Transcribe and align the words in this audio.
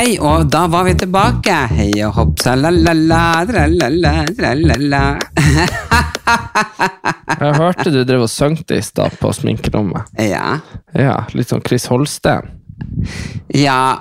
Hei, 0.00 0.14
og 0.16 0.46
da 0.48 0.62
var 0.72 0.86
vi 0.86 0.94
tilbake. 0.96 1.52
Hei 1.76 1.90
og 2.06 2.14
hopp, 2.16 2.30
tra-la-la, 2.40 3.24
tra-la-la. 3.50 5.00
Jeg 7.42 7.58
hørte 7.58 7.92
du 7.92 7.98
drev 8.08 8.24
og 8.24 8.30
sang 8.32 8.56
det 8.64 8.78
i 8.80 8.86
stad 8.86 9.18
på 9.20 9.34
sminkerommet. 9.36 10.08
Ja. 10.24 10.56
Ja, 10.96 11.18
litt 11.36 11.52
sånn 11.52 11.60
Chris 11.68 11.84
Holsten. 11.92 12.48
Ja, 13.54 13.98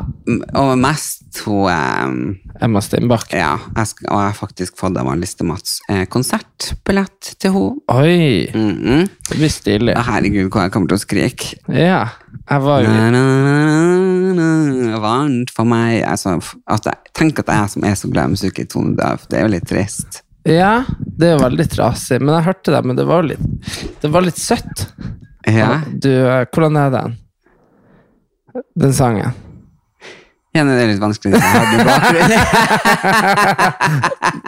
og 0.54 0.76
mest 0.78 1.40
hun 1.46 1.70
eh, 1.72 2.64
Emma 2.66 2.82
Steinbach. 2.84 3.28
Ja, 3.34 3.54
jeg 3.76 3.88
og 4.10 4.18
jeg 4.20 4.28
har 4.28 4.36
faktisk 4.38 4.78
fått 4.78 4.98
av 5.00 5.10
Liste 5.18 5.46
Mats 5.48 5.80
eh, 5.90 6.04
konsertbillett 6.12 7.34
til 7.40 7.54
henne. 7.56 7.76
Oi, 7.94 8.50
Mm 8.54 8.78
-mm. 8.84 9.10
det 9.30 9.38
blir 9.38 9.50
stilig. 9.50 9.96
Å, 9.96 10.02
Herregud, 10.04 10.50
hvor 10.52 10.62
jeg 10.62 10.72
kommer 10.72 10.88
til 10.88 10.96
å 10.98 11.06
skrike. 11.06 11.56
Ja, 11.68 12.10
jeg 12.52 12.62
var 12.62 12.82
jo 12.82 12.88
Na, 12.90 13.10
na, 13.12 14.34
na, 14.34 14.34
na, 14.34 15.00
Varmt 15.00 15.50
for 15.52 15.64
meg. 15.66 16.04
Altså, 16.04 16.38
f- 16.42 16.56
at 16.68 16.86
jeg, 16.86 16.94
tenk 17.14 17.40
at 17.40 17.48
jeg 17.48 17.70
som 17.70 17.84
er 17.84 17.96
så 17.96 18.08
glad 18.12 18.26
i 18.26 18.30
musikk 18.32 18.60
i 18.60 18.66
tonedøv, 18.66 19.20
det 19.30 19.40
er 19.40 19.42
jo 19.42 19.48
litt 19.48 19.68
trist. 19.68 20.22
Ja, 20.46 20.84
det 21.20 21.28
er 21.28 21.38
jo 21.38 21.44
veldig 21.50 21.70
trasig, 21.70 22.20
men 22.22 22.36
jeg 22.36 22.44
hørte 22.46 22.72
det, 22.72 22.86
men 22.86 22.96
det 22.96 23.06
var 23.08 23.22
jo 23.22 23.28
litt, 23.28 23.40
det 24.02 24.12
var 24.12 24.22
litt 24.22 24.38
søtt. 24.38 24.88
Ja, 25.48 25.82
Du, 25.94 26.10
eh, 26.10 26.46
hvordan 26.54 26.78
er 26.78 26.90
den? 26.90 27.18
Den 28.76 28.94
sangen. 28.94 29.32
ja 30.56 30.64
det 30.66 30.82
er 30.82 30.88
litt 30.94 31.02
vanskelig. 31.02 31.34
det. 31.38 31.42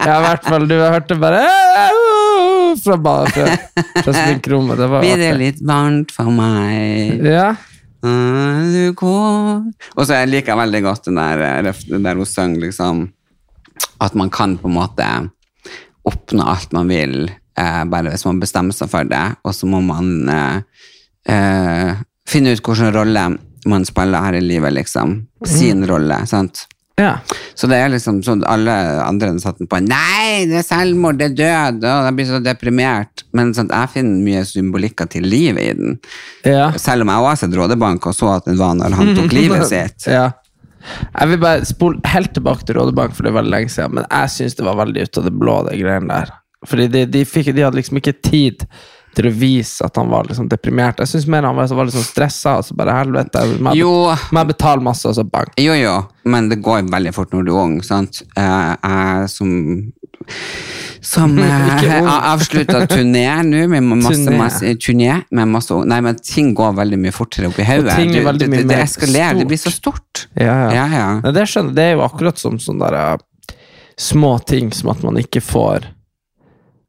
Ja, 0.02 0.16
i 0.18 0.22
hvert 0.24 0.44
fall, 0.46 0.64
du 0.68 0.74
hørte 0.78 1.14
bare 1.20 1.40
fra, 2.82 2.96
fra, 2.96 3.26
fra 4.02 4.12
sminkerommet. 4.14 4.78
Det 4.80 4.86
var 4.90 5.00
Blir 5.04 5.18
det 5.20 5.32
litt 5.38 5.60
varmt 5.66 6.10
for 6.14 6.30
meg? 6.34 7.22
Ja, 7.26 7.52
Du 8.02 8.92
går 8.98 9.62
Og 9.94 10.06
så 10.08 10.16
liker 10.26 10.52
jeg 10.52 10.58
veldig 10.58 10.80
godt 10.82 11.04
den 11.06 11.14
der, 11.20 11.38
eh, 11.62 11.82
der 12.02 12.16
hun 12.18 12.26
sang 12.26 12.56
liksom 12.58 13.04
At 14.02 14.14
man 14.18 14.30
kan 14.34 14.56
på 14.58 14.66
en 14.70 14.74
måte 14.80 15.06
oppnå 16.02 16.42
alt 16.50 16.72
man 16.74 16.88
vil, 16.90 17.28
eh, 17.58 17.84
bare 17.86 18.10
hvis 18.10 18.24
man 18.26 18.40
bestemmer 18.42 18.74
seg 18.74 18.90
for 18.90 19.06
det. 19.06 19.22
Og 19.46 19.54
så 19.54 19.68
må 19.70 19.78
man 19.86 20.08
eh, 20.26 20.58
eh, 21.30 21.94
finne 22.26 22.56
ut 22.56 22.58
hvilken 22.58 22.90
rolle 22.96 23.22
man 23.68 23.84
spiller 23.88 24.24
her 24.24 24.36
i 24.38 24.44
livet, 24.44 24.72
liksom. 24.74 25.20
Sin 25.46 25.86
rolle, 25.88 26.18
sant. 26.26 26.66
ja. 27.00 27.16
Så 27.54 27.68
det 27.70 27.76
er 27.78 27.90
liksom 27.92 28.22
sånn 28.24 28.42
alle 28.48 28.72
andre 29.04 29.32
satt 29.42 29.58
på 29.68 29.78
Nei, 29.84 30.44
det 30.50 30.60
er 30.60 30.66
selvmord, 30.66 31.18
det 31.20 31.30
er 31.30 31.36
død, 31.38 31.84
og 31.88 32.06
jeg 32.08 32.16
blir 32.18 32.28
så 32.30 32.40
deprimert. 32.42 33.24
Men 33.36 33.54
sånn, 33.56 33.70
jeg 33.72 33.92
finner 33.94 34.22
mye 34.26 34.44
symbolikker 34.48 35.10
til 35.12 35.26
livet 35.28 35.62
i 35.62 35.72
den. 35.78 35.98
ja. 36.48 36.70
Selv 36.80 37.04
om 37.04 37.12
jeg 37.12 37.22
også 37.24 37.32
har 37.32 37.40
sett 37.42 37.58
Rådebank 37.58 38.06
og 38.06 38.16
så 38.16 38.30
at 38.36 38.48
det 38.48 38.58
var 38.60 38.78
når 38.78 38.96
han 38.98 39.12
tok 39.18 39.34
livet 39.40 39.66
sitt. 39.70 40.08
Ja. 40.10 40.30
Jeg 41.12 41.30
vil 41.30 41.42
bare 41.44 41.66
spole 41.68 42.00
helt 42.10 42.32
tilbake 42.34 42.66
til 42.66 42.80
Rådebank, 42.80 43.14
for 43.14 43.22
det 43.22 43.30
er 43.32 43.38
veldig 43.38 43.54
lenge 43.54 43.70
siden, 43.70 43.98
men 44.00 44.08
jeg 44.08 44.32
syns 44.36 44.58
det 44.58 44.66
var 44.66 44.80
veldig 44.80 45.04
ut 45.06 45.20
av 45.20 45.28
det 45.28 45.34
blå, 45.38 45.58
det 45.68 45.76
greiene 45.78 46.10
der. 46.16 46.32
Fordi 46.66 46.88
de, 46.90 47.04
de, 47.10 47.22
fikk, 47.26 47.52
de 47.54 47.64
hadde 47.66 47.78
liksom 47.78 47.98
ikke 47.98 48.16
tid 48.22 48.66
til 49.16 49.28
å 49.28 49.32
vise 49.36 49.84
at 49.84 49.98
han 50.00 50.10
var 50.12 50.28
liksom 50.28 50.48
deprimert. 50.50 51.02
Jeg 51.02 51.10
syns 51.10 51.28
mer 51.30 51.44
han 51.48 51.56
var, 51.58 51.68
var 51.76 51.88
litt 51.88 51.96
sånn 51.96 52.06
stressa. 52.06 52.56
Altså 52.62 52.76
bare 52.78 52.96
helvete, 52.96 53.44
må 53.60 53.74
jeg, 53.76 54.46
betale 54.48 54.84
masse, 54.84 55.08
og 55.08 55.16
så 55.18 55.24
bang. 55.28 55.52
Jo, 55.60 55.76
jo, 55.76 55.98
men 56.24 56.48
det 56.52 56.62
går 56.64 56.86
veldig 56.92 57.12
fort 57.16 57.34
når 57.36 57.48
du 57.48 57.52
er 57.52 57.64
ung, 57.64 57.80
sant? 57.86 58.22
Eh, 58.36 58.72
Jeg 58.82 59.32
som 59.32 59.52
som 61.02 61.38
eh, 61.42 62.32
avslutta 62.32 62.86
turné 62.86 63.26
nå, 63.42 63.64
med 63.68 63.82
masse, 63.82 64.30
masse 64.30 64.74
turné 64.78 65.16
med 65.34 65.50
masse 65.50 65.74
Nei, 65.88 65.98
men 66.04 66.20
ting 66.22 66.52
går 66.54 66.76
veldig 66.78 67.00
mye 67.02 67.14
fortere 67.14 67.50
opp 67.50 67.58
i 67.58 67.66
hodet. 67.66 67.96
Det, 67.98 68.22
det, 68.22 68.46
det 68.46 68.66
mer 68.70 68.84
eskalerer, 68.84 69.40
det 69.42 69.48
blir 69.50 69.58
så 69.60 69.72
stort. 69.74 70.28
Ja, 70.38 70.46
ja. 70.46 70.70
Ja, 70.76 70.86
ja. 70.94 71.08
Nei, 71.24 71.34
det 71.34 71.48
skjønner. 71.50 71.74
Det 71.74 71.88
er 71.88 71.96
jo 71.96 72.04
akkurat 72.06 72.38
som 72.38 72.60
sånne 72.62 72.92
der, 72.92 73.16
eh, 73.16 73.56
små 73.98 74.36
ting 74.46 74.70
som 74.74 74.92
at 74.94 75.02
man 75.04 75.18
ikke 75.20 75.42
får 75.44 75.90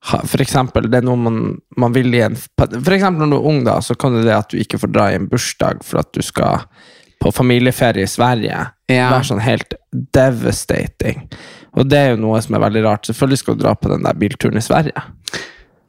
For 0.03 0.41
eksempel, 0.43 0.89
det 0.91 0.99
er 0.99 1.05
noe 1.07 1.15
man, 1.15 1.37
man 1.79 1.93
vil 1.95 2.11
i 2.13 2.19
en 2.25 2.35
eksempel 2.35 3.23
når 3.23 3.29
du 3.31 3.37
er 3.37 3.45
ung, 3.53 3.61
da, 3.63 3.77
så 3.81 3.95
kan 3.95 4.17
det 4.17 4.25
det 4.27 4.35
at 4.35 4.49
du 4.51 4.57
ikke 4.59 4.79
får 4.81 4.91
dra 4.91 5.05
i 5.11 5.15
en 5.15 5.29
bursdag 5.31 5.83
for 5.87 6.01
at 6.03 6.11
du 6.11 6.19
skal 6.25 6.65
på 7.23 7.31
familieferie 7.31 8.03
i 8.03 8.11
Sverige, 8.11 8.65
Ja. 8.91 9.05
være 9.13 9.23
sånn 9.29 9.39
helt 9.45 9.73
devastating. 10.13 11.29
Og 11.77 11.87
det 11.87 11.97
er 11.97 12.09
jo 12.11 12.19
noe 12.21 12.41
som 12.43 12.57
er 12.57 12.65
veldig 12.65 12.83
rart. 12.83 13.07
Selvfølgelig 13.07 13.39
skal 13.39 13.55
du 13.55 13.63
dra 13.63 13.73
på 13.79 13.89
den 13.93 14.03
der 14.03 14.17
bilturen 14.19 14.59
i 14.59 14.65
Sverige. 14.65 15.05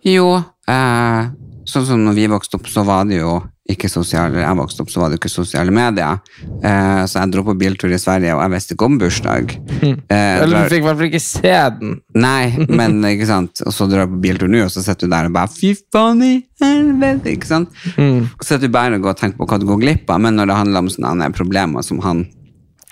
Jo, 0.07 0.29
eh, 0.69 1.27
sånn 1.67 1.87
som 1.89 2.05
når 2.05 2.15
vi 2.15 2.29
vokste 2.31 2.61
opp, 2.61 2.71
så 2.71 2.85
var 2.87 3.05
det 3.11 3.19
jo 3.19 3.43
ikke 3.65 3.89
sosiale 3.89 4.43
Jeg 4.43 4.57
vokste 4.59 4.85
opp, 4.85 4.91
så 4.93 5.01
var 5.01 5.09
det 5.13 5.17
ikke 5.17 5.31
sosiale 5.33 5.73
medier. 5.73 6.19
Eh, 6.61 7.05
så 7.09 7.23
jeg 7.23 7.33
dro 7.33 7.45
på 7.47 7.55
biltur 7.57 7.93
i 7.95 8.01
Sverige, 8.01 8.35
og 8.37 8.43
jeg 8.45 8.53
visste 8.53 8.77
ikke 8.77 8.89
om 8.91 8.99
bursdag. 9.01 9.55
Eh, 9.81 10.43
Eller 10.43 10.67
du 10.67 10.75
fikk 10.75 10.83
i 10.83 10.87
hvert 10.89 11.01
fall 11.01 11.09
ikke 11.09 11.23
se 11.25 11.55
den. 11.81 11.95
Nei, 12.21 12.67
men 12.69 12.99
ikke 13.15 13.31
sant. 13.31 13.65
Og 13.65 13.73
så 13.73 13.89
drar 13.89 14.05
jeg 14.05 14.13
på 14.13 14.21
biltur 14.27 14.53
nå, 14.53 14.67
og 14.67 14.73
så 14.75 14.85
sitter 14.85 15.09
du 15.09 15.17
der 15.17 15.31
og 15.31 15.37
bare 15.39 15.53
Fy 15.55 15.73
faen 15.95 16.21
i 16.27 16.35
helvete! 16.61 17.33
Ikke 17.33 17.49
sant? 17.49 17.73
Mm. 17.97 18.29
så 18.41 18.53
sitter 18.55 18.69
du 18.69 18.77
bare 18.77 18.99
og 18.99 19.07
går 19.09 19.17
og 19.17 19.21
tenker 19.23 19.41
på 19.41 19.49
hva 19.49 19.61
du 19.61 19.67
går 19.69 19.81
glipp 19.81 20.13
av, 20.13 20.21
men 20.25 20.37
når 20.37 20.51
det 20.51 20.61
handler 20.61 20.85
om 20.85 20.93
sånne 20.93 21.33
problemer 21.37 21.85
som 21.87 22.01
han 22.05 22.27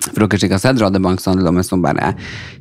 for 0.09 0.25
dere 0.25 0.41
som 0.41 0.49
ikke 0.49 0.59
har 0.59 0.65
sett 0.65 0.83
Rådebank, 0.83 1.23
så 1.23 1.31
handler 1.31 1.47
det 1.47 1.53
om 1.53 1.61
en 1.63 1.67
som 1.67 1.85
bare 1.85 2.13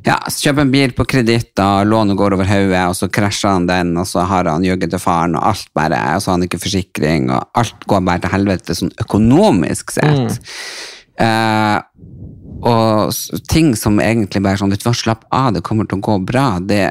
ja, 0.06 0.16
kjøper 0.30 0.64
en 0.64 0.72
bil 0.74 0.94
på 0.96 1.06
kreditt, 1.14 1.52
og 1.62 1.90
lånet 1.90 2.18
går 2.20 2.36
over 2.38 2.48
hodet, 2.48 2.82
og 2.88 2.96
så 2.98 3.10
krasjer 3.12 3.56
han 3.56 3.68
den, 3.70 3.94
og 4.00 4.08
så 4.08 4.26
har 4.28 4.50
han 4.50 4.66
jugget 4.66 4.94
til 4.94 5.02
faren, 5.02 5.36
og 5.38 5.48
alt 5.52 5.70
bare, 5.76 6.00
og 6.16 6.24
så 6.24 6.32
har 6.32 6.40
han 6.40 6.48
ikke 6.48 6.62
forsikring, 6.62 7.30
og 7.34 7.62
alt 7.62 7.86
går 7.90 8.04
bare 8.08 8.24
til 8.24 8.34
helvete 8.36 8.78
sånn 8.78 8.94
økonomisk 9.02 9.94
sett. 9.96 10.40
Eh, 11.22 11.78
og 12.62 13.42
ting 13.50 13.72
som 13.78 13.98
egentlig 14.02 14.42
bare 14.44 14.60
sånn, 14.60 14.72
du 14.72 14.78
får 14.80 15.00
slapp 15.02 15.26
av, 15.34 15.50
det 15.56 15.64
kommer 15.66 15.88
til 15.88 15.98
å 15.98 16.06
gå 16.06 16.18
bra. 16.26 16.46
Det, 16.62 16.84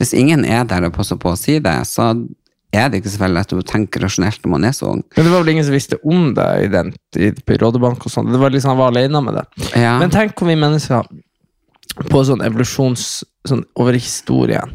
hvis 0.00 0.12
ingen 0.16 0.44
er 0.44 0.66
der 0.68 0.86
og 0.88 0.94
passer 0.96 1.18
på 1.20 1.32
å 1.32 1.38
si 1.40 1.58
det, 1.62 1.78
så 1.88 2.12
er 2.72 2.90
det 2.90 3.00
ikke 3.00 3.12
så 3.12 3.22
veldig 3.24 3.38
lett 3.38 3.54
å 3.56 3.64
tenke 3.66 4.02
rasjonelt 4.02 4.44
når 4.44 4.52
man 4.52 4.66
er 4.68 4.74
så 4.76 4.92
ung. 4.92 5.00
Men 5.16 5.26
det 5.26 5.32
var 5.32 5.42
vel 5.42 5.52
ingen 5.54 5.66
som 5.66 5.74
visste 5.74 5.98
om 6.06 6.28
det 6.36 6.48
i 6.64 6.68
den, 6.70 6.92
i, 7.18 7.32
på 7.34 7.58
Rådebank 7.58 8.06
og 8.06 8.12
sånn. 8.12 8.30
Det 8.30 8.38
var 8.38 8.54
liksom 8.54 8.74
Han 8.74 8.78
var 8.78 8.92
alene 8.92 9.22
med 9.26 9.40
det. 9.40 9.44
Ja. 9.74 9.96
Men 9.98 10.14
tenk 10.14 10.38
om 10.42 10.50
vi 10.52 10.58
mennesker 10.60 11.08
på 12.10 12.22
sånn 12.24 12.44
evolusjons 12.46 13.08
sånn 13.48 13.64
over 13.80 13.96
historien 13.96 14.70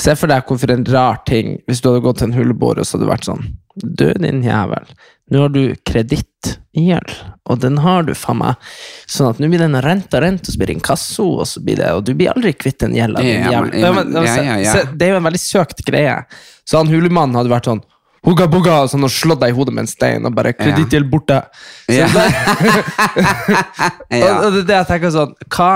Se 0.00 0.14
for 0.16 0.30
deg 0.30 0.46
hvorfor 0.48 0.72
en 0.72 0.86
rar 0.88 1.20
ting 1.28 1.58
Hvis 1.68 1.82
du 1.82 1.90
hadde 1.90 2.04
gått 2.04 2.20
til 2.22 2.30
en 2.30 2.36
hullebår 2.38 2.80
og 2.80 2.86
så 2.86 2.96
hadde 2.96 3.06
det 3.06 3.12
vært 3.12 3.28
sånn 3.28 3.44
Du, 3.82 4.06
din 4.20 4.42
jævel, 4.44 4.86
nå 5.30 5.36
har 5.44 5.48
du 5.54 5.62
kredittgjeld, 5.86 7.10
og 7.48 7.60
den 7.62 7.76
har 7.84 8.02
du, 8.08 8.12
faen 8.18 8.38
meg. 8.42 8.54
Sånn 9.10 9.30
at 9.30 9.38
nå 9.42 9.46
blir 9.50 9.62
den 9.62 9.78
renta 9.84 10.16
rent, 10.22 10.42
og 10.44 10.50
så 10.52 10.56
blir 10.60 10.68
det 10.72 10.76
inkasso, 10.78 11.26
og 11.42 11.46
så 11.48 11.58
blir 11.64 11.76
det 11.80 11.88
Og 11.94 12.00
du 12.04 12.12
blir 12.18 12.30
aldri 12.32 12.52
kvitt 12.56 12.80
den 12.82 12.94
gjelda. 12.98 13.18
Ja. 13.24 13.62
Ja, 13.78 13.90
ja. 14.58 14.72
Det 14.92 15.04
er 15.06 15.10
jo 15.14 15.20
en 15.22 15.28
veldig 15.30 15.40
søkt 15.42 15.78
greie. 15.86 16.16
Så 16.66 16.72
han 16.82 16.90
hulemannen 16.92 17.36
hadde 17.38 17.52
vært 17.52 17.70
sånn 17.70 17.82
Hugga 18.20 18.44
bugga, 18.52 18.82
sånn, 18.92 19.06
og 19.06 19.12
slått 19.14 19.40
deg 19.40 19.54
i 19.54 19.56
hodet 19.56 19.72
med 19.72 19.86
en 19.86 19.88
stein, 19.88 20.26
og 20.28 20.34
bare 20.36 20.50
'kredittgjeld 20.52 21.06
borte'. 21.08 21.38
Så 21.88 21.96
Ja. 21.96 22.04
og, 24.20 24.44
og 24.44 24.48
det 24.52 24.60
er 24.60 24.66
det 24.68 24.76
jeg 24.76 24.86
tenker 24.90 25.10
sånn 25.14 25.32
Hva 25.48 25.70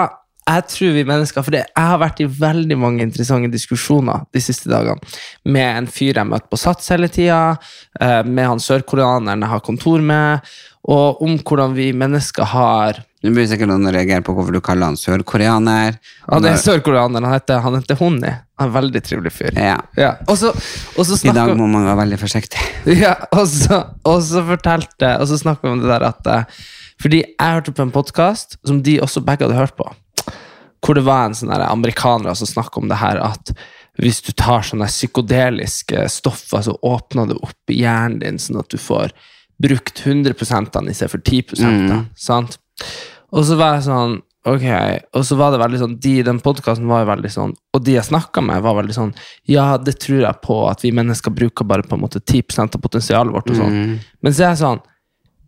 jeg 0.45 0.67
tror 0.69 0.93
vi 0.93 1.07
mennesker 1.09 1.45
For 1.45 1.55
det, 1.55 1.63
jeg 1.71 1.89
har 1.89 2.01
vært 2.03 2.21
i 2.21 2.29
veldig 2.29 2.77
mange 2.81 3.05
interessante 3.05 3.49
diskusjoner 3.53 4.27
de 4.35 4.43
siste 4.45 4.69
dagene 4.69 5.01
med 5.49 5.81
en 5.81 5.89
fyr 5.91 6.21
jeg 6.21 6.29
møtte 6.29 6.51
på 6.53 6.61
Sats 6.61 6.91
hele 6.93 7.09
tida, 7.13 7.57
eh, 8.01 8.21
med 8.25 8.51
han 8.51 8.63
sørkoreaneren 8.63 9.45
jeg 9.45 9.53
har 9.55 9.65
kontor 9.65 10.05
med, 10.05 10.55
og 10.85 11.23
om 11.25 11.39
hvordan 11.41 11.77
vi 11.77 11.93
mennesker 11.97 12.51
har 12.53 13.01
Nå 13.25 13.31
blir 13.33 13.47
sikkert 13.49 13.71
noen 13.71 13.89
reagere 13.89 14.21
på 14.21 14.35
hvorfor 14.37 14.53
du 14.53 14.61
kaller 14.61 14.91
han 14.91 14.99
sørkoreaner. 15.01 15.95
Ja, 16.27 16.41
det 16.45 16.51
er 16.51 16.59
sørkoreaner, 16.61 17.25
han 17.25 17.33
heter, 17.33 17.63
han 17.65 17.79
heter 17.79 17.97
Honni. 17.97 18.35
Han 18.61 18.67
er 18.67 18.69
en 18.69 18.75
veldig 18.75 19.01
trivelig 19.01 19.33
fyr. 19.33 19.57
Ja. 19.57 19.79
Ja. 19.97 20.11
Og 20.29 20.37
så, 20.37 20.51
og 20.53 21.09
så 21.09 21.17
I 21.25 21.33
dag 21.33 21.55
må 21.57 21.65
man 21.65 21.87
være 21.89 22.03
veldig 22.03 22.21
forsiktig. 22.21 22.61
Ja, 23.01 23.15
og 23.33 23.47
så, 23.49 23.79
og 24.05 24.19
så 24.21 24.43
fortalte 24.45 25.15
Og 25.17 25.25
så 25.31 25.39
snakker 25.41 25.65
vi 25.65 25.73
om 25.73 25.81
det 25.81 25.89
der 25.89 26.05
at 26.05 26.29
eh, 26.29 26.59
Fordi 27.01 27.23
jeg 27.25 27.55
hørte 27.57 27.73
på 27.73 27.87
en 27.87 27.95
podkast 27.95 28.59
som 28.61 28.83
de 28.85 28.99
også 29.01 29.25
begge 29.25 29.49
hadde 29.49 29.57
hørt 29.57 29.73
på, 29.81 29.89
hvor 30.85 30.99
det 30.99 31.07
var 31.07 31.29
en 31.29 31.37
sånn 31.37 31.53
amerikaner 31.55 32.37
som 32.37 32.51
snakka 32.51 32.83
om 32.83 32.91
det 32.91 33.01
her 33.01 33.21
at 33.25 33.55
hvis 34.03 34.21
du 34.27 34.33
tar 34.35 34.65
sånne 34.67 34.89
psykodeliske 34.91 36.09
stoffer, 36.11 36.65
så 36.67 36.75
åpner 36.83 37.31
det 37.31 37.39
opp 37.39 37.71
i 37.71 37.79
hjernen 37.85 38.19
din, 38.25 38.41
sånn 38.43 38.59
at 38.61 38.71
du 38.73 38.79
får 38.81 39.15
brukt 39.63 40.03
100 40.03 40.35
av 40.59 40.71
den 40.73 40.91
i 40.91 40.95
stedet 40.97 41.13
for 41.13 41.23
10 41.23 41.63
mm. 41.63 42.07
sant? 42.19 42.59
Og 43.35 43.47
så 43.47 43.59
var 43.59 43.77
jeg 43.77 43.89
sånn 43.89 44.23
Ok, 44.45 44.65
og 45.17 45.23
så 45.25 45.39
var 45.41 45.55
det 45.55 45.61
veldig 45.63 45.79
sånn 45.81 45.93
De 46.05 46.11
den 46.27 46.39
podkasten 46.45 46.89
var 46.91 47.01
jo 47.01 47.07
veldig 47.09 47.31
sånn 47.33 47.53
Og 47.73 47.85
de 47.87 47.95
jeg 47.95 48.05
snakka 48.11 48.43
med, 48.45 48.61
var 48.67 48.77
veldig 48.77 48.97
sånn 48.97 49.13
Ja, 49.49 49.79
det 49.81 49.95
tror 50.05 50.19
jeg 50.21 50.41
på, 50.45 50.59
at 50.69 50.85
vi 50.85 50.91
mennesker 50.93 51.33
bruker 51.33 51.65
bare 51.65 51.87
på 51.87 51.97
en 51.97 52.03
måte 52.03 52.21
10 52.21 52.67
av 52.67 52.83
potensialet 52.83 53.33
vårt. 53.33 53.49
og 53.55 53.63
sånn. 53.63 53.79
Men 54.21 54.35
så 54.35 54.45
er 54.45 54.53
jeg 54.53 54.61
sånn 54.61 54.83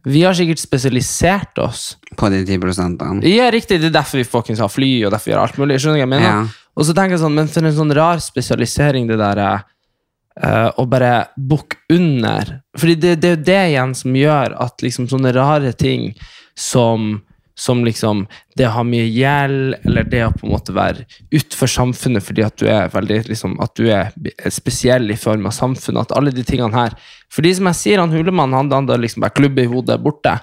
Vi 0.06 0.22
har 0.22 0.36
sikkert 0.38 0.62
spesialisert 0.62 1.58
oss. 1.58 1.96
På 2.16 2.28
de 2.30 2.44
10 2.44 2.60
prosentene. 2.62 3.26
Ja, 3.26 3.48
riktig, 3.50 3.80
det 3.82 3.90
er 3.90 3.96
derfor 3.98 4.20
vi 4.20 4.28
fuckings 4.28 4.62
har 4.62 4.70
fly, 4.70 4.90
og 5.06 5.10
derfor 5.14 5.30
vi 5.30 5.34
gjør 5.34 5.42
alt 5.42 5.58
mulig. 5.58 5.80
Skjønner 5.82 5.98
du 5.98 5.98
hva 5.98 6.04
jeg 6.04 6.12
mener? 6.12 6.28
Ja. 6.28 6.66
Og 6.76 6.86
så 6.86 6.94
tenker 6.94 7.16
jeg 7.16 7.22
sånn, 7.24 7.34
men 7.34 7.50
for 7.50 7.66
en 7.66 7.74
sånn 7.74 7.94
rar 7.96 8.22
spesialisering, 8.22 9.08
det 9.10 9.18
der 9.18 9.42
eh, 9.42 10.68
å 10.78 10.86
bare 10.86 11.12
bukke 11.34 11.80
under. 11.96 12.58
Fordi 12.78 12.96
det, 13.02 13.16
det 13.22 13.30
er 13.30 13.34
jo 13.34 13.44
det 13.48 13.62
igjen 13.72 13.96
som 13.98 14.20
gjør 14.20 14.56
at 14.66 14.84
liksom 14.86 15.08
sånne 15.10 15.34
rare 15.34 15.72
ting 15.74 16.12
som 16.54 17.16
som 17.58 17.84
liksom 17.84 18.26
det 18.56 18.66
å 18.68 18.74
ha 18.74 18.82
mye 18.84 19.06
gjeld, 19.08 19.78
eller 19.88 20.08
det 20.12 20.22
å 20.26 20.32
på 20.34 20.44
en 20.46 20.52
måte 20.52 20.74
være 20.76 21.06
utenfor 21.32 21.70
samfunnet 21.72 22.24
fordi 22.24 22.44
at 22.44 22.56
du 22.60 22.66
er 22.68 22.90
veldig 22.92 23.22
liksom, 23.30 23.56
at 23.64 23.72
du 23.78 23.88
er 23.88 24.12
spesiell 24.52 25.08
i 25.12 25.18
form 25.20 25.48
av 25.48 25.56
samfunnet, 25.56 26.04
at 26.04 26.16
alle 26.18 26.34
de 26.36 26.44
tingene 26.44 26.76
her 26.76 26.96
Fordi 27.32 27.54
som 27.56 27.66
jeg 27.72 27.80
sier, 27.80 28.00
han 28.02 28.12
Hulemann 28.12 28.54
han 28.54 28.70
hadde 28.70 29.00
liksom 29.02 29.24
bare 29.24 29.34
klubbe 29.34 29.64
i 29.64 29.70
hodet 29.70 29.96
borte. 30.02 30.36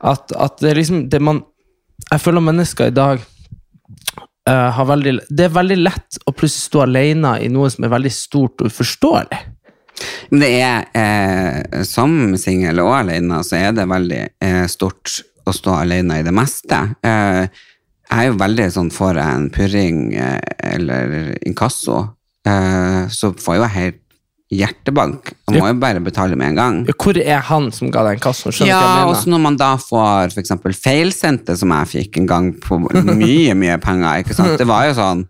At, 0.00 0.32
at 0.36 0.60
det 0.60 0.76
liksom 0.76 1.08
det 1.10 1.22
man 1.24 1.42
Jeg 2.12 2.20
føler 2.20 2.44
mennesker 2.44 2.92
i 2.92 2.94
dag 2.94 3.22
uh, 4.48 4.70
har 4.76 4.86
veldig 4.86 5.18
Det 5.28 5.48
er 5.48 5.56
veldig 5.56 5.78
lett 5.80 6.18
å 6.26 6.34
plutselig 6.36 6.68
stå 6.68 6.84
alene 6.84 7.38
i 7.42 7.48
noe 7.48 7.70
som 7.72 7.88
er 7.88 7.94
veldig 7.96 8.12
stort 8.12 8.60
og 8.60 8.70
uforståelig. 8.70 9.40
Det 10.28 10.48
er, 10.60 10.84
eh, 10.92 11.82
som 11.88 12.36
singel 12.36 12.82
og 12.82 12.92
alene, 12.98 13.38
så 13.46 13.56
er 13.56 13.72
det 13.76 13.86
veldig 13.88 14.22
eh, 14.44 14.66
stort 14.68 15.22
å 15.46 15.54
stå 15.54 15.76
alene 15.82 16.20
i 16.20 16.24
det 16.26 16.34
meste. 16.34 16.78
Eh, 17.06 17.46
jeg 18.06 18.18
er 18.22 18.28
jo 18.30 18.38
veldig 18.40 18.66
sånn, 18.74 18.90
får 18.94 19.18
jeg 19.20 19.36
en 19.40 19.46
purring 19.54 20.00
eh, 20.14 20.40
eller 20.74 21.14
inkasso, 21.46 22.00
eh, 22.46 23.06
så 23.10 23.32
får 23.34 23.56
jeg 23.56 23.62
jo 23.62 23.70
helt 23.76 24.02
hjertebank. 24.54 25.32
Jeg 25.50 25.58
må 25.58 25.66
jo 25.72 25.78
bare 25.82 25.98
betale 26.04 26.36
med 26.38 26.52
en 26.52 26.58
gang. 26.60 26.76
Hvor 27.02 27.18
er 27.18 27.40
han 27.48 27.64
som 27.74 27.90
ga 27.90 28.04
deg 28.06 28.20
kassen? 28.22 28.54
Skjønner 28.54 28.70
Ja, 28.70 29.06
også 29.10 29.32
når 29.32 29.40
man 29.42 29.56
da 29.58 29.72
får 29.82 30.30
for 30.36 30.42
eksempel 30.42 30.76
feilsendte, 30.78 31.56
som 31.58 31.74
jeg 31.74 31.90
fikk 31.96 32.20
en 32.22 32.28
gang 32.30 32.52
på 32.62 32.78
mye, 32.78 33.56
mye 33.58 33.78
penger, 33.82 34.22
ikke 34.22 34.36
sant? 34.38 34.54
Det 34.60 34.68
var 34.70 34.86
jo 34.86 34.94
sånn, 35.00 35.24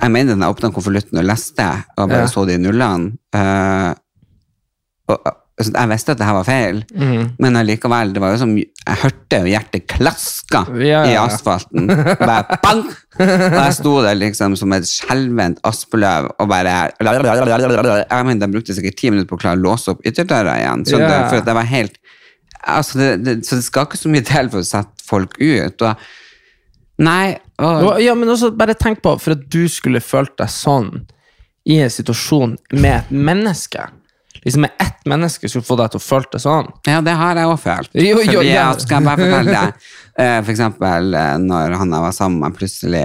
jeg 0.00 0.14
mener 0.14 0.34
når 0.34 0.48
jeg 0.48 0.56
åpna 0.56 0.72
konvolutten 0.74 1.22
og 1.22 1.28
leste, 1.30 1.68
og 1.96 2.08
bare 2.10 2.26
Ja. 2.26 2.32
så 2.32 2.46
de 2.48 2.58
nullene, 2.58 3.12
eh, 3.34 3.94
og, 5.10 5.30
jeg 5.68 5.90
visste 5.90 6.14
at 6.14 6.20
det 6.20 6.26
her 6.26 6.36
var 6.36 6.46
feil, 6.48 6.78
mm. 6.96 7.24
men 7.42 7.58
allikevel, 7.60 8.14
det 8.14 8.22
var 8.22 8.32
jo 8.34 8.40
som, 8.42 8.54
jeg 8.56 8.98
hørte 9.02 9.40
jo 9.42 9.50
hjertet 9.50 9.84
klaska 9.90 10.62
Ja, 10.80 10.84
ja, 10.88 11.00
i 11.10 11.16
asfalten, 11.20 11.90
bare 12.20 12.58
bang! 12.62 12.82
Og 13.20 13.58
jeg 13.58 13.74
sto 13.76 13.92
der 14.04 14.16
liksom 14.16 14.56
som 14.56 14.72
et 14.76 14.88
skjelvent 14.88 15.60
aspeløv, 15.68 16.30
og 16.40 16.48
bare, 16.50 16.76
jeg 16.96 18.24
mener, 18.26 18.40
de 18.40 18.50
brukte 18.54 18.76
sikkert 18.76 18.96
ti 19.00 19.12
minutter 19.12 19.28
på 19.28 19.36
å 19.36 19.42
klare 19.44 19.60
å 19.60 19.64
låse 19.66 19.92
opp 19.92 20.00
ytterdøra 20.06 20.56
igjen, 20.62 20.86
så 20.88 21.02
det, 21.02 21.12
for 21.28 21.42
at 21.42 21.50
det 21.50 21.58
var 21.60 21.70
helt, 21.74 22.00
altså 22.78 23.00
det, 23.02 23.10
det, 23.26 23.36
så 23.48 23.60
det 23.60 23.66
skal 23.68 23.88
ikke 23.88 24.00
så 24.00 24.12
mye 24.16 24.26
til 24.30 24.50
for 24.52 24.64
å 24.64 24.70
sette 24.70 25.06
folk 25.10 25.36
ut, 25.40 25.86
og 25.86 27.04
nei, 27.04 27.38
Og- 27.60 28.00
Ja, 28.00 28.14
men 28.16 28.28
også 28.32 28.54
bare 28.56 28.72
tenk 28.72 29.02
på, 29.04 29.18
for 29.20 29.36
at 29.36 29.48
du 29.52 29.66
skulle 29.68 30.00
følt 30.00 30.32
deg 30.40 30.48
sånn 30.48 31.02
i 31.68 31.76
en 31.84 31.90
situasjon 31.92 32.56
med 32.72 32.94
et 33.02 33.10
menneske. 33.12 33.82
Liksom 34.44 34.64
med 34.64 34.70
ett 34.80 35.04
menneske 35.08 35.48
skulle 35.48 35.66
få 35.66 35.76
deg 35.76 35.90
til 35.92 36.00
å 36.00 36.04
føle 36.04 36.28
det 36.32 36.40
sånn. 36.40 36.70
Ja, 36.88 37.00
det 37.04 37.12
har 37.18 37.36
jeg 37.36 37.50
også 37.50 37.62
følt. 37.66 37.90
Jo, 37.92 38.20
jo, 38.24 38.38
Fordi 38.38 38.48
ja. 38.54 38.66
skal 38.80 38.96
jeg 38.96 39.08
bare 39.08 39.26
fortelle 39.26 39.56
deg. 39.56 39.88
Eh, 40.20 40.38
For 40.46 40.52
eksempel 40.54 41.14
eh, 41.16 41.34
når 41.44 41.76
han 41.80 41.94
jeg 41.96 42.04
var 42.06 42.16
sammen 42.16 42.40
med 42.44 42.56
plutselig 42.56 43.02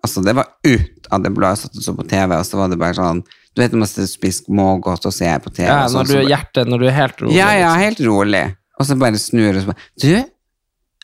Altså, 0.00 0.22
det 0.26 0.34
var 0.38 0.48
ut 0.66 1.10
av 1.10 1.24
det 1.26 1.32
blå. 1.34 1.50
Jeg 1.52 1.62
satt 1.64 1.78
og 1.80 1.86
så 1.86 1.94
på 1.98 2.06
TV, 2.10 2.36
og 2.38 2.46
så 2.46 2.60
var 2.60 2.70
det 2.70 2.78
bare 2.80 2.98
sånn 2.98 3.22
Du 3.26 3.62
vet 3.62 3.74
når 3.74 3.82
man 3.84 3.90
spiser 3.90 4.36
smågodt 4.44 5.06
og 5.10 5.14
ser 5.14 5.42
på 5.42 5.52
TV 5.54 5.68
Ja, 5.68 5.84
sånn, 5.90 6.04
når 6.04 6.10
du 6.10 6.18
er 6.20 6.28
hjertet, 6.30 6.70
når 6.70 6.82
du 6.82 6.88
er 6.90 6.96
helt 7.00 7.22
rolig. 7.24 7.36
Ja, 7.38 7.48
ja, 7.58 7.70
liksom. 7.74 7.84
helt 7.86 8.04
rolig. 8.06 8.44
Og 8.80 8.88
så 8.88 8.98
bare 9.02 9.22
snur 9.22 9.50
og 9.54 9.60
så 9.64 9.72
bare 9.72 9.88
Du, 10.04 10.10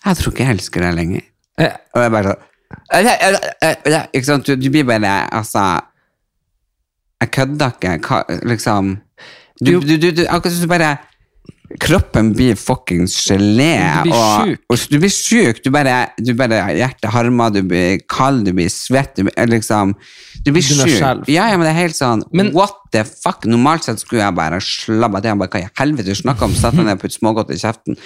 jeg 0.06 0.20
tror 0.20 0.32
ikke 0.34 0.44
jeg 0.46 0.56
elsker 0.56 0.86
deg 0.86 0.94
lenger. 1.00 1.26
Ja. 1.58 1.72
Og 1.96 2.04
jeg 2.06 2.14
bare 2.14 2.36
sånn 2.36 2.44
Ikke 4.14 4.26
sant, 4.28 4.46
du, 4.46 4.54
du 4.58 4.70
blir 4.70 4.86
bare 4.86 5.16
Altså 5.34 5.64
Jeg 7.22 7.30
kødder 7.34 7.74
ikke. 7.76 7.98
Hva, 8.06 8.22
liksom 8.46 8.96
Du, 9.60 9.78
du, 9.80 9.96
du, 9.96 10.10
du 10.12 10.24
akkurat 10.26 10.52
som 10.52 10.66
du 10.66 10.68
bare 10.68 10.98
Kroppen 11.82 12.28
blir 12.36 12.54
fuckings 12.54 13.14
gelé. 13.26 13.72
Du 14.04 14.06
blir 14.06 14.14
og, 14.14 14.44
sjuk. 14.46 14.60
og 14.70 14.82
du 14.92 14.98
blir 15.02 15.10
sjuk. 15.10 15.56
Du 15.64 15.70
bare, 15.74 15.94
du 16.22 16.30
bare 16.38 16.60
Hjertet 16.78 17.08
harmer, 17.10 17.50
du 17.50 17.58
blir 17.66 17.98
kald, 18.06 18.44
du 18.46 18.52
blir 18.54 18.68
svett. 18.70 19.16
Du 19.18 19.24
blir, 19.26 19.34
liksom 19.50 19.96
Du 20.46 20.52
blir 20.54 20.62
sjuk. 20.62 20.84
skjelv. 20.86 21.24
Ja, 21.32 21.48
ja, 21.50 21.56
men 21.58 21.66
det 21.66 21.72
er 21.74 21.80
helt 21.80 21.98
sånn 21.98 22.22
Men- 22.32 22.52
What 22.54 22.76
the 22.94 23.02
fuck? 23.02 23.42
Normalt 23.50 23.82
sett 23.84 23.98
skulle 23.98 24.22
jeg 24.22 24.36
bare 24.38 24.60
slabba 24.62 25.20
til. 25.20 25.32
Jeg 25.32 25.38
bare, 25.42 25.50
Hva 25.50 25.64
i 25.64 25.72
helvete 25.80 26.06
du 26.06 26.14
snakker 26.14 26.46
om? 26.46 26.54
Satt 26.54 26.74
meg 26.78 26.86
ned 26.86 26.98
og 26.98 27.02
putte 27.02 27.18
smågodt 27.18 27.50
i 27.50 27.58
kjeften. 27.58 27.98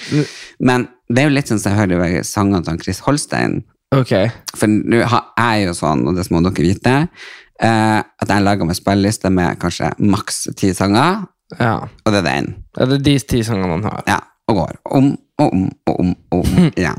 Men 0.58 0.88
det 1.12 1.19
er 1.25 1.29
jo 1.29 1.35
litt 1.37 1.50
sånn 1.52 1.61
som 1.61 1.75
jeg 1.76 1.82
hører 1.82 2.06
i 2.20 2.23
sangene 2.25 2.62
til 2.64 2.73
han 2.73 2.81
Chris 2.81 3.00
Holstein. 3.05 3.58
ok. 3.93 4.14
For 4.56 4.67
nå 4.70 5.02
har 5.05 5.26
jeg 5.37 5.67
jo 5.67 5.75
sånn, 5.76 6.06
og 6.08 6.17
det 6.17 6.25
må 6.31 6.41
dere 6.43 6.64
vite, 6.64 7.08
eh, 7.61 7.99
at 8.00 8.29
jeg 8.29 8.43
lager 8.43 8.64
meg 8.64 8.76
spilleliste 8.79 9.31
med 9.31 9.58
kanskje 9.61 9.93
maks 9.99 10.47
ti 10.56 10.73
sanger, 10.73 11.26
Ja. 11.58 11.75
og 12.05 12.12
det 12.12 12.20
er 12.23 12.29
den. 12.29 12.55
ja. 12.79 12.87
Det 12.87 13.00
er 13.00 13.05
de 13.08 13.19
ti 13.19 13.43
sangene 13.47 13.73
han 13.79 13.85
har. 13.88 14.02
Ja, 14.06 14.19
og 14.49 14.61
går. 14.61 14.79
Om 14.85 15.11
og 15.41 15.52
om 15.52 15.67
og 15.88 16.00
om 16.00 16.14
og 16.31 16.41
om 16.44 16.70
ja. 16.87 16.93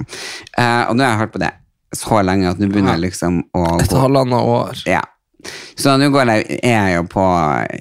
uh, 0.57 0.89
og 0.89 0.95
nå 0.95 1.03
har 1.03 1.11
jeg 1.13 1.19
hørt 1.25 1.33
på 1.35 1.43
det 1.43 1.51
så 1.95 2.21
lenge 2.23 2.47
at 2.49 2.59
nå 2.59 2.69
begynner 2.71 2.95
jeg 2.95 3.09
liksom 3.09 3.41
å 3.57 3.65
Et 3.81 3.91
halvannet 3.91 4.39
år. 4.57 4.83
ja. 4.87 5.01
Så 5.75 5.95
nå 5.97 6.11
går 6.13 6.29
jeg, 6.29 6.59
er 6.63 6.87
jeg 6.87 6.97
jo 6.99 7.05
på 7.09 7.23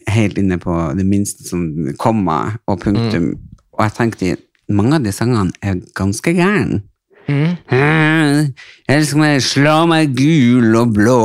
helt 0.08 0.38
inne 0.40 0.56
på 0.58 0.74
det 0.96 1.04
minste 1.06 1.44
som 1.44 1.66
komma 2.00 2.56
og 2.66 2.80
punktum. 2.80 3.34
Og 3.76 3.82
jeg 3.84 3.94
tenkte 3.98 4.30
mange 4.72 4.96
av 4.96 5.04
de 5.04 5.12
sangene 5.12 5.52
er 5.62 5.82
ganske 5.98 6.32
gærne. 6.34 6.80
Jeg 8.90 8.98
elsker 8.98 9.20
meg, 9.20 9.36
slå 9.44 9.74
meg 9.86 10.14
gul 10.18 10.74
og 10.80 10.94
blå, 10.96 11.16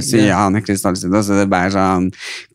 sier 0.00 0.30
han 0.38 0.56
i 0.56 0.62
krystallsitt. 0.64 1.12
Og 1.12 1.24
så 1.26 1.36
er 1.42 1.50
bare 1.52 1.68
sånn 1.74 2.06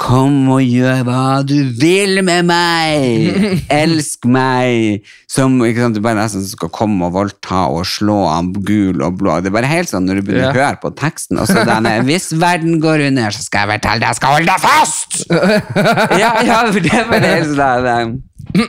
Kom 0.01 0.39
og 0.55 0.63
gjør 0.65 1.03
hva 1.05 1.25
du 1.46 1.53
vil 1.77 2.24
med 2.25 2.48
meg! 2.50 3.38
Elsk 3.81 4.25
meg! 4.25 5.05
Som 5.29 5.60
ikke 5.67 5.84
sant, 5.86 6.00
du 6.00 6.01
bare 6.01 6.17
nesten 6.17 6.41
skal 6.50 6.72
komme 6.74 7.05
og 7.12 7.13
voldta 7.19 7.67
og 7.69 7.86
slå 7.86 8.17
ham 8.31 8.50
gul 8.65 9.03
og 9.05 9.19
blå. 9.22 9.38
Det 9.46 9.51
er 9.51 9.58
bare 9.60 9.69
helt 9.69 9.91
sånn 9.93 10.10
når 10.10 10.22
du 10.24 10.25
begynner 10.31 10.48
Ja. 10.48 10.55
å 10.55 10.58
høre 10.63 10.81
på 10.81 10.93
teksten. 10.98 11.38
Og 11.43 11.50
så 11.51 11.62
denne 11.69 11.93
Hvis 12.10 12.31
verden 12.41 12.79
går 12.81 13.05
under, 13.12 13.29
så 13.36 13.46
skal 13.46 13.67
jeg 13.67 13.77
fortelle 13.77 14.01
deg, 14.01 14.10
jeg 14.10 14.22
skal 14.24 14.36
holde 14.39 14.50
deg 14.50 14.65
fast! 14.65 15.22
ja, 16.24 16.34
ja, 16.48 16.60
for 16.72 16.81
det 16.81 16.96
er 17.03 17.10
bare 17.13 17.34
helt 17.36 17.53
sånn 17.53 17.86
der, 17.86 18.67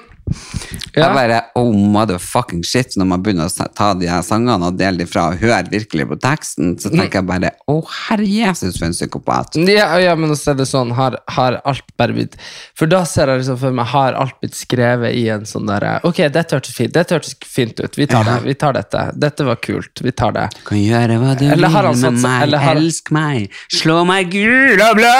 Ja. 0.94 1.04
jeg 1.04 1.14
bare, 1.14 1.36
oh 1.58 1.70
motherfucking 1.74 2.62
shit, 2.66 2.94
når 2.98 3.06
man 3.12 3.22
begynner 3.22 3.46
å 3.50 3.66
ta 3.76 3.92
de 3.98 4.08
her 4.10 4.22
sangene 4.26 4.68
og 4.70 4.76
dele 4.78 4.98
de 5.02 5.06
fra 5.06 5.28
og 5.30 5.38
høre 5.42 5.68
virkelig 5.70 6.06
på 6.10 6.16
teksten, 6.22 6.72
så 6.82 6.90
tenker 6.90 7.20
jeg 7.20 7.26
bare, 7.28 7.50
å 7.70 7.76
herre 7.86 8.26
Jesus 8.26 8.78
for 8.78 8.86
en 8.88 8.94
psykopat. 8.96 9.58
Ja, 9.70 9.88
ja, 10.02 10.14
men 10.18 10.30
også 10.34 10.52
er 10.54 10.58
det 10.60 10.66
sånn, 10.70 10.90
har, 10.98 11.18
har 11.36 11.60
alt 11.68 11.86
bare 12.00 12.14
blitt 12.16 12.34
For 12.78 12.90
da 12.90 13.02
ser 13.08 13.30
jeg 13.30 13.42
liksom 13.42 13.58
for 13.62 13.74
meg, 13.76 13.86
har 13.92 14.18
alt 14.18 14.34
blitt 14.42 14.58
skrevet 14.58 15.14
i 15.18 15.28
en 15.34 15.46
sånn 15.48 15.66
derre 15.70 15.96
Ok, 16.08 16.22
dette 16.34 16.56
hørtes 16.58 16.74
fint, 16.76 16.92
dette 16.94 17.14
hørtes 17.18 17.36
fint 17.46 17.78
ut, 17.82 17.98
vi 17.98 18.06
tar 18.10 18.26
det, 18.26 18.38
vi 18.46 18.54
tar 18.58 18.74
dette. 18.78 19.04
Dette 19.20 19.46
var 19.46 19.60
kult, 19.62 20.02
vi 20.02 20.12
tar 20.12 20.34
det. 20.36 20.48
Du 20.58 20.64
Kan 20.72 20.78
gjøre 20.82 21.20
hva 21.22 21.36
du 21.38 21.46
vil 21.46 21.60
med 21.60 22.20
meg, 22.22 22.42
eller 22.48 22.58
har- 22.66 22.76
elsk 22.82 23.10
meg, 23.14 23.50
slå 23.70 24.02
meg 24.06 24.30
gul 24.34 24.80
og 24.80 24.96
blå! 24.98 25.14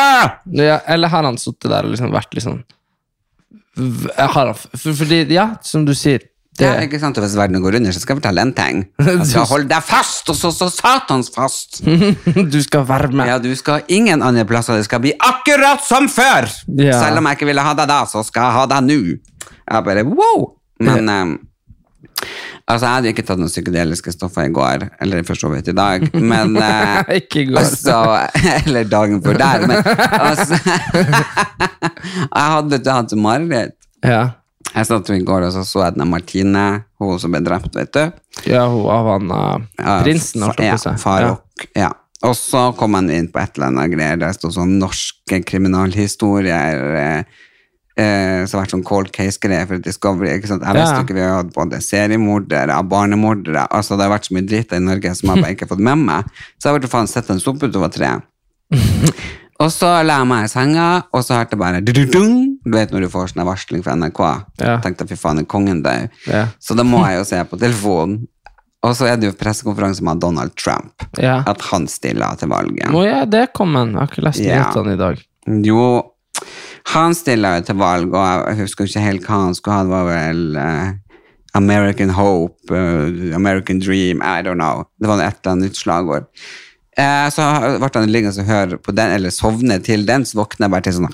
Ja, 0.60 0.80
eller 0.86 1.08
har 1.08 1.24
han 1.30 1.38
sittet 1.38 1.70
der 1.70 1.86
og 1.86 1.94
liksom 1.94 2.10
vært 2.14 2.34
litt 2.34 2.44
sånn 2.46 2.62
v- 2.62 2.66
har 2.66 2.66
han, 2.66 2.68
for, 3.69 3.69
Fordi, 3.80 5.25
ja, 5.34 5.54
som 5.66 5.87
du 5.88 5.94
sier 5.96 6.20
det, 6.58 6.66
Ja, 6.66 6.72
ikke 6.84 6.99
sant, 7.00 7.16
og 7.16 7.25
hvis 7.25 7.37
verden 7.38 7.62
går 7.62 7.78
under, 7.78 7.94
så 7.94 8.02
skal 8.02 8.16
jeg 8.16 8.20
fortelle 8.20 8.42
en 8.44 8.52
ting. 8.52 8.80
Jeg 9.06 9.26
skal 9.30 9.46
holde 9.49 9.70
deg 9.70 9.84
fast, 9.87 10.28
og 10.28 10.37
så, 10.37 10.50
så 10.52 10.68
satans 10.72 11.30
fast! 11.32 11.80
Du 12.54 12.58
skal 12.62 12.84
være 12.88 13.12
med. 13.14 13.30
Ja, 13.30 13.38
du 13.40 13.49
skal 13.56 13.87
ingen 13.88 14.20
andre 14.26 14.44
plasser, 14.49 14.76
det 14.76 14.88
skal 14.88 15.00
bli 15.04 15.14
akkurat 15.16 15.80
som 15.87 16.10
før! 16.12 16.50
Ja. 16.76 16.99
Selv 17.00 17.22
om 17.22 17.30
jeg 17.30 17.38
ikke 17.38 17.49
ville 17.49 17.64
ha 17.64 17.72
deg 17.78 17.88
da, 17.88 18.02
så 18.10 18.25
skal 18.26 18.50
jeg 18.50 18.58
ha 18.58 18.66
deg 18.75 18.90
nå. 18.90 18.99
Jeg 19.70 19.87
bare, 19.87 20.04
wow! 20.10 20.50
Men, 20.80 21.08
eh, 21.08 21.38
Altså, 22.70 22.86
jeg 22.86 22.94
hadde 22.94 23.12
ikke 23.12 23.24
tatt 23.26 23.40
noen 23.40 23.50
psykedeliske 23.50 24.12
stoffer 24.14 24.46
i 24.46 24.52
går, 24.54 24.86
eller 25.02 25.24
for 25.26 25.38
så 25.38 25.50
vidt 25.52 25.70
i 25.72 25.76
dag, 25.76 26.04
men 26.14 26.56
eh, 26.62 27.14
Ikke 27.20 27.42
i 27.42 27.48
går. 27.50 27.60
Altså, 27.62 27.96
eller 28.64 28.90
dagen 28.90 29.22
før 29.24 29.40
der, 29.40 29.66
men 29.70 29.80
altså 30.30 30.58
Jeg 32.30 32.52
hadde 32.54 32.82
hatt 32.86 33.16
mareritt. 33.18 33.76
Ja. 34.06 34.22
Jeg 34.70 34.86
satt 34.86 35.08
jo 35.10 35.16
i 35.18 35.24
går 35.26 35.48
og 35.48 35.54
så 35.54 35.64
så 35.66 35.82
jeg 35.82 35.96
den 35.96 36.06
Martine, 36.12 36.66
hun 37.02 37.18
som 37.18 37.32
ble 37.34 37.40
drept, 37.42 37.74
vet 37.74 37.90
du. 37.96 38.04
ja, 38.46 38.68
hun 38.70 38.86
av 38.92 39.08
han 39.16 39.32
uh, 39.34 39.96
prinsen, 40.04 40.44
holdt 40.46 40.62
jeg 40.62 40.78
på 40.78 40.92
å 40.92 40.94
si. 40.94 41.16
Ja. 41.24 41.32
Ja. 41.88 41.90
Og 42.28 42.36
så 42.36 42.66
kom 42.76 42.94
han 42.98 43.08
inn 43.12 43.30
på 43.32 43.40
et 43.40 43.56
eller 43.56 43.70
annet 43.70 43.94
greier, 43.94 44.18
der 44.20 44.28
det 44.28 44.36
sto 44.36 44.50
sånn 44.52 44.76
norske 44.78 45.40
kriminalhistorier, 45.48 46.82
eh, 47.00 47.38
eh, 47.97 48.44
så 48.47 48.56
har 48.56 48.64
vært 48.64 48.75
sånn 48.76 48.87
cold 48.87 49.11
case-greier 49.14 49.68
for 49.70 49.82
Discovery, 49.82 50.37
ikke 50.38 50.52
sant? 50.52 50.66
Jeg 50.66 50.78
visste 50.78 50.97
ja. 50.99 51.04
ikke 51.04 51.18
vi 51.18 51.25
har 51.25 51.40
hatt 51.40 51.52
både 51.56 51.82
seriemordere, 51.85 52.78
barnemordere, 52.90 53.66
altså 53.70 53.99
det 53.99 54.06
har 54.06 54.14
vært 54.14 54.30
så 54.30 54.37
mye 54.37 54.49
dritt 54.49 54.75
i 54.76 54.82
Norge 54.85 55.14
som 55.18 55.32
jeg 55.32 55.44
bare 55.44 55.54
ikke 55.56 55.68
har 55.68 55.75
fått 55.75 55.87
med 55.90 56.06
meg. 56.06 56.40
Så 56.59 56.70
jeg 56.70 56.78
har 56.78 56.92
faen 56.94 57.11
sett 57.11 57.30
en 57.32 57.42
sopp 57.42 57.62
utover 57.66 57.92
treet. 57.94 58.26
Og 59.61 59.68
så 59.68 59.88
la 60.06 60.23
jeg 60.23 60.28
meg 60.30 60.47
i 60.47 60.49
senga, 60.49 60.85
og 61.12 61.20
så 61.20 61.37
hørte 61.37 61.52
jeg 61.52 61.61
bare 61.61 61.82
du-du-dung. 61.85 62.37
Du 62.64 62.73
vet 62.73 62.92
når 62.94 63.04
du 63.04 63.09
får 63.12 63.35
sånn 63.35 63.44
varsling 63.44 63.82
fra 63.85 63.92
NRK. 63.92 64.20
Ja. 64.62 64.78
Tenkte 64.80 65.04
fy 65.11 65.18
faen, 65.20 65.42
er 65.42 65.49
kongen 65.49 65.82
død? 65.85 66.14
Ja. 66.30 66.47
Så 66.64 66.76
da 66.78 66.87
må 66.87 67.02
jeg 67.04 67.18
jo 67.18 67.26
se 67.28 67.42
på 67.50 67.59
telefonen. 67.61 68.23
Og 68.80 68.94
så 68.97 69.11
er 69.11 69.18
det 69.20 69.28
jo 69.28 69.35
pressekonferanse 69.37 70.04
med 70.06 70.23
Donald 70.23 70.54
Trump. 70.56 71.04
Ja. 71.20 71.42
At 71.49 71.61
han 71.68 71.85
stiller 71.92 72.38
til 72.40 72.49
valget. 72.52 72.88
Å 72.88 73.02
ja, 73.04 73.18
det 73.28 73.50
kom 73.56 73.76
en. 73.76 73.92
Jeg 73.92 74.00
har 74.00 74.09
ikke 74.09 74.25
lest 74.25 74.40
nyhetene 74.40 74.97
i 74.97 75.00
dag. 75.02 75.20
Jo, 75.68 75.82
han 76.94 77.14
stilla 77.14 77.56
jo 77.59 77.66
til 77.68 77.78
valg, 77.80 78.14
og 78.16 78.49
jeg 78.50 78.61
husker 78.64 78.88
ikke 78.88 79.04
helt 79.04 79.26
hva 79.28 79.40
han 79.47 79.54
skulle 79.54 79.76
ha. 79.76 79.85
Det 79.87 79.92
var 79.92 80.09
vel 80.09 80.42
uh, 80.56 80.90
American 81.59 82.11
Hope, 82.16 82.70
uh, 82.73 83.35
American 83.37 83.78
Dream, 83.82 84.23
I 84.23 84.42
don't 84.47 84.59
know. 84.61 84.85
Det 85.00 85.11
var 85.11 85.23
et 85.23 85.38
eller 85.40 85.52
annet 85.52 85.70
nytt 85.70 85.80
slagord. 85.80 86.28
Uh, 86.99 87.28
så 87.32 87.47
ble 87.80 87.90
han 87.94 88.11
liggende 88.12 88.42
og 88.42 88.50
høre 88.50 88.80
på 88.82 88.92
den, 88.97 89.12
eller 89.16 89.30
sovne 89.35 89.78
til 89.85 90.06
den, 90.09 90.26
så 90.26 90.40
våkner 90.42 90.66
jeg 90.66 90.75
bare 90.75 90.87
til 90.88 90.99
sånn 90.99 91.11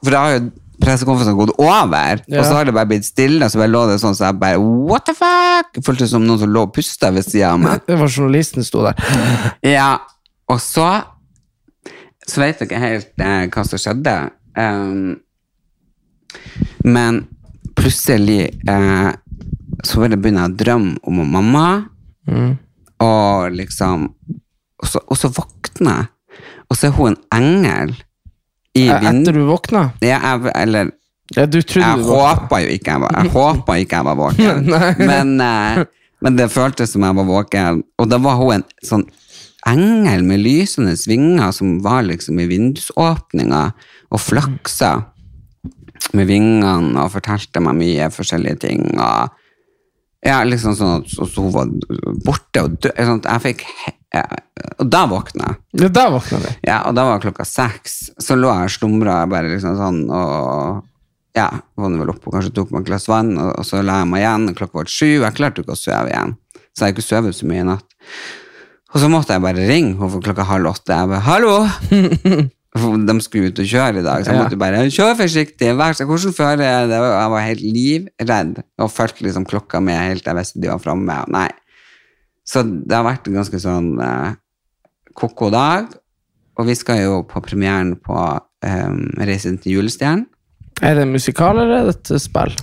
For 0.00 0.10
da 0.12 0.20
har 0.24 0.34
jo 0.36 0.42
pressekonferansen 0.80 1.36
gått 1.36 1.52
over, 1.60 2.22
Ja. 2.26 2.40
og 2.40 2.44
så 2.46 2.54
har 2.56 2.64
det 2.64 2.72
bare 2.74 2.88
blitt 2.88 3.04
stille, 3.04 3.48
så 3.50 3.60
bare 3.60 3.68
lå 3.72 3.82
det 3.90 3.98
sånn, 4.00 4.14
så 4.16 4.30
jeg 4.30 4.38
bare 4.40 4.58
What 4.60 5.04
the 5.06 5.14
fuck? 5.14 5.68
Føltes 5.74 5.86
følte 5.86 6.08
som 6.08 6.24
noen 6.26 6.40
som 6.40 6.48
lå 6.52 6.62
og 6.68 6.72
pusta 6.74 7.10
ved 7.12 7.26
sida 7.26 7.52
av 7.52 7.60
meg. 7.60 7.82
Det 7.88 7.98
var 8.00 8.08
journalisten 8.08 8.64
sto 8.64 8.82
der. 8.86 8.96
Ja, 9.66 9.98
og 10.50 10.58
så 10.60 10.88
Så 12.30 12.42
vet 12.42 12.60
jeg 12.60 12.68
ikke 12.68 12.80
helt 12.82 13.22
eh, 13.24 13.46
hva 13.50 13.62
som 13.66 13.80
skjedde. 13.80 14.12
Um, 14.54 15.16
men 16.84 17.24
plutselig 17.78 18.42
eh, 18.68 19.10
så 19.82 20.00
ville 20.02 20.14
jeg 20.16 20.22
begynne 20.22 20.44
å 20.46 20.52
drømme 20.52 21.00
om 21.08 21.20
mamma, 21.32 21.64
og 23.00 23.50
liksom 23.56 24.08
Og 24.80 24.88
så, 24.88 25.00
og 25.12 25.16
så 25.18 25.28
våkner 25.36 25.90
jeg, 25.98 26.06
og 26.70 26.76
så 26.78 26.86
er 26.88 26.94
hun 26.96 27.10
en 27.10 27.18
engel 27.36 27.90
i 28.78 28.86
Eh, 28.88 29.06
Etter 29.10 29.34
du 29.34 29.42
våkna? 29.48 29.82
Ja, 30.00 30.20
jeg, 30.22 30.52
eller 30.56 30.90
Ja, 31.36 31.44
du 31.46 31.58
trodde 31.62 31.88
jeg 31.88 31.98
du 31.98 32.12
håpa 32.12 32.60
jo 32.62 32.68
ikke 32.76 32.94
jeg 32.94 33.00
var 33.02 33.16
Jeg 33.18 33.32
håpa 33.38 33.76
ikke 33.82 33.96
jeg 33.98 34.06
var 34.08 34.16
våken. 34.20 34.70
men, 35.10 35.34
eh, 35.40 35.82
men 36.22 36.36
det 36.38 36.46
føltes 36.54 36.92
som 36.94 37.02
jeg 37.02 37.16
var 37.18 37.26
våken. 37.28 37.82
Og 37.98 38.08
da 38.08 38.18
var 38.22 38.38
hun 38.40 38.54
en 38.60 38.64
sånn 38.86 39.04
engel 39.70 40.24
med 40.26 40.42
lysende 40.42 40.96
vinger 41.08 41.54
som 41.56 41.78
var 41.84 42.04
liksom 42.08 42.40
i 42.42 42.48
vindusåpninga 42.50 43.62
og 44.10 44.22
flaksa 44.22 44.92
med 46.16 46.26
vingene 46.30 46.98
og 47.04 47.12
fortalte 47.14 47.62
meg 47.62 47.78
mye 47.78 48.10
forskjellige 48.12 48.62
ting. 48.64 48.84
Og 48.96 49.36
ja, 50.26 50.42
liksom 50.44 50.76
sånn 50.76 51.00
at 51.00 51.08
så, 51.12 51.26
så 51.28 51.46
hun 51.46 51.54
var 51.54 51.70
borte 52.26 52.66
og 52.66 52.76
død. 52.76 52.92
Sånn 52.96 53.24
jeg 53.24 53.44
fikk 53.46 53.64
ja, 54.10 54.24
Og 54.82 54.88
da 54.90 55.04
våkna 55.08 55.48
jeg. 55.48 55.60
Ja, 55.84 55.90
da 55.94 56.06
våkna 56.12 56.40
vi. 56.42 56.52
Ja, 56.66 56.78
og 56.88 56.96
da 56.98 57.06
var 57.08 57.22
klokka 57.22 57.46
seks. 57.46 57.98
Så 58.18 58.36
lå 58.36 58.50
jeg 58.50 58.72
og 58.72 58.74
slumra 58.74 59.22
bare 59.30 59.52
liksom 59.52 59.78
sånn, 59.78 60.02
og 60.10 60.82
ja, 61.38 61.46
våknet 61.78 62.02
vel 62.02 62.12
opp 62.12 62.26
og 62.26 62.34
kanskje 62.34 62.52
tok 62.56 62.74
meg 62.74 62.82
et 62.82 62.90
glass 62.90 63.06
vann, 63.08 63.36
og, 63.38 63.52
og 63.60 63.66
så 63.68 63.84
la 63.86 64.00
jeg 64.02 64.10
meg 64.10 64.24
igjen, 64.24 64.48
klokka 64.58 64.80
var 64.80 64.90
sju, 64.90 65.08
og 65.20 65.26
jeg 65.28 65.36
klarte 65.38 65.62
ikke 65.62 65.76
å 65.76 65.78
sove 65.78 66.10
igjen. 66.10 66.34
Så 66.74 66.82
jeg 66.82 66.88
har 66.88 66.96
ikke 66.96 67.06
sovet 67.06 67.38
så 67.38 67.48
mye 67.50 67.62
i 67.62 67.68
natt. 67.70 67.86
Og 68.90 68.98
så 68.98 69.10
måtte 69.10 69.36
jeg 69.36 69.42
bare 69.44 69.66
ringe 69.68 69.94
henne 69.98 70.22
klokka 70.24 70.46
halv 70.48 70.72
åtte. 70.72 70.96
Jeg 70.96 71.10
bare, 71.12 71.22
hallo! 71.26 71.58
De 73.10 73.14
skulle 73.18 73.50
ut 73.50 73.58
og 73.58 73.66
kjøre 73.66 73.98
i 73.98 74.04
dag, 74.06 74.22
så 74.22 74.30
jeg 74.30 74.44
måtte 74.44 74.58
bare 74.58 74.84
kjøre 74.94 75.16
forsiktig. 75.18 75.72
Vær 75.78 75.96
så 75.98 76.04
hvordan 76.06 76.34
fører 76.36 76.62
jeg 76.62 76.90
det? 76.92 77.00
Og 77.02 77.08
Jeg 77.10 77.32
var 77.32 77.42
helt 77.48 77.64
livredd 77.64 78.60
og 78.78 78.92
fulgte 78.94 79.26
liksom 79.26 79.46
klokka 79.50 79.80
med 79.82 79.98
helt 79.98 80.22
til 80.22 80.30
jeg 80.30 80.38
visste 80.38 80.62
de 80.62 80.70
var 80.70 80.82
framme. 80.82 81.16
Nei. 81.34 81.48
Så 82.46 82.62
det 82.62 82.94
har 82.94 83.06
vært 83.06 83.26
en 83.26 83.40
ganske 83.40 83.60
sånn 83.62 83.90
eh, 84.06 84.38
ko-ko 85.18 85.50
dag. 85.50 85.90
Og 86.58 86.70
vi 86.70 86.78
skal 86.78 87.02
jo 87.02 87.20
på 87.26 87.42
premieren 87.42 87.96
på 87.98 88.14
um, 88.14 89.02
Reisen 89.18 89.58
til 89.62 89.80
julestjernen. 89.80 90.26
Er 90.80 90.94
det 90.96 91.10
musikal, 91.10 91.58
eller 91.58 91.82
er 91.82 91.88
det 91.90 91.96
et 91.98 92.22
spill? 92.22 92.54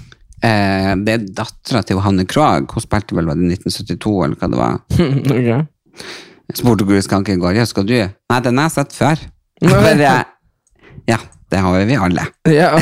Eh, 0.45 0.91
det 1.03 1.13
er 1.13 1.25
dattera 1.39 1.83
til 1.85 1.99
Hanne 2.03 2.25
Krogh. 2.29 2.67
Hun 2.71 2.83
spilte 2.83 3.17
vel 3.17 3.27
var 3.29 3.39
det 3.39 3.57
1972, 3.59 4.13
eller 4.25 4.39
hva 4.39 4.49
det 4.53 4.61
var. 4.61 4.79
ok. 5.37 5.51
Jeg 6.47 7.03
kan 7.09 7.25
ikke 7.25 7.39
gå. 7.41 7.53
Ja, 7.57 7.65
skal 7.67 7.87
du? 7.87 7.97
Nei, 7.97 8.39
den 8.43 8.57
har 8.57 8.69
jeg 8.69 8.77
sett 8.77 8.95
før. 8.95 9.23
Bare, 9.61 10.15
ja, 11.09 11.17
det 11.51 11.61
har 11.63 11.85
vi 11.89 11.95
alle. 12.07 12.25
Ja, 12.47 12.73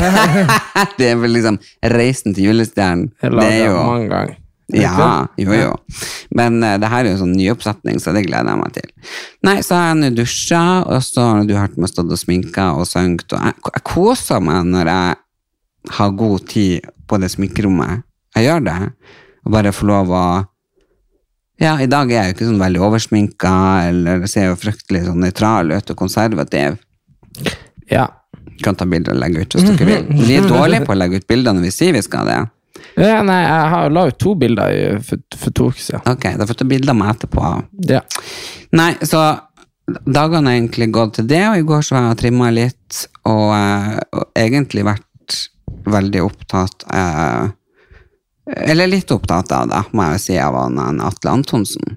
det 1.00 1.12
er 1.12 1.22
vel 1.22 1.38
liksom 1.38 1.60
Reisen 1.96 2.36
til 2.36 2.52
julestjernen. 2.52 3.12
Det 3.22 3.46
er 3.46 3.70
jo 3.70 3.78
mange 3.80 4.10
ganger. 4.12 4.42
Ja, 4.74 5.28
jo, 5.38 5.54
jo. 5.54 5.74
Men 6.34 6.58
uh, 6.64 6.74
det 6.82 6.90
her 6.90 7.06
er 7.06 7.12
jo 7.12 7.20
sånn 7.20 7.36
nyoppsetning, 7.38 8.00
så 8.02 8.16
det 8.16 8.24
gleder 8.26 8.50
jeg 8.50 8.62
meg 8.64 8.74
til. 8.74 8.88
Nei, 9.46 9.60
så 9.66 9.78
har 9.78 9.92
jeg 9.92 10.00
nå 10.00 10.10
dusja, 10.18 10.62
og 10.90 11.04
så 11.06 11.28
har 11.28 11.46
du 11.46 11.54
hørt 11.54 11.78
meg 11.78 11.92
stått 11.92 12.10
og 12.10 12.18
sminka 12.18 12.72
og 12.74 12.88
sunget, 12.90 13.28
og 13.30 13.46
jeg, 13.46 13.62
jeg 13.78 13.86
koser 13.86 14.42
meg 14.42 14.66
når 14.72 14.90
jeg 14.90 15.20
har 16.00 16.18
god 16.18 16.50
tid 16.50 16.90
på 17.06 17.22
det 17.22 17.30
sminkerommet. 17.36 18.02
Jeg 18.36 18.50
gjør 18.50 18.66
det. 18.66 18.80
Og 19.46 19.54
bare 19.54 19.74
får 19.76 19.90
lov 19.92 20.14
å 20.18 20.26
Ja, 21.62 21.78
i 21.80 21.88
dag 21.88 22.12
er 22.12 22.18
jeg 22.18 22.32
jo 22.32 22.36
ikke 22.36 22.48
sånn 22.50 22.60
veldig 22.60 22.82
oversminka, 22.84 23.54
eller 23.88 24.26
ser 24.28 24.50
jo 24.50 24.58
fryktelig 24.60 25.06
sånn 25.06 25.22
nøytral 25.24 25.72
ut 25.72 25.94
og 25.94 25.98
konservativ. 26.00 26.76
Ja. 27.92 28.10
Kan 28.64 28.76
ta 28.80 28.88
bilder 28.90 29.16
og 29.16 29.22
legge 29.24 29.46
ut 29.46 29.56
hvis 29.56 29.70
dere 29.70 29.88
vil. 29.88 30.12
Vi 30.28 30.36
er 30.36 30.50
dårlige 30.50 30.84
på 30.88 30.96
å 30.96 31.00
legge 31.00 31.22
ut 31.22 31.28
bilder 31.32 31.56
når 31.56 31.68
vi 31.68 31.74
sier 31.76 31.96
vi 31.96 32.04
skal 32.04 32.28
det. 32.28 32.38
ja. 33.00 33.24
Nei, 33.24 33.40
jeg 33.44 33.72
har 33.76 33.96
la 33.96 34.06
ut 34.12 34.20
to 34.20 34.36
bilder 34.40 34.76
i, 34.76 34.86
for, 35.04 35.24
for 35.40 35.56
to 35.56 35.72
uker 35.72 35.84
siden. 35.88 36.06
Ok, 36.12 36.30
da 36.36 36.48
får 36.48 36.60
du 36.60 36.64
ta 36.64 36.70
bilder 36.76 36.96
av 36.96 37.00
meg 37.00 37.16
etterpå. 37.16 37.52
Ja. 37.92 38.04
Nei, 38.76 38.92
så 39.08 39.24
dagene 40.04 40.52
har 40.52 40.60
egentlig 40.60 40.92
gått 40.96 41.20
til 41.20 41.28
det, 41.30 41.44
og 41.50 41.60
i 41.60 41.68
går 41.68 41.86
så 41.86 41.96
var 41.96 42.08
jeg 42.08 42.16
og 42.18 42.24
trimma 42.24 42.52
litt, 42.56 43.04
og, 43.30 43.50
eh, 43.56 43.92
og 44.12 44.42
egentlig 44.44 44.88
vært 44.88 45.42
veldig 45.86 46.24
opptatt 46.26 46.88
eh, 46.92 47.54
Eller 48.46 48.88
litt 48.92 49.12
opptatt 49.12 49.52
av 49.56 49.70
det, 49.72 49.84
må 49.96 50.06
jeg 50.06 50.18
jo 50.18 50.24
si, 50.28 50.36
av 50.38 50.58
han 50.60 51.02
Atle 51.02 51.32
Antonsen. 51.34 51.96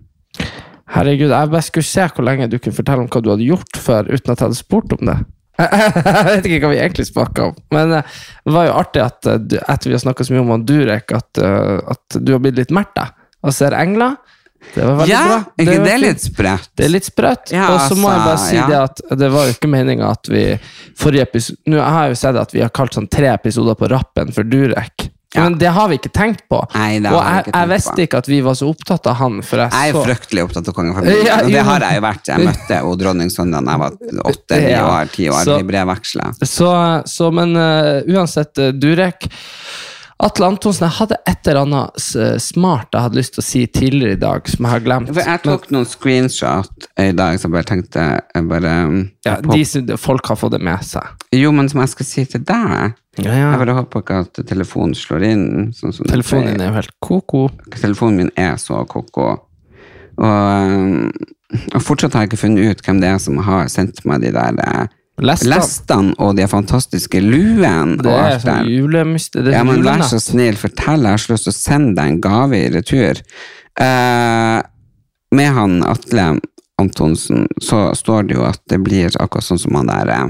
Herregud, 0.89 1.29
jeg 1.29 1.51
bare 1.53 1.67
skulle 1.67 1.85
se 1.85 2.07
hvor 2.15 2.25
lenge 2.25 2.49
du 2.49 2.57
kunne 2.57 2.77
fortelle 2.77 3.05
om 3.05 3.11
hva 3.13 3.21
du 3.21 3.29
hadde 3.35 3.49
gjort 3.49 3.77
før, 3.77 4.09
uten 4.09 4.33
at 4.33 4.39
jeg 4.41 4.47
hadde 4.47 4.61
spurt 4.61 4.95
om 4.97 5.11
det. 5.11 5.19
Jeg 5.59 6.23
vet 6.29 6.45
ikke 6.47 6.59
hva 6.63 6.69
vi 6.71 6.77
egentlig 6.79 7.05
snakka 7.09 7.49
om, 7.49 7.55
men 7.75 7.93
eh, 7.97 8.19
det 8.47 8.53
var 8.55 8.69
jo 8.69 8.75
artig 8.79 9.01
at 9.03 9.27
eh, 9.27 9.57
etter 9.59 9.91
vi 9.91 9.97
har 9.97 10.03
snakka 10.05 10.23
så 10.29 10.37
mye 10.37 10.45
om 10.55 10.63
Durek, 10.63 11.11
at, 11.17 11.41
eh, 11.43 11.81
at 11.83 12.19
du 12.23 12.31
har 12.31 12.43
blitt 12.45 12.61
litt 12.61 12.71
merta 12.71 13.09
og 13.43 13.57
ser 13.57 13.75
engler. 13.75 14.15
Det 14.77 14.85
var 14.85 15.01
veldig 15.01 15.11
Ja, 15.11 15.25
bra. 15.27 15.41
er 15.59 15.65
ikke 15.65 15.83
det 15.83 15.93
er 15.97 16.01
litt 16.05 16.23
sprøtt? 16.23 16.71
Det 16.79 16.87
er 16.87 16.93
litt 16.95 17.11
sprøtt. 17.11 17.53
Ja, 17.57 17.73
og 17.75 17.83
så 17.91 17.99
må 17.99 18.07
jeg 18.07 18.23
bare 18.23 18.37
altså, 18.37 18.49
si 18.53 18.59
ja. 18.61 18.69
det 18.71 18.79
at 18.85 19.19
det 19.19 19.33
var 19.35 19.51
jo 19.51 19.57
ikke 19.57 19.73
meninga 19.75 20.13
at 20.15 20.31
vi 20.31 20.45
forrige 20.99 21.27
episode 21.27 21.75
Nå 21.75 21.79
jeg 21.81 21.95
har 21.99 22.15
jo 22.15 22.19
sett 22.23 22.41
at 22.47 22.55
vi 22.55 22.63
har 22.63 22.73
kalt 22.79 22.95
sånn 22.95 23.11
tre 23.11 23.31
episoder 23.35 23.79
på 23.83 23.91
rappen 23.91 24.31
for 24.39 24.47
Durek. 24.47 25.08
Ja. 25.35 25.43
Men 25.45 25.59
det 25.61 25.69
har 25.77 25.89
vi 25.91 25.99
ikke 25.99 26.09
tenkt 26.17 26.47
på. 26.49 26.63
Nei, 26.73 27.01
det 27.05 27.11
og 27.13 27.19
jeg, 27.21 27.51
jeg 27.53 27.69
visste 27.69 28.05
ikke 28.07 28.21
at 28.23 28.29
vi 28.31 28.39
var 28.47 28.55
så 28.57 28.71
opptatt 28.73 29.11
av 29.11 29.19
han. 29.21 29.35
Jeg, 29.45 29.59
Jeg 29.61 29.91
er 29.91 29.99
så 29.99 30.05
fryktelig 30.07 30.45
opptatt 30.47 30.71
av 30.73 30.77
kongefamilien, 30.79 31.27
Ja, 31.29 31.37
og 31.45 31.51
det 31.53 31.65
har 31.69 31.85
jeg 31.85 31.99
jo 31.99 32.05
vært. 32.07 32.31
Jeg 32.33 32.47
møtte 32.49 32.79
jo 32.81 32.95
dronning 33.03 33.29
Sonja 33.35 33.61
da 33.61 33.75
jeg 33.75 33.83
var 33.83 33.99
åtte-ni 34.33 34.71
Ja. 34.73 34.87
år, 34.89 35.13
ti 35.13 35.29
år, 35.29 35.45
Så- 35.45 35.59
vi 35.61 35.69
brevveksla. 35.69 36.31
Så, 36.49 36.71
så 37.13 37.29
men 37.37 37.53
uh, 37.61 38.01
uansett, 38.09 38.57
eh, 38.59 38.73
Durek 38.73 39.29
Atle 40.19 40.49
Antonsen, 40.51 40.83
jeg 40.89 40.97
hadde 40.97 41.17
et 41.31 41.47
eller 41.47 41.61
annet 41.63 42.01
smart 42.43 42.89
jeg 42.91 43.05
hadde 43.05 43.19
lyst 43.21 43.37
til 43.37 43.43
å 43.43 43.47
si 43.47 43.61
tidligere 43.71 44.17
i 44.17 44.19
dag, 44.19 44.49
som 44.51 44.65
jeg 44.67 44.73
har 44.73 44.81
glemt. 44.83 45.13
For 45.15 45.29
jeg 45.31 45.43
tok 45.45 45.69
noen 45.71 45.87
screenshot 45.87 46.89
i 46.99 47.13
dag, 47.15 47.37
jeg 47.39 47.53
bare 47.55 47.69
tenkte 47.69 48.07
jeg 48.35 48.49
bare 48.51 48.73
ja, 49.29 49.37
de, 49.45 49.61
som- 49.69 49.93
folk 50.01 50.27
har 50.33 50.41
fått 50.41 50.57
det 50.57 50.63
med 50.67 50.83
seg. 50.89 51.07
Jo, 51.37 51.53
men 51.55 51.69
som 51.71 51.85
jeg 51.85 51.93
skal 51.95 52.07
si 52.09 52.25
til 52.33 52.43
deg 52.49 52.97
Ja, 53.25 53.33
ja. 53.35 53.49
Jeg 53.53 53.63
bare 53.65 53.75
håper 53.81 54.05
ikke 54.05 54.21
at 54.27 54.41
telefonen 54.49 54.95
slår 54.99 55.25
inn. 55.29 55.47
Sånn 55.77 55.95
som 55.97 56.07
Telefonen 56.11 56.53
din 56.55 56.63
er 56.63 56.71
jo 56.71 56.77
helt 56.79 56.95
ko-ko. 57.05 57.49
Telefonen 57.75 58.23
min 58.23 58.31
er 58.39 58.55
så 58.63 58.85
ko-ko. 58.89 59.31
Og, 60.19 60.29
um, 60.29 61.11
og 61.75 61.83
fortsatt 61.83 62.15
har 62.15 62.25
jeg 62.27 62.33
ikke 62.33 62.43
funnet 62.45 62.73
ut 62.73 62.87
hvem 62.87 63.03
det 63.03 63.11
er 63.11 63.21
som 63.23 63.39
har 63.47 63.69
sendt 63.73 64.05
meg 64.09 64.25
de 64.27 64.33
der 64.35 64.57
Lestene. 64.59 64.89
Lestan. 65.19 65.51
lestene 65.51 66.15
og 66.23 66.37
de 66.39 66.45
fantastiske 66.47 67.21
luene 67.25 67.97
Det 67.99 68.13
er 68.15 68.37
sånn 68.39 68.51
der. 68.53 68.69
julemyst... 68.71 69.35
Det 69.35 69.51
er 69.51 69.57
Ja, 69.57 69.65
men 69.67 69.83
vær 69.83 70.05
så 70.07 70.21
snill, 70.23 70.59
fortell. 70.61 71.03
Jeg 71.03 71.17
har 71.17 71.23
så 71.23 71.33
lyst 71.35 71.49
til 71.49 71.55
å 71.55 71.57
sende 71.59 71.95
deg 71.99 72.13
en 72.13 72.21
gave 72.23 72.61
i 72.61 72.69
retur. 72.71 73.23
Eh, 73.83 74.59
med 75.35 75.51
han 75.57 75.81
Atle 75.87 76.29
Antonsen 76.79 77.49
så 77.63 77.89
står 77.99 78.29
det 78.29 78.39
jo 78.39 78.45
at 78.47 78.63
det 78.71 78.79
blir 78.87 79.11
akkurat 79.19 79.49
sånn 79.49 79.59
som 79.59 79.75
han 79.81 79.91
der 79.91 80.13
eh, 80.15 80.29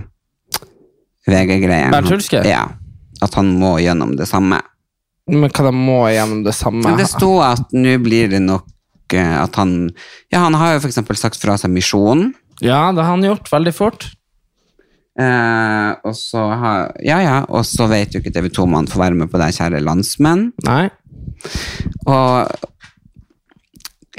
VG-greien. 1.29 1.93
Bernt 1.95 2.11
Hulske? 2.13 2.43
Ja. 2.49 2.65
At 3.25 3.35
han 3.39 3.53
må 3.61 3.77
gjennom 3.83 4.17
det 4.19 4.29
samme. 4.31 4.61
Men 5.29 5.51
hva 5.53 5.69
da 5.69 5.73
må 5.75 6.01
gjennom 6.13 6.45
det 6.47 6.55
samme? 6.57 6.85
Men 6.87 7.01
det 7.01 7.09
sto 7.11 7.39
at 7.45 7.75
nå 7.77 7.99
blir 8.01 8.31
det 8.33 8.41
nok 8.45 9.17
eh, 9.17 9.35
at 9.43 9.59
han 9.61 9.91
Ja, 10.33 10.45
han 10.47 10.57
har 10.57 10.77
jo 10.77 10.87
eksempel 10.89 11.19
sagt 11.21 11.41
fra 11.41 11.59
seg 11.61 11.75
misjonen. 11.75 12.33
Ja, 12.65 12.89
det 12.95 13.05
har 13.05 13.13
han 13.13 13.27
gjort 13.27 13.51
veldig 13.53 13.75
fort. 13.77 14.09
Eh, 15.19 15.91
og 16.07 16.15
så 16.17 16.47
har 16.61 16.95
Ja, 17.05 17.19
ja, 17.23 17.37
og 17.51 17.67
så 17.67 17.89
vet 17.91 18.15
jo 18.15 18.23
ikke 18.23 18.33
TV 18.35 18.49
2 18.55 18.65
om 18.65 18.79
han 18.79 18.89
får 18.91 19.05
være 19.09 19.21
med 19.21 19.33
på 19.33 19.41
det, 19.43 19.53
kjære 19.59 19.83
landsmenn. 19.85 20.49
Nei. 20.69 20.89
Og 22.07 22.69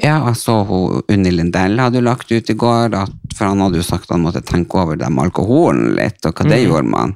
ja, 0.04 0.20
altså 0.28 0.62
hun 0.68 1.02
Unni 1.12 1.32
Lindell 1.34 1.80
hadde 1.80 2.00
jo 2.00 2.08
lagt 2.08 2.32
ut 2.32 2.50
i 2.52 2.58
går, 2.58 2.96
at, 2.96 3.16
for 3.36 3.50
han 3.52 3.64
hadde 3.64 3.82
jo 3.82 3.86
sagt 3.86 4.12
han 4.14 4.24
måtte 4.24 4.44
tenke 4.46 4.80
over 4.80 5.00
det 5.00 5.10
med 5.12 5.30
alkoholen 5.30 5.96
litt, 5.98 6.22
og 6.26 6.36
hva 6.36 6.48
det 6.50 6.64
gjorde 6.64 6.88
man. 6.92 7.16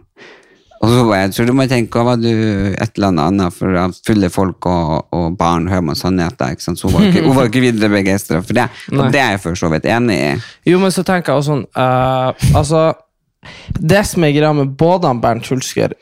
Og 0.83 0.91
så 0.91 1.03
var 1.07 1.21
jeg, 1.21 1.29
jeg 1.29 1.35
tror 1.37 1.47
du 1.47 1.53
må 1.55 1.65
tenke 1.71 1.99
over 2.01 2.17
du 2.19 2.27
et 2.27 2.97
eller 2.99 3.21
annet 3.23 3.55
for 3.55 3.99
fulle 4.03 4.29
folk 4.33 4.67
og, 4.67 5.13
og 5.15 5.37
barn 5.39 5.69
hører 5.71 5.85
man 5.87 5.95
sannheter, 5.95 6.51
ikke 6.51 6.65
sant? 6.65 6.81
så 6.81 6.89
hun 6.89 6.97
var 6.97 7.07
ikke, 7.07 7.23
hun 7.23 7.37
var 7.37 7.47
ikke 7.47 7.63
videre 7.63 7.91
begeistra 7.93 8.41
for 8.43 8.57
det. 8.57 8.67
Og 8.91 9.07
det 9.13 9.21
er 9.21 9.37
jeg 9.37 9.43
for 9.45 9.59
så 9.59 9.71
vidt 9.71 9.87
enig 9.87 10.19
i. 10.19 10.33
Jo, 10.73 10.81
men 10.83 10.91
så 10.91 11.05
tenker 11.07 11.31
jeg 11.31 11.39
også 11.39 11.53
sånn 11.53 11.65
uh, 11.79 12.51
Altså, 12.59 12.83
det 13.79 14.03
som 14.09 14.27
er 14.27 14.35
greia 14.35 14.51
med 14.55 14.75
både 14.79 15.07
han 15.07 15.23
Bernt 15.23 15.47
Hulsker 15.51 15.95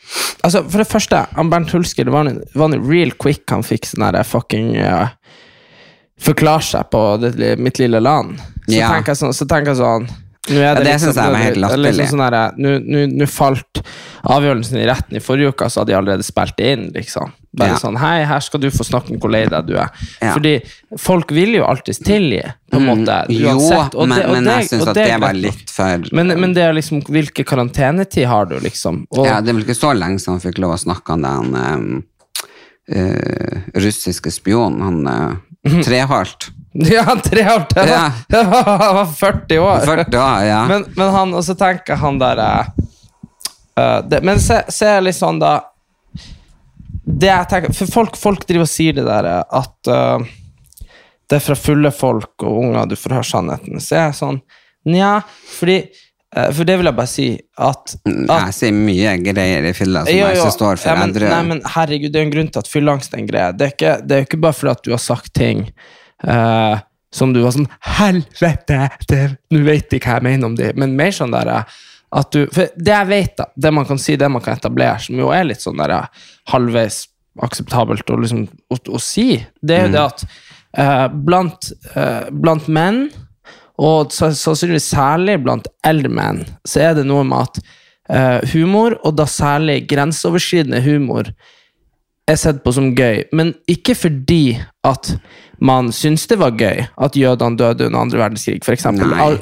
Altså, 0.45 0.61
For 0.65 0.81
det 0.81 0.89
første, 0.89 1.23
han 1.37 1.49
Bernt 1.53 1.73
Hulsker 1.73 2.09
det 2.09 2.13
var 2.13 2.29
en, 2.29 2.41
var 2.57 2.69
en 2.69 2.81
real 2.81 3.13
quick 3.21 3.45
han 3.53 3.65
fikk 3.65 3.85
sånn 3.89 4.17
fucking 4.25 4.73
uh, 4.81 5.13
Forklare 6.21 6.61
seg 6.65 6.89
på 6.93 7.03
det, 7.21 7.55
mitt 7.59 7.79
lille 7.81 7.99
land. 7.99 8.37
Så 8.67 8.75
Ja. 8.77 8.91
tenker 8.93 9.15
jeg 9.15 9.17
sånn, 9.23 9.33
så 9.33 9.47
tenker 9.47 9.73
jeg 9.73 9.81
sånn 9.81 10.09
nå 10.49 10.57
er 10.57 10.61
Ja, 10.63 10.73
det 10.73 10.85
liksom- 10.85 11.13
jeg 11.13 11.31
var 11.31 11.35
helt 11.37 11.57
latterlig. 11.57 11.93
liksom 11.97 12.19
latterlig. 12.19 12.57
sånn 12.57 12.87
nå- 12.89 13.13
Nå 13.17 13.27
falt 13.29 13.81
avgjørelsen 14.25 14.77
i 14.77 14.85
retten 14.87 15.15
i 15.15 15.19
forrige 15.19 15.49
uke, 15.53 15.65
så 15.69 15.79
hadde 15.81 15.87
de 15.87 15.93
allerede 15.93 16.23
spilt 16.23 16.55
det 16.57 16.65
inn. 16.77 16.91
liksom 16.93 17.31
Bare 17.53 17.69
Ja. 17.69 17.75
sånn 17.75 17.97
Hei, 17.97 18.23
her 18.23 18.39
skal 18.39 18.59
du 18.59 18.69
få 18.71 18.83
snakke 18.83 19.11
om 19.11 19.19
hvor 19.19 19.29
lei 19.29 19.45
deg 19.45 19.67
du 19.67 19.75
er. 19.75 19.89
Ja. 20.21 20.33
Fordi 20.33 20.61
folk 20.97 21.29
vil 21.31 21.53
jo 21.55 21.63
alltid 21.63 21.95
tilgi, 22.03 22.41
på 22.71 22.77
en 22.77 22.85
måte. 22.85 23.25
Jo, 23.29 23.49
uansett, 23.49 23.93
Jo, 23.93 24.05
men, 24.05 24.19
det- 24.19 24.31
men 24.31 24.43
det- 24.43 24.69
jeg 24.69 24.69
syns 24.79 24.87
at 24.87 24.95
det 24.95 25.19
var 25.19 25.33
litt 25.33 25.69
for 25.69 25.99
Men, 26.13 26.27
men 26.39 26.53
det 26.53 26.63
er 26.63 26.73
liksom, 26.73 27.03
Hvilken 27.03 27.45
karantenetid 27.45 28.25
har 28.25 28.45
du, 28.45 28.55
liksom? 28.59 29.05
Og, 29.11 29.25
Ja, 29.27 29.41
det 29.41 29.49
er 29.49 29.53
vel 29.53 29.63
ikke 29.63 29.75
så 29.75 29.93
lenge 29.97 30.19
siden 30.19 30.39
han 30.41 30.51
fikk 30.53 30.57
lov 30.59 30.71
å 30.73 30.83
snakke 30.85 31.09
om 31.13 31.21
den 31.21 31.55
um, 31.55 32.03
uh, 32.89 33.61
russiske 33.75 34.31
spionen, 34.31 34.81
han 34.81 35.07
uh, 35.07 35.35
Treholt. 35.67 36.51
ja 36.73 37.15
tre 37.23 37.43
år 37.55 37.65
til! 37.69 37.87
Ja. 37.87 38.11
Han 38.29 38.95
var 38.95 39.05
40 39.05 39.59
år. 39.59 39.79
40 39.85 40.19
år, 40.19 40.43
ja. 40.43 40.61
Men, 40.71 40.85
men 40.95 41.09
han, 41.09 41.33
og 41.33 41.43
så 41.45 41.55
tenker 41.55 41.99
han 41.99 42.19
der 42.21 42.39
uh, 42.41 43.99
det, 44.07 44.21
Men 44.23 44.39
se, 44.39 44.61
se 44.71 44.93
litt 45.03 45.17
sånn, 45.17 45.39
da 45.41 45.57
Det 47.03 47.27
jeg 47.27 47.49
tenker 47.51 47.75
For 47.75 47.91
folk, 47.91 48.19
folk 48.19 48.45
driver 48.47 48.67
og 48.67 48.71
sier 48.71 48.95
det 48.95 49.07
der 49.07 49.27
eh, 49.31 49.43
at 49.61 49.91
uh, 49.91 50.29
det 51.31 51.37
er 51.39 51.43
fra 51.45 51.55
fulle 51.55 51.91
folk 51.95 52.43
og 52.43 52.57
unger 52.59 52.89
du 52.91 52.97
får 52.99 53.13
høre 53.15 53.27
sannheten. 53.27 53.79
Så 53.79 53.95
jeg 53.95 54.09
er 54.09 54.17
sånn 54.17 54.41
Nja, 54.91 55.21
fordi 55.47 55.77
For 56.31 56.63
det 56.63 56.77
vil 56.79 56.87
jeg 56.87 56.95
bare 56.95 57.11
si 57.11 57.25
at, 57.59 57.95
at 58.07 58.29
Jeg 58.31 58.53
sier 58.55 58.75
mye 58.75 59.17
greier 59.19 59.65
i 59.67 59.73
fylla 59.75 60.05
som 60.05 60.15
Jo, 60.15 60.29
jo. 60.31 60.37
ikke 60.37 60.53
står 60.55 60.79
for 60.79 60.87
Ja, 60.87 60.93
men, 61.01 61.11
nei, 61.11 61.41
men 61.49 61.59
herregud, 61.73 62.13
det 62.13 62.21
er 62.21 62.27
en 62.29 62.31
grunn 62.31 62.51
til 62.53 62.63
at 62.63 62.69
fylleangst 62.71 63.17
er 63.17 63.19
en 63.19 63.27
greie. 63.27 63.49
Det 63.57 63.65
er 63.65 63.73
ikke, 63.75 63.95
det 64.07 64.15
er 64.15 64.23
ikke 64.29 64.39
bare 64.45 64.55
fordi 64.55 64.71
at 64.71 64.85
du 64.85 64.93
har 64.95 65.03
sagt 65.03 65.33
ting 65.35 65.65
uh, 66.23 66.79
som 67.11 67.33
du 67.35 67.41
var 67.43 67.55
sånn 67.55 67.67
Helvete! 67.97 68.81
Nå 69.51 69.63
vet 69.67 69.97
ikke 69.97 70.07
hva 70.07 70.19
jeg 70.21 70.27
mener 70.29 70.51
om 70.51 70.57
det. 70.57 70.71
Men 70.79 70.95
mer 70.95 71.11
sånn 71.15 71.35
der 71.35 71.51
eh, 71.51 71.79
at 72.11 72.31
du 72.35 72.45
For 72.51 72.71
det 72.75 72.93
jeg 72.93 73.09
vet, 73.11 73.33
da, 73.39 73.47
det 73.55 73.73
man 73.75 73.87
kan 73.87 73.99
si, 74.01 74.17
det 74.19 74.29
man 74.31 74.43
kan 74.43 74.59
etablere, 74.59 74.99
som 75.03 75.19
jo 75.19 75.31
er 75.35 75.47
litt 75.47 75.63
sånn 75.63 75.79
der 75.79 75.95
eh, 75.97 76.29
halvveis 76.51 77.05
akseptabelt 77.41 78.09
å, 78.11 78.17
liksom, 78.19 78.47
å, 78.71 78.77
å 78.91 78.99
si, 78.99 79.37
det 79.63 79.75
er 79.77 79.85
jo 79.85 79.91
det 79.93 80.01
at 80.01 80.23
uh, 80.75 81.05
blant, 81.07 81.69
uh, 81.95 82.27
blant 82.27 82.67
menn 82.67 83.05
og 83.81 84.13
sannsynligvis 84.13 84.91
særlig 84.93 85.39
blant 85.41 85.69
eldre 85.87 86.11
menn, 86.13 86.43
så 86.67 86.83
er 86.89 86.99
det 86.99 87.07
noe 87.09 87.25
med 87.25 87.47
at 87.47 87.61
uh, 88.11 88.51
humor, 88.53 88.99
og 89.01 89.15
da 89.17 89.25
særlig 89.29 89.81
grenseoverskridende 89.89 90.83
humor, 90.85 91.31
er 92.29 92.37
sett 92.37 92.61
på 92.63 92.71
som 92.75 92.91
gøy, 92.95 93.23
men 93.35 93.55
ikke 93.69 93.95
fordi 93.97 94.59
at 94.87 95.15
man 95.61 95.89
syns 95.93 96.27
det 96.29 96.37
var 96.41 96.53
gøy 96.57 96.83
at 96.85 97.17
jødene 97.17 97.57
døde 97.59 97.87
under 97.89 98.05
andre 98.05 98.21
verdenskrig, 98.21 98.61
f.eks. 98.63 98.85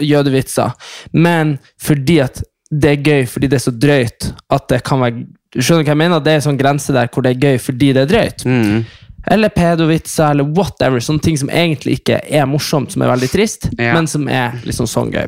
Jødevitser, 0.04 0.72
men 1.14 1.58
fordi 1.82 2.20
at 2.24 2.42
det 2.70 2.90
er 2.92 3.04
gøy 3.06 3.28
fordi 3.30 3.50
det 3.50 3.58
er 3.58 3.64
så 3.64 3.74
drøyt 3.74 4.32
at 4.54 4.66
det 4.70 4.84
kan 4.86 5.02
være 5.02 5.24
Du 5.50 5.64
skjønner 5.66 5.82
hva 5.82 5.96
jeg 5.96 5.98
mener? 5.98 6.20
Det 6.22 6.30
er 6.30 6.38
en 6.38 6.44
sånn 6.46 6.60
grense 6.60 6.94
der 6.94 7.08
hvor 7.10 7.26
det 7.26 7.32
er 7.32 7.40
gøy 7.42 7.56
fordi 7.58 7.88
det 7.98 8.04
er 8.04 8.10
drøyt. 8.12 8.44
Mm. 8.46 8.84
Eller 9.30 9.52
pedovitser, 9.54 10.32
eller 10.32 10.48
whatever. 10.58 11.00
Sånne 11.04 11.22
ting 11.22 11.38
som 11.38 11.52
egentlig 11.54 12.00
ikke 12.00 12.20
er 12.26 12.48
morsomt, 12.50 12.94
som 12.94 13.04
er 13.06 13.12
veldig 13.12 13.30
trist, 13.32 13.70
Ja. 13.78 13.94
men 13.94 14.08
som 14.08 14.28
er 14.28 14.58
liksom 14.66 14.88
sånn 14.90 15.12
gøy. 15.14 15.28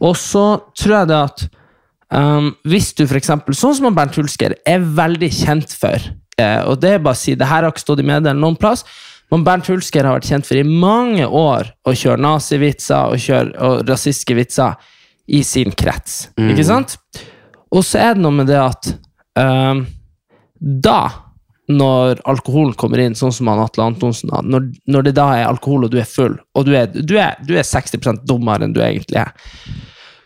Og 0.00 0.16
så 0.16 0.62
tror 0.78 0.94
jeg 1.00 1.08
det 1.10 1.18
at 1.18 1.44
um, 2.16 2.54
hvis 2.64 2.94
du 2.96 3.04
eksempel, 3.04 3.54
sånn 3.54 3.76
som 3.76 3.94
Bernt 3.94 4.16
Hulsker 4.16 4.56
er 4.66 4.80
veldig 4.80 5.30
kjent 5.30 5.76
for, 5.76 6.00
eh, 6.40 6.62
og 6.64 6.80
det 6.80 6.94
er 6.96 7.04
bare 7.04 7.18
å 7.18 7.20
si, 7.20 7.34
det 7.36 7.46
her 7.50 7.62
har 7.62 7.70
ikke 7.74 7.84
stått 7.84 8.00
i 8.00 8.08
media 8.08 8.32
noen 8.32 8.56
plass, 8.56 8.84
men 9.30 9.44
Bernt 9.46 9.68
Hulsker 9.70 10.04
har 10.08 10.16
vært 10.18 10.30
kjent 10.32 10.48
for 10.48 10.58
i 10.58 10.64
mange 10.66 11.26
år 11.26 11.68
å 11.86 11.94
kjøre 11.94 12.18
nazivitser 12.24 13.12
og, 13.12 13.20
kjøre, 13.22 13.52
og 13.62 13.84
rasistiske 13.88 14.34
vitser 14.34 14.74
i 15.30 15.44
sin 15.46 15.70
krets. 15.70 16.24
Ikke 16.40 16.64
sant? 16.66 16.96
Og 17.70 17.84
så 17.86 18.00
er 18.02 18.16
det 18.16 18.24
noe 18.24 18.34
med 18.34 18.48
det 18.50 18.58
at 18.58 18.88
um, 19.38 19.84
da 20.58 21.29
når 21.70 22.22
alkoholen 22.28 22.74
kommer 22.78 23.02
inn, 23.02 23.16
sånn 23.18 23.34
som 23.34 23.50
han 23.50 23.62
Atle 23.62 23.86
Antonsen 23.90 24.32
da, 24.32 24.40
når, 24.44 24.70
når 24.90 25.06
det 25.08 25.14
da 25.18 25.28
er 25.36 25.48
alkohol 25.48 25.86
og 25.86 25.92
du 25.92 25.98
er 26.00 26.08
full, 26.08 26.38
og 26.56 26.66
du 26.66 26.74
er, 26.76 26.90
du 26.90 27.14
er, 27.20 27.36
du 27.46 27.54
er 27.58 27.66
60 27.66 28.24
dummere 28.28 28.66
enn 28.66 28.74
du 28.76 28.82
egentlig 28.84 29.20
er, 29.22 29.34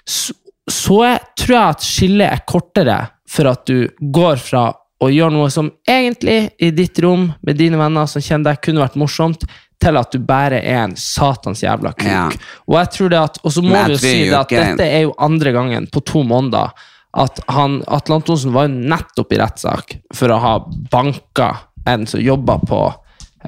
så, 0.05 0.35
så 0.71 1.03
jeg, 1.05 1.21
tror 1.41 1.57
jeg 1.57 1.75
at 1.77 1.85
skillet 1.85 2.31
er 2.31 2.47
kortere 2.49 2.99
for 3.31 3.51
at 3.51 3.67
du 3.69 3.89
går 4.15 4.41
fra 4.41 4.69
å 5.05 5.11
gjøre 5.11 5.35
noe 5.35 5.51
som 5.53 5.69
egentlig 5.91 6.55
i 6.63 6.71
ditt 6.73 6.99
rom 7.03 7.29
med 7.45 7.59
dine 7.59 7.79
venner 7.81 8.09
som 8.09 8.23
kjenner 8.25 8.53
deg, 8.53 8.63
kunne 8.65 8.85
vært 8.85 8.99
morsomt, 9.01 9.45
til 9.83 9.99
at 10.01 10.15
du 10.15 10.23
bare 10.25 10.63
er 10.63 10.85
en 10.85 10.95
satans 10.97 11.61
jævla 11.65 11.93
kuk. 11.97 12.07
Ja. 12.09 12.29
Og 12.71 12.79
jeg 12.79 12.91
tror 12.95 13.13
det 13.13 13.21
at, 13.21 13.39
og 13.43 13.53
så 13.53 13.65
må 13.65 13.75
vi 13.75 13.97
jo 13.97 14.01
si 14.01 14.15
det 14.31 14.39
at 14.39 14.55
dette 14.55 14.87
er 14.87 15.05
jo 15.09 15.17
andre 15.27 15.53
gangen 15.57 15.89
på 15.93 16.01
to 16.07 16.23
måneder 16.25 16.73
at 17.15 17.41
han, 17.53 17.79
Atle 17.87 18.19
Antonsen 18.19 18.55
var 18.55 18.67
jo 18.67 18.89
nettopp 18.91 19.35
i 19.35 19.39
rettssak 19.39 19.99
for 20.15 20.33
å 20.35 20.41
ha 20.43 20.55
banka 20.91 21.51
en 21.87 22.07
som 22.11 22.23
jobba 22.23 22.59
på, 22.67 22.81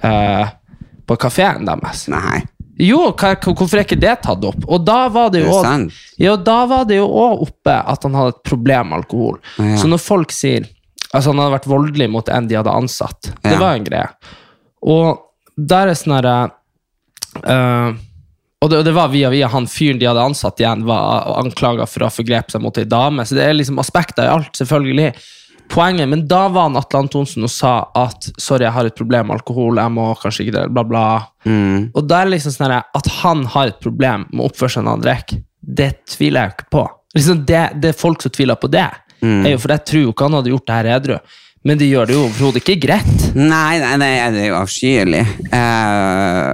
eh, 0.02 0.52
på 1.06 1.16
kafeen 1.16 1.66
deres. 1.66 2.06
Nei. 2.12 2.44
Jo, 2.78 3.08
hvorfor 3.16 3.78
er 3.78 3.86
ikke 3.86 3.98
det 3.98 4.18
tatt 4.26 4.44
opp? 4.44 4.66
Og 4.68 4.84
da 4.84 5.06
var 5.08 5.30
det 5.32 5.46
jo 5.46 5.54
ja, 6.20 6.34
òg 7.08 7.44
oppe 7.46 7.74
at 7.74 8.04
han 8.04 8.18
hadde 8.18 8.34
et 8.34 8.42
problem 8.44 8.90
med 8.90 9.00
alkohol. 9.00 9.38
Ja. 9.56 9.78
Så 9.80 9.90
når 9.90 10.02
folk 10.02 10.34
sier 10.34 10.72
Altså, 11.14 11.30
han 11.30 11.38
hadde 11.38 11.54
vært 11.54 11.68
voldelig 11.70 12.06
mot 12.12 12.28
en 12.28 12.48
de 12.50 12.56
hadde 12.58 12.72
ansatt. 12.76 13.28
Det 13.40 13.54
var 13.56 13.76
en 13.76 13.84
greie. 13.86 14.08
Og 14.84 15.22
der 15.56 15.88
er 15.88 15.96
sånn 15.96 16.16
herre 16.16 16.34
eh, 17.46 17.94
og, 18.64 18.70
det, 18.72 18.82
det 18.88 18.92
var 18.96 19.08
via 19.12 19.30
via 19.30 19.48
han 19.52 19.66
fyren 19.68 19.98
de 20.00 20.08
hadde 20.08 20.22
ansatt 20.32 20.60
igjen, 20.62 20.86
var 20.88 21.26
anklaga 21.36 21.86
for 21.88 22.02
å 22.02 22.08
ha 22.08 22.14
forgrepet 22.14 22.56
seg 22.56 22.62
mot 22.64 22.78
ei 22.80 22.86
dame. 22.88 23.26
Så 23.26 23.36
det 23.36 23.44
er 23.44 23.56
liksom 23.56 23.80
aspekter 23.82 24.24
i 24.24 24.32
alt, 24.32 24.54
selvfølgelig. 24.56 25.10
Poenget, 25.68 26.08
Men 26.08 26.22
da 26.30 26.46
var 26.48 26.68
han 26.68 26.78
Atle 26.78 27.02
Antonsen 27.02 27.44
og 27.44 27.50
sa 27.50 27.88
at 27.98 28.28
sorry, 28.38 28.64
jeg 28.64 28.74
har 28.76 28.86
et 28.86 28.96
problem 28.96 29.28
med 29.28 29.40
alkohol, 29.40 29.80
jeg 29.82 29.92
må 29.92 30.06
kanskje 30.20 30.46
ikke 30.46 30.54
det, 30.56 30.66
bla, 30.72 30.84
bla. 30.86 31.06
Mm. 31.44 31.88
Og 31.90 32.06
da 32.06 32.20
er 32.20 32.28
det 32.28 32.36
liksom 32.36 32.54
sånn 32.54 32.76
At 32.76 33.10
han 33.20 33.42
har 33.50 33.72
et 33.72 33.80
problem 33.82 34.28
med 34.30 34.44
oppførselen 34.46 34.88
han 34.90 35.02
drikker, 35.02 35.42
det 35.60 35.90
tviler 36.06 36.46
jeg 36.46 36.52
jo 36.52 36.56
ikke 36.56 36.70
på. 36.76 36.84
Liksom 37.16 37.42
det, 37.48 37.64
det 37.82 37.90
er 37.90 37.98
folk 37.98 38.22
som 38.22 38.32
tviler 38.32 38.60
på 38.60 38.70
det. 38.70 38.86
Mm. 39.24 39.42
Jeg, 39.48 39.60
for 39.60 39.74
Jeg 39.74 39.84
tror 39.90 40.04
jo 40.04 40.14
ikke 40.14 40.28
han 40.28 40.38
hadde 40.38 40.54
gjort 40.54 40.70
det 40.70 40.78
her 40.78 40.90
edru. 40.96 41.18
Men 41.66 41.80
de 41.80 41.88
gjør 41.88 42.06
det 42.06 42.14
jo 42.14 42.24
overhodet 42.28 42.60
ikke 42.62 42.78
greit. 42.84 43.22
Nei, 43.34 43.78
nei, 43.82 43.94
nei, 43.98 44.10
det 44.30 44.44
er 44.44 44.50
jo 44.52 44.58
avskyelig. 44.60 45.22
Eh, 45.50 46.52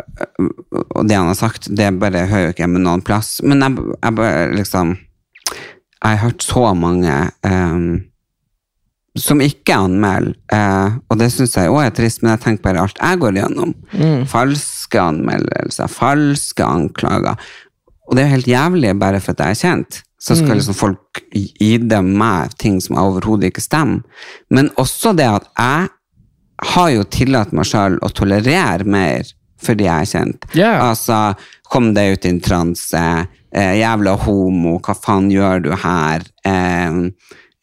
og 0.96 1.02
det 1.08 1.18
han 1.18 1.28
har 1.28 1.36
sagt, 1.36 1.68
det 1.68 1.90
bare 2.00 2.24
hører 2.30 2.46
jo 2.46 2.54
ikke 2.54 2.64
hjemme 2.64 2.80
noen 2.80 3.04
plass. 3.04 3.34
Men 3.44 3.60
jeg, 3.60 3.90
jeg 3.98 4.16
bare 4.18 4.46
liksom 4.56 4.96
Jeg 6.02 6.16
har 6.16 6.22
hørt 6.24 6.42
så 6.42 6.62
mange 6.74 7.18
eh, 7.46 7.82
som 9.22 9.42
ikke 9.44 9.76
anmelder, 9.76 10.32
eh, 10.50 10.94
og 11.12 11.18
det 11.20 11.28
syns 11.34 11.58
jeg 11.58 11.70
òg 11.70 11.82
er 11.84 11.92
trist, 11.94 12.22
men 12.22 12.32
jeg 12.32 12.42
tenker 12.46 12.64
bare 12.64 12.86
alt 12.86 12.96
jeg 12.96 13.20
går 13.20 13.36
gjennom. 13.42 13.74
Falske 14.32 15.02
anmeldelser, 15.02 15.92
falske 15.92 16.64
anklager. 16.64 17.36
Og 18.08 18.16
det 18.16 18.24
er 18.24 18.30
jo 18.30 18.36
helt 18.38 18.50
jævlig 18.50 18.96
bare 18.98 19.20
for 19.20 19.36
at 19.36 19.44
jeg 19.44 19.58
er 19.58 19.60
kjent. 19.60 20.00
Så 20.22 20.36
skal 20.38 20.54
liksom 20.54 20.76
folk 20.78 21.22
dem 21.90 22.12
meg 22.18 22.54
ting 22.62 22.76
som 22.80 22.98
overhodet 23.02 23.50
ikke 23.50 23.64
stemmer. 23.64 24.02
Men 24.54 24.70
også 24.78 25.16
det 25.18 25.26
at 25.26 25.48
jeg 25.58 25.88
har 26.72 26.90
jo 26.94 27.06
tillatt 27.10 27.54
meg 27.56 27.66
sjøl 27.66 27.98
å 27.98 28.10
tolerere 28.14 28.86
mer 28.86 29.26
fordi 29.62 29.86
jeg 29.86 29.94
er 30.06 30.10
kjent. 30.10 30.46
Yeah. 30.58 30.80
Altså, 30.90 31.34
kom 31.70 31.92
deg 31.94 32.16
ut 32.16 32.26
i 32.26 32.32
en 32.32 32.40
transe, 32.42 33.02
eh, 33.54 33.74
jævla 33.78 34.16
homo, 34.24 34.76
hva 34.82 34.94
faen 34.98 35.28
gjør 35.30 35.62
du 35.62 35.70
her? 35.84 36.24
Eh, 36.46 36.98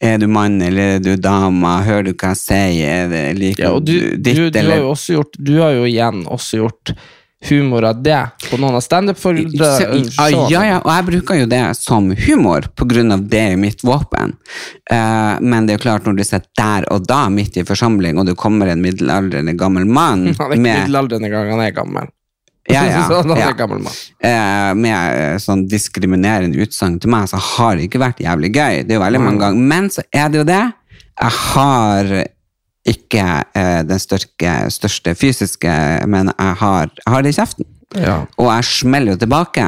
er 0.00 0.20
du 0.20 0.26
mann 0.32 0.56
eller 0.64 0.96
er 0.96 1.02
du 1.04 1.12
dame? 1.20 1.74
Hører 1.84 2.08
du 2.08 2.12
hva 2.14 2.32
jeg 2.32 2.40
sier? 2.40 3.12
Er 3.12 3.36
Liker 3.36 3.66
Ja, 3.66 3.72
du, 3.76 3.92
du 4.16 4.16
du, 4.16 4.46
ditt 4.48 4.56
du, 4.56 4.70
har 4.72 4.80
jo 4.80 4.92
også 4.94 5.16
gjort, 5.18 5.36
du 5.36 5.54
har 5.60 5.74
jo 5.76 5.88
igjen 5.88 6.22
også 6.24 6.62
gjort 6.62 6.94
humor 7.48 7.84
av 7.88 8.02
det 8.04 8.18
på 8.50 8.58
noen 8.60 8.74
av 8.76 8.80
Så- 8.82 8.88
standup-foredragene. 8.90 10.10
ja, 10.18 10.48
ja, 10.50 10.62
ja, 10.64 10.78
og 10.84 10.90
jeg 10.92 11.04
bruker 11.06 11.38
jo 11.40 11.46
det 11.46 11.62
som 11.78 12.10
humor, 12.26 12.66
på 12.76 12.84
grunn 12.90 13.12
av 13.12 13.22
det 13.32 13.40
er 13.52 13.56
mitt 13.56 13.80
våpen. 13.82 14.34
Uh, 14.92 15.40
men 15.40 15.66
det 15.66 15.74
er 15.74 15.78
jo 15.78 15.84
klart, 15.88 16.04
når 16.04 16.16
du 16.18 16.24
sitter 16.24 16.48
der 16.60 16.84
og 16.92 17.06
da, 17.08 17.28
midt 17.32 17.56
i 17.56 17.64
forsamling, 17.64 18.18
og 18.20 18.26
det 18.26 18.36
kommer 18.36 18.68
en 18.68 18.82
middelaldrende 18.82 19.56
gammel 19.56 19.86
mann 19.86 20.34
Han 20.38 20.50
er 20.50 20.56
ikke 20.56 20.60
med, 20.60 20.80
middelaldrende 20.84 21.30
gang 21.32 21.50
han 21.54 21.60
er 21.64 21.70
gammel. 21.72 22.08
ja, 22.70 22.82
ja, 22.84 23.22
ja, 23.40 23.52
gammel 23.56 23.80
mann. 23.82 23.96
eh, 24.22 24.74
med 24.74 25.16
eh, 25.16 25.38
sånn 25.40 25.64
diskriminerende 25.66 26.60
utsagn 26.60 27.00
til 27.00 27.10
meg, 27.10 27.26
så 27.32 27.40
har 27.40 27.76
det 27.76 27.88
ikke 27.88 28.02
vært 28.04 28.20
jævlig 28.20 28.52
gøy. 28.52 28.82
Det 28.84 28.92
er 28.94 29.00
jo 29.00 29.06
veldig 29.06 29.20
mange 29.24 29.40
ganger. 29.46 29.64
Men 29.72 29.88
så 29.90 30.04
er 30.12 30.28
det 30.28 30.42
jo 30.42 30.44
det. 30.44 30.60
Jeg 31.20 31.30
har 31.54 32.12
ikke 32.88 33.24
eh, 33.56 33.80
den 33.86 34.00
størke, 34.00 34.54
største 34.72 35.14
fysiske, 35.18 35.72
men 36.08 36.32
jeg 36.32 36.56
har, 36.62 36.90
jeg 36.96 37.12
har 37.14 37.22
det 37.26 37.34
i 37.34 37.38
kjeften. 37.38 37.68
Ja. 37.98 38.20
Og 38.38 38.48
jeg 38.54 38.68
smeller 38.70 39.14
jo 39.16 39.20
tilbake. 39.20 39.66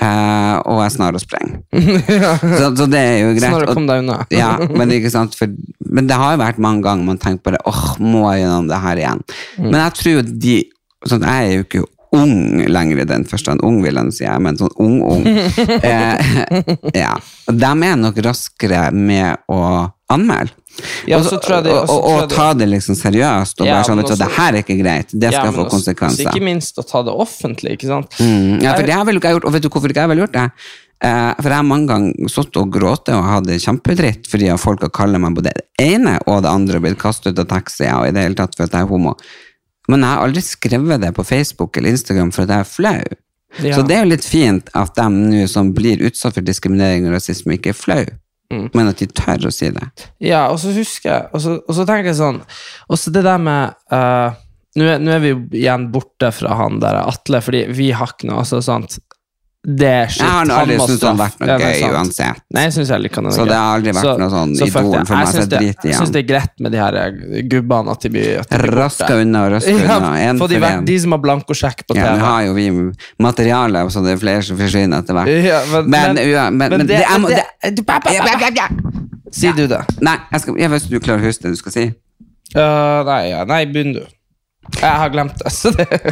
Eh, 0.00 0.56
og 0.64 0.80
jeg 0.80 0.94
snar 0.94 1.16
og 1.16 1.20
sprenger. 1.20 1.60
så, 2.58 2.70
så 2.78 2.86
det 2.88 3.00
er 3.04 3.16
jo 3.20 3.32
greit. 3.36 3.52
Og- 3.58 3.74
kom 3.76 3.88
deg 3.90 4.04
unna. 4.04 4.22
ja, 4.32 4.54
men? 4.78 4.94
For, 5.36 5.52
men 5.90 6.08
det 6.08 6.16
har 6.16 6.36
jo 6.36 6.42
vært 6.42 6.60
mange 6.62 6.86
ganger 6.86 7.10
man 7.12 7.20
tenker 7.20 7.44
på 7.44 7.56
det, 7.56 7.62
åh, 7.68 7.86
må 8.00 8.24
jeg 8.32 8.46
gjennom 8.46 8.70
det 8.70 8.82
her 8.86 9.02
igjen? 9.02 9.24
Men 9.60 9.80
jeg 9.82 9.96
tror 10.00 10.22
de 10.46 10.58
sånn, 11.08 11.24
Jeg 11.24 11.48
er 11.48 11.52
jo 11.58 11.66
ikke 11.66 11.86
ung 12.16 12.58
lenger 12.66 13.04
i 13.04 13.06
den 13.06 13.24
forstand. 13.28 13.62
Ung 13.64 13.78
vil 13.84 13.96
jeg 14.00 14.14
si, 14.16 14.24
jeg, 14.24 14.42
men 14.42 14.56
sånn 14.58 14.72
ung-ung. 14.82 15.22
eh, 15.86 16.32
ja. 16.96 17.12
De 17.46 17.70
er 17.70 18.00
nok 18.00 18.18
raskere 18.24 18.88
med 18.96 19.44
å 19.52 19.60
anmelde. 20.10 20.56
Ja, 21.08 21.18
og, 21.18 21.26
det- 21.26 21.72
og, 21.74 21.90
og 21.90 22.04
og, 22.14 22.28
ta 22.30 22.52
det 22.56 22.68
liksom 22.70 22.96
seriøst. 22.96 23.60
Og 23.60 23.66
Ja, 23.68 23.80
bare 23.80 23.88
sånn, 23.90 24.00
at 24.04 24.12
det 24.22 24.28
her 24.36 24.54
er 24.54 24.62
ikke 24.62 24.78
greit. 24.78 25.10
Det 25.12 25.32
skal 25.32 25.50
ja, 25.50 25.56
få 25.56 25.66
konsekvenser. 25.68 26.30
Ikke 26.30 26.44
minst 26.46 26.78
å 26.80 26.84
ta 26.86 27.02
det 27.04 27.12
offentlig, 27.12 27.74
ikke 27.76 27.90
sant? 27.90 28.14
Mm, 28.22 28.62
ja, 28.62 28.76
for 28.78 28.86
det 28.86 28.94
har 28.96 29.04
vel 29.08 29.20
ikke 29.20 29.32
jeg 29.32 29.38
gjort, 29.40 29.48
og 29.50 29.56
vet 29.56 29.66
du 29.66 29.68
hvorfor 29.68 29.92
ikke 29.92 30.06
jeg 30.06 30.12
vel 30.14 30.22
gjort 30.24 30.38
det? 30.38 30.46
Eh, 31.00 31.34
for 31.40 31.48
jeg 31.48 31.56
har 31.56 31.64
mange 31.64 31.88
ganger 31.88 32.28
sittet 32.28 32.58
og 32.60 32.72
grått 32.74 33.08
og 33.08 33.22
hatt 33.24 33.46
det 33.48 33.56
kjempedritt 33.64 34.26
fordi 34.28 34.50
folk 34.60 34.82
har 34.84 34.90
kalt 34.92 35.16
meg 35.16 35.32
både 35.32 35.48
det 35.56 35.62
ene 35.80 36.18
og 36.28 36.42
det 36.44 36.50
andre 36.52 36.76
og 36.76 36.84
blitt 36.84 36.98
kastet 37.00 37.32
ut 37.32 37.40
av 37.40 37.48
taxier 37.54 37.94
og 37.96 38.10
i 38.10 38.12
det 38.12 38.26
hele 38.26 38.36
tatt 38.36 38.52
for 38.52 38.68
at 38.68 38.76
jeg 38.76 38.84
er 38.84 38.90
homo. 38.90 39.14
Men 39.88 40.04
jeg 40.04 40.12
har 40.12 40.26
aldri 40.26 40.42
skrevet 40.44 41.00
det 41.00 41.14
på 41.16 41.24
Facebook 41.24 41.76
eller 41.80 41.96
Instagram 41.96 42.32
for 42.36 42.44
at 42.44 42.52
jeg 42.52 42.66
er 42.66 42.68
flau. 42.68 43.16
Så 43.58 43.82
det 43.88 43.96
er 43.96 44.04
jo 44.04 44.12
litt 44.12 44.28
fint 44.28 44.68
at 44.78 44.92
de 44.94 45.06
nå 45.10 45.46
som 45.50 45.72
blir 45.74 46.04
utsatt 46.06 46.36
for 46.36 46.46
diskriminering 46.46 47.08
og 47.08 47.16
rasisme, 47.16 47.56
ikke 47.56 47.72
er 47.72 47.78
flau, 47.80 48.04
Mm. 48.50 48.66
men 48.74 48.88
at 48.90 48.98
de 48.98 49.06
tør 49.06 49.46
å 49.46 49.52
si 49.54 49.68
det. 49.70 49.84
Ja, 50.18 50.48
og 50.50 50.56
så 50.58 50.72
husker 50.74 51.06
jeg 51.06 51.28
Og 51.30 51.42
så, 51.44 51.52
og 51.62 51.76
så 51.76 51.84
tenker 51.86 52.10
jeg 52.10 52.18
sånn 52.18 52.40
Og 52.90 52.98
så 52.98 53.12
det 53.14 53.22
der 53.22 53.38
med 53.38 53.76
uh, 53.94 54.34
Nå 54.74 54.88
er, 54.90 55.04
er 55.14 55.22
vi 55.22 55.30
igjen 55.60 55.84
borte 55.94 56.32
fra 56.34 56.56
han 56.58 56.80
der 56.82 56.98
Atle, 57.04 57.38
fordi 57.46 57.60
vi 57.74 57.92
har 57.94 58.10
ikke 58.10 58.26
noe 58.26 58.42
altså, 58.42 58.58
sant? 58.62 58.98
Det 59.60 59.84
er 59.86 60.06
shit. 60.08 60.22
Jeg 60.22 60.30
har 60.32 60.48
aldri 60.56 60.76
syntes 60.80 61.00
det 61.00 61.08
har 61.10 61.16
vært 61.20 61.40
noe 61.44 61.56
gøy 61.60 61.80
uansett. 61.92 62.38
Nei, 62.56 62.62
jeg 62.64 62.72
synes 62.72 62.88
heller 62.94 63.10
ikke 63.10 63.18
han 63.20 63.26
er 63.28 63.34
Så 63.36 63.44
det 63.44 63.56
har 63.60 63.74
aldri 63.76 63.92
vært 63.92 64.18
noe 64.22 64.30
sånn 64.32 64.54
idol 64.56 64.68
det. 64.70 64.72
for 64.72 65.16
meg, 65.16 65.26
Jeg 65.26 65.34
så 65.34 65.48
det- 65.50 65.60
Jeg 65.84 65.94
syns 65.98 66.12
det 66.14 66.20
er 66.22 66.28
greit 66.30 66.54
med 66.64 66.72
de 66.72 66.78
her 66.80 66.94
eh, 66.96 67.42
gubbene 67.44 67.90
at 67.92 68.00
de 68.00 68.08
blir, 68.08 68.38
at 68.40 68.48
de 68.48 68.56
blir 68.56 68.72
Raska 68.80 69.12
unna 69.20 69.42
og 69.44 69.52
raska 69.52 69.68
Ja, 69.70 69.96
unna. 69.98 70.12
En 70.30 70.38
for 70.38 70.48
de, 70.48 70.56
en. 70.64 70.84
de 70.86 70.98
som 70.98 71.12
har 71.12 71.18
blankosjekk 71.20 71.84
på 71.86 71.92
TV. 71.94 72.00
Ja, 72.00 72.16
nå 72.16 72.24
har 72.24 72.42
jo 72.46 72.54
vi 72.54 72.70
materiale, 73.20 73.84
så 73.92 74.02
det 74.02 74.12
er 74.16 74.16
flere 74.16 74.42
som 74.42 74.56
forsvinner 74.56 74.98
etter 75.04 75.12
hvert. 75.12 75.28
Ja, 75.44 75.60
men- 75.68 75.90
Men, 75.90 76.14
men- 76.14 76.56
men, 76.56 76.70
det- 76.80 76.88
det, 76.88 77.04
jeg 77.04 77.20
må, 77.20 77.28
det-. 77.28 77.44
Si 79.32 79.52
du 79.52 79.66
det. 79.68 79.84
Nei, 80.00 80.16
jeg, 80.32 80.40
skal, 80.40 80.56
jeg 80.58 80.70
vet 80.70 80.82
ikke 80.82 80.90
du 80.90 81.00
klarer 81.00 81.20
å 81.20 81.26
huske 81.28 81.42
det 81.42 81.52
du 81.52 81.56
skal 81.60 81.72
si. 81.72 81.84
Uh, 82.56 83.04
nei, 83.06 83.28
ja, 83.30 83.44
nei, 83.44 83.64
begynn 83.66 83.92
du. 83.94 84.00
Jeg 84.80 84.90
har 85.02 85.10
glemt 85.10 85.36
det. 85.38 85.50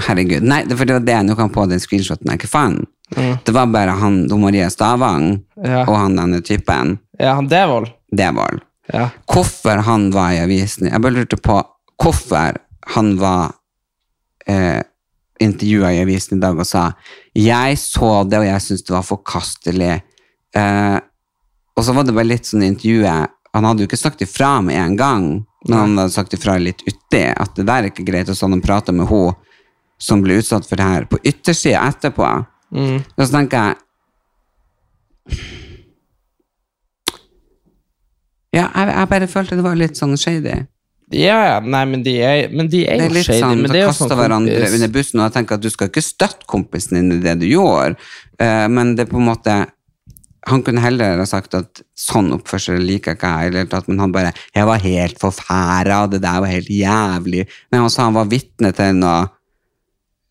Herregud. 0.07 0.43
Nei, 0.43 0.63
for 0.71 0.85
det 0.85 0.95
var 0.97 1.01
det 1.07 1.15
jeg 1.17 1.27
nå 1.27 1.35
kom 1.39 1.51
på 1.51 1.69
den 1.71 1.81
screenshoten 1.83 2.31
jeg 2.31 2.39
ikke 2.41 2.51
fant. 2.51 2.87
Mm. 3.17 3.37
Det 3.45 3.53
var 3.57 3.67
bare 3.73 3.95
han 4.01 4.27
Don 4.29 4.43
Marie 4.43 4.69
Stavang 4.71 5.39
Ja. 5.65 5.85
og 5.87 5.97
han 5.97 6.17
denne 6.17 6.41
typen. 6.45 6.99
Ja, 7.19 7.35
han 7.39 7.49
Devold. 7.49 7.89
Devold. 8.13 8.61
Ja. 8.93 9.09
Hvorfor 9.29 9.83
han 9.85 10.11
var 10.13 10.33
i 10.33 10.43
avisen. 10.43 10.89
Jeg 10.91 11.01
bare 11.01 11.17
lurte 11.17 11.37
på 11.41 11.59
hvorfor 12.03 12.57
han 12.95 13.17
var 13.21 13.53
eh, 14.47 14.81
intervjua 15.41 15.93
i 15.93 16.03
avisen 16.03 16.39
i 16.39 16.41
dag 16.41 16.59
og 16.59 16.67
sa 16.67 16.93
jeg 17.37 17.79
så 17.79 18.25
det, 18.29 18.39
og 18.41 18.47
jeg 18.49 18.65
syntes 18.65 18.87
det 18.87 18.95
var 18.97 19.07
forkastelig. 19.07 19.99
Eh, 20.57 20.99
og 21.77 21.85
så 21.85 21.95
var 21.95 22.07
det 22.09 22.15
bare 22.17 22.27
litt 22.31 22.49
sånn 22.49 22.65
i 22.65 22.71
intervjuet 22.73 23.35
Han 23.55 23.65
hadde 23.65 23.85
jo 23.85 23.89
ikke 23.89 23.99
sagt 24.01 24.23
ifra 24.25 24.59
med 24.63 24.77
en 24.77 24.97
gang, 24.99 25.27
men 25.69 25.79
han 25.79 25.99
hadde 25.99 26.13
sagt 26.15 26.35
ifra 26.37 26.59
litt 26.61 26.83
uti 26.87 27.23
at 27.33 27.55
det 27.57 27.65
der 27.67 27.87
er 27.87 27.91
ikke 27.91 28.05
greit. 28.07 28.29
Og 28.29 28.37
sånn 28.37 28.53
han 28.55 28.63
prata 28.63 28.93
med 28.93 29.09
hun 29.09 29.33
som 29.99 30.21
ble 30.23 30.37
utsatt 30.39 30.67
for 30.69 30.79
det 30.79 30.85
her, 30.87 31.07
på 31.11 31.19
yttersida 31.27 31.81
etterpå. 31.89 32.29
Mm. 32.75 32.99
Og 33.17 33.23
så 33.25 33.31
tenker 33.33 33.69
jeg 33.69 33.77
Ja, 38.53 38.67
jeg, 38.73 38.89
jeg 38.89 39.09
bare 39.13 39.29
følte 39.31 39.57
det 39.59 39.65
var 39.65 39.77
litt 39.79 39.99
sånn 39.99 40.17
shady. 40.21 40.57
Ja, 41.13 41.37
ja, 41.47 41.57
nei, 41.65 41.83
men 41.89 42.03
de 42.05 42.15
er, 42.21 42.51
men 42.53 42.69
de 42.69 42.83
er 42.85 43.01
Det 43.01 43.07
jo 43.07 43.09
er 43.09 43.17
litt 43.17 43.29
shady. 43.29 43.41
sånn 43.41 43.63
men 43.63 43.73
det 43.73 43.81
er 43.81 43.87
jo 43.87 43.97
sånn 43.97 44.13
hverandre 44.17 44.71
under 44.77 44.93
bussen, 44.93 45.21
og 45.21 45.29
jeg 45.29 45.37
tenker 45.39 45.57
at 45.57 45.65
du 45.65 45.71
skal 45.73 45.89
ikke 45.89 46.05
støtte 46.05 46.49
kompisen 46.49 46.99
din 46.99 47.15
i 47.17 47.21
det 47.25 47.39
du 47.41 47.47
gjorde, 47.49 47.97
uh, 48.43 48.67
men 48.73 48.95
det 48.97 49.07
er 49.07 49.13
på 49.13 49.21
en 49.21 49.29
måte 49.31 49.57
han 50.49 50.63
kunne 50.65 50.81
heller 50.81 51.21
ha 51.21 51.27
sagt 51.29 51.57
at 51.59 51.83
sånn 51.99 52.31
oppførsel 52.37 52.81
liker 52.81 53.17
ikke 53.17 53.31
jeg, 53.33 53.51
eller 53.51 53.67
tatt, 53.69 53.89
men 53.89 53.99
han 54.01 54.13
bare 54.15 54.33
'Jeg 54.55 54.67
var 54.67 54.79
helt 54.81 55.19
forfæra, 55.21 56.07
det 56.11 56.23
der 56.23 56.41
var 56.41 56.49
helt 56.49 56.69
jævlig'. 56.69 57.47
Men 57.71 57.81
han 57.81 57.91
sa 57.91 58.05
han 58.05 58.15
var 58.15 58.25
vitne 58.25 58.73
til 58.73 58.95
noe 58.95 59.29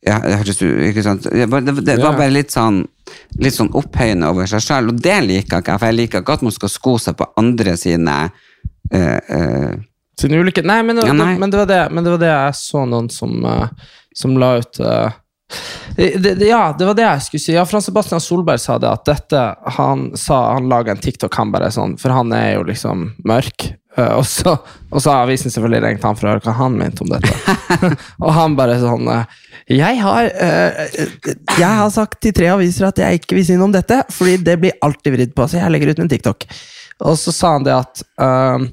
ja, 0.05 0.19
det 0.21 0.37
hørtes 0.37 0.61
ikke 0.61 1.03
sant? 1.03 1.25
Det, 1.25 1.47
var- 1.49 1.63
det, 1.65 1.73
det 1.85 1.97
var 2.03 2.17
bare 2.17 2.33
litt 2.33 2.53
sånn 2.53 2.83
Litt 3.39 3.55
sånn 3.55 3.71
opphøyende 3.77 4.27
over 4.29 4.49
seg 4.49 4.61
sjøl, 4.65 4.89
og 4.91 4.97
det 5.01 5.15
liker 5.23 5.61
ikke 5.61 5.73
jeg, 5.73 5.79
for 5.79 5.87
jeg 5.87 5.95
liker 5.95 6.21
ikke 6.23 6.35
at 6.37 6.43
man 6.43 6.53
skal 6.53 6.71
sko 6.71 6.97
seg 6.99 7.15
på 7.17 7.27
andre 7.39 7.77
sine 7.79 8.15
uh, 8.27 9.19
uh, 9.31 9.71
Sine 10.19 10.41
ulike 10.41 10.63
Nei, 10.65 10.81
men, 10.83 10.99
Ja, 11.05 11.15
nei. 11.15 11.37
men, 11.39 11.53
det 11.53 11.61
var 11.61 11.69
det, 11.71 11.79
men 11.95 12.03
det 12.03 12.13
var 12.17 12.21
det 12.25 12.33
jeg 12.33 12.57
så 12.59 12.83
noen 12.89 13.07
som, 13.13 13.39
uh, 13.47 13.93
som 14.17 14.35
la 14.37 14.57
ut 14.59 14.81
ja, 15.97 16.75
det 16.75 16.85
var 16.85 16.95
det 16.97 17.05
jeg 17.05 17.21
skulle 17.23 17.39
si. 17.39 17.53
Ja, 17.55 17.63
Frans 17.65 17.85
Sebastian 17.87 18.19
Solberg 18.19 18.59
sa 18.59 18.75
det, 18.83 18.89
at 18.91 19.05
dette 19.07 19.43
Han 19.77 20.09
sa 20.19 20.41
han 20.57 20.67
laga 20.67 20.91
en 20.91 20.99
TikTok, 21.01 21.33
han 21.39 21.53
bare 21.53 21.71
sånn, 21.71 21.95
for 22.01 22.11
han 22.11 22.33
er 22.35 22.57
jo 22.57 22.65
liksom 22.67 23.05
mørk. 23.23 23.69
Eh, 23.97 24.13
og, 24.13 24.25
så, 24.29 24.55
og 24.91 25.01
så 25.01 25.13
har 25.13 25.25
avisen 25.25 25.53
selvfølgelig 25.53 25.83
ringt 25.85 26.07
han 26.07 26.17
for 26.19 26.27
å 26.29 26.35
høre 26.35 26.45
hva 26.45 26.55
han 26.61 26.79
mente 26.79 27.05
om 27.05 27.11
dette. 27.11 27.57
og 28.23 28.31
han 28.37 28.57
bare 28.59 28.79
sånn 28.81 29.11
eh, 29.13 29.37
jeg 29.67 29.99
har, 29.99 30.29
eh, 30.31 31.07
jeg 31.59 31.67
har 31.81 31.89
sagt 31.91 32.21
til 32.23 32.31
tre 32.35 32.47
aviser 32.53 32.87
at 32.87 33.01
jeg 33.03 33.19
ikke 33.19 33.35
vil 33.35 33.47
si 33.49 33.57
noe 33.59 33.67
om 33.67 33.75
dette, 33.75 33.99
fordi 34.15 34.37
det 34.39 34.55
blir 34.61 34.77
alltid 34.85 35.17
vridd 35.17 35.33
på, 35.35 35.47
så 35.47 35.59
jeg 35.59 35.73
legger 35.73 35.91
ut 35.91 36.03
en 36.05 36.11
TikTok. 36.13 36.47
Og 37.03 37.17
så 37.19 37.33
sa 37.35 37.57
han 37.57 37.65
det 37.67 37.75
at 37.75 38.03
eh, 38.23 38.69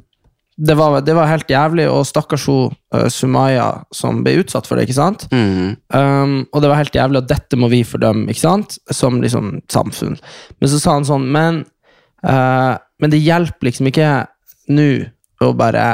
det 0.56 0.74
var, 0.78 1.00
det 1.02 1.14
var 1.14 1.26
helt 1.26 1.50
jævlig, 1.50 1.86
og 1.90 2.04
stakkars 2.06 2.44
hun 2.46 2.74
uh, 2.94 3.08
Sumaya 3.10 3.66
som 3.94 4.20
ble 4.22 4.36
utsatt 4.44 4.68
for 4.68 4.78
det, 4.78 4.86
ikke 4.86 5.00
sant? 5.00 5.26
mm, 5.32 5.72
Um, 5.94 6.46
og 6.52 6.62
det 6.62 6.70
var 6.70 6.78
helt 6.78 6.94
jævlig, 6.94 7.20
og 7.20 7.28
dette 7.28 7.58
må 7.58 7.68
vi 7.70 7.84
fordømme, 7.86 8.28
ikke 8.30 8.40
sant? 8.40 8.76
Som 8.90 9.20
liksom 9.22 9.60
samfunn. 9.70 10.16
Men 10.60 10.70
så 10.70 10.78
sa 10.82 10.94
han 10.96 11.06
sånn, 11.06 11.26
men, 11.34 11.60
uh, 12.26 12.74
men 13.02 13.12
det 13.12 13.22
hjelper 13.22 13.68
liksom 13.68 13.90
ikke 13.90 14.12
nå 14.74 14.88
å 15.42 15.52
bare 15.56 15.86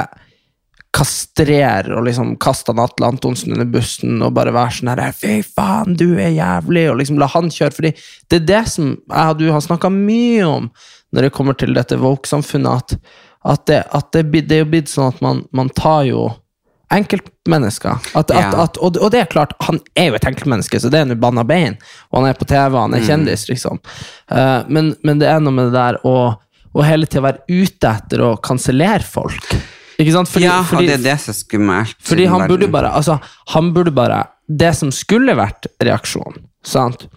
kastrere 0.91 1.95
og 1.95 2.03
liksom 2.03 2.33
kaste 2.43 2.73
Atle 2.75 3.07
Antonsen 3.07 3.53
under 3.55 3.67
bussen 3.71 4.19
og 4.25 4.33
bare 4.35 4.51
være 4.51 4.73
sånn 4.75 4.91
her 4.91 5.13
Fy 5.15 5.37
faen, 5.47 5.95
du 5.95 6.17
er 6.19 6.33
jævlig, 6.35 6.89
og 6.91 6.99
liksom 6.99 7.19
la 7.21 7.29
han 7.31 7.47
kjøre. 7.53 7.75
Fordi 7.77 7.91
det 8.29 8.41
er 8.41 8.47
det 8.49 8.63
som 8.73 8.89
jeg 8.97 9.31
og 9.31 9.39
du 9.39 9.47
har 9.53 9.63
snakka 9.63 9.91
mye 9.93 10.43
om 10.49 10.67
når 11.15 11.27
det 11.27 11.33
kommer 11.35 11.55
til 11.59 11.73
dette 11.75 11.95
woke-samfunnet, 11.99 12.67
at, 12.93 13.15
at, 13.53 13.65
det, 13.67 13.79
at 13.91 14.11
det, 14.15 14.25
det 14.47 14.57
er 14.59 14.63
jo 14.65 14.69
blitt 14.71 14.91
sånn 14.91 15.11
at 15.13 15.23
man, 15.23 15.41
man 15.55 15.71
tar 15.75 16.05
jo 16.11 16.27
enkeltmennesker. 16.91 17.97
At, 18.19 18.31
Ja. 18.35 18.51
at, 18.63 18.77
og, 18.77 18.97
og 18.99 19.11
det 19.11 19.21
er 19.23 19.31
klart, 19.31 19.53
han 19.63 19.79
er 19.95 20.09
jo 20.11 20.15
et 20.19 20.27
enkeltmenneske, 20.27 20.79
så 20.83 20.91
det 20.91 20.99
er 21.01 21.07
nå 21.07 21.15
banna 21.19 21.43
bein. 21.47 21.77
Og 22.11 22.19
han 22.19 22.29
er 22.29 22.39
på 22.39 22.47
TV, 22.47 22.75
han 22.77 22.91
Mm. 22.91 22.97
er 22.99 23.05
kjendis, 23.07 23.47
liksom. 23.49 23.79
Uh, 24.31 24.63
men, 24.67 24.95
men 25.03 25.19
det 25.19 25.27
er 25.31 25.39
noe 25.39 25.55
med 25.55 25.71
det 25.71 25.77
der 25.79 25.99
å, 26.07 26.35
å 26.73 26.85
hele 26.85 27.07
tida 27.09 27.25
være 27.27 27.43
ute 27.49 27.91
etter 27.91 28.23
å 28.25 28.31
kansellere 28.43 29.03
folk. 29.05 29.47
Ikke 30.01 30.13
sant? 30.15 30.29
Fordi, 30.31 30.45
Ja, 30.47 30.61
fordi, 30.65 30.87
det 30.87 30.99
er 30.99 31.03
det 31.11 31.17
som 31.21 31.33
er 31.33 31.37
skummelt. 31.37 31.97
fordi 32.01 32.25
han 32.31 32.47
burde 32.49 32.67
bare 32.71 32.89
Altså, 32.97 33.19
han 33.53 33.73
burde 33.73 33.91
bare 33.93 34.23
Det 34.49 34.73
som 34.75 34.89
skulle 34.91 35.35
vært 35.37 35.67
reaksjonen, 35.83 36.41
sant? 36.63 37.07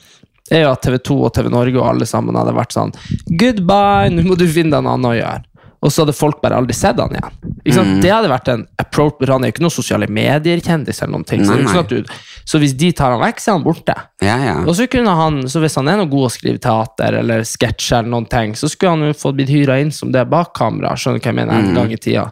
er 0.52 0.66
jo 0.66 0.72
at 0.74 0.82
TV 0.84 0.98
2 0.98 1.14
og 1.24 1.32
TV 1.32 1.48
Norge 1.48 1.78
og 1.80 1.88
alle 1.88 2.06
sammen 2.06 2.36
hadde 2.36 2.52
vært 2.52 2.74
sånn 2.76 2.92
Goodbye, 3.40 4.10
nå 4.12 4.26
må 4.28 4.36
du 4.36 4.44
finne 4.46 4.76
deg 4.76 4.84
noe 4.84 4.98
annet 4.98 5.10
å 5.10 5.16
gjøre. 5.16 5.42
Og 5.84 5.92
så 5.92 6.00
hadde 6.02 6.14
folk 6.16 6.38
bare 6.40 6.56
aldri 6.56 6.72
sett 6.76 6.96
han 6.96 7.12
igjen. 7.12 7.34
Sant? 7.76 7.98
Det 8.00 8.08
hadde 8.08 8.30
vært 8.32 8.48
en 8.48 8.62
approach, 8.80 9.20
Han 9.28 9.44
er 9.44 9.50
jo 9.50 9.54
ikke 9.54 9.64
noen 9.66 9.74
sosiale 9.74 10.08
medier-kjendis. 10.08 11.02
eller 11.02 11.12
noen 11.12 11.26
ting. 11.28 11.44
Så, 11.44 11.58
sånn 11.68 11.90
du, 11.90 12.14
så 12.48 12.60
hvis 12.62 12.72
de 12.80 12.90
tar 12.96 13.12
han 13.12 13.20
vekk, 13.20 13.42
så 13.42 13.50
er 13.50 13.58
han 13.58 13.66
borte. 13.66 13.96
Ja, 14.24 14.38
ja. 14.40 14.56
Og 14.64 14.78
så 14.78 14.88
kunne 14.88 15.12
han, 15.18 15.42
så 15.48 15.60
hvis 15.60 15.76
han 15.76 15.90
er 15.92 16.00
noe 16.00 16.08
god 16.08 16.30
å 16.30 16.32
skrive 16.32 16.62
teater 16.64 17.20
eller 17.20 17.44
sketsjer, 17.44 18.00
eller 18.00 18.14
noen 18.16 18.28
ting, 18.32 18.56
så 18.56 18.70
skulle 18.72 18.96
han 18.96 19.04
jo 19.10 19.18
fått 19.20 19.36
blitt 19.36 19.52
hyra 19.52 19.78
inn 19.82 19.92
som 19.92 20.12
det 20.14 20.24
bak 20.32 20.54
kamera. 20.56 20.96
skjønner 20.96 21.20
du 21.20 21.26
hva 21.28 21.32
jeg 21.34 21.40
mener, 21.42 21.60
en 21.60 21.76
gang 21.76 21.92
i 21.92 22.00
tida. 22.00 22.30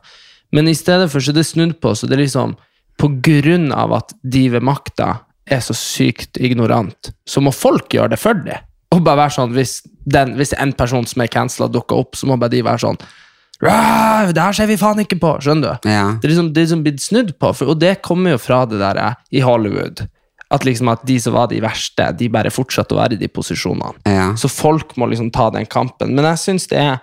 Men 0.52 0.68
i 0.68 0.76
stedet 0.76 1.10
for 1.12 1.20
så 1.20 1.32
er 1.32 1.40
det 1.40 1.48
snudd 1.48 1.78
på, 1.80 1.94
så 1.96 2.08
det 2.08 2.16
er 2.16 2.24
liksom 2.24 2.56
på 3.00 3.08
grunn 3.24 3.72
av 3.72 3.92
at 3.96 4.12
de 4.22 4.46
ved 4.52 4.64
makta 4.64 5.14
er 5.48 5.60
så 5.64 5.74
sykt 5.76 6.38
ignorant, 6.40 7.12
så 7.28 7.40
må 7.44 7.52
folk 7.52 7.92
gjøre 7.92 8.14
det 8.14 8.20
for 8.20 8.36
dem. 8.36 8.60
Og 8.92 9.00
bare 9.00 9.24
være 9.24 9.34
sånn, 9.38 9.54
hvis, 9.56 9.78
den, 10.04 10.36
hvis 10.36 10.52
en 10.60 10.74
person 10.76 11.06
som 11.08 11.24
er 11.24 11.30
cancela, 11.32 11.70
dukker 11.72 12.04
opp, 12.04 12.16
så 12.18 12.28
må 12.28 12.36
bare 12.40 12.52
de 12.52 12.62
være 12.64 12.84
sånn 12.84 13.00
«Ræv, 13.00 13.21
Det 13.62 14.42
her 14.42 14.56
ser 14.56 14.66
vi 14.70 14.78
faen 14.80 15.02
ikke 15.04 15.20
på! 15.22 15.36
Skjønner 15.42 15.76
du? 15.78 15.90
Ja. 15.90 16.16
Det 16.18 16.26
er 16.26 16.32
liksom, 16.32 16.50
det 16.50 16.60
er 16.60 16.66
liksom 16.66 16.82
blitt 16.86 17.04
snudd 17.04 17.30
på, 17.38 17.52
for, 17.54 17.70
og 17.74 17.78
det 17.82 18.00
kommer 18.02 18.34
jo 18.34 18.40
fra 18.42 18.64
det 18.66 18.80
der 18.82 18.98
eh, 18.98 19.20
i 19.38 19.44
Hollywood. 19.44 20.04
At 20.52 20.66
liksom 20.66 20.90
at 20.92 21.04
de 21.08 21.16
som 21.22 21.36
var 21.36 21.48
de 21.52 21.62
verste, 21.64 22.08
de 22.18 22.28
bare 22.32 22.52
fortsatte 22.52 22.96
å 22.96 23.00
være 23.00 23.16
i 23.16 23.22
de 23.22 23.30
posisjonene. 23.32 24.02
Ja. 24.08 24.32
Så 24.36 24.50
folk 24.52 24.96
må 25.00 25.08
liksom 25.08 25.30
ta 25.32 25.48
den 25.54 25.68
kampen. 25.70 26.12
Men 26.16 26.28
jeg 26.32 26.42
syns 26.42 26.68
det 26.68 26.80
er 26.82 26.98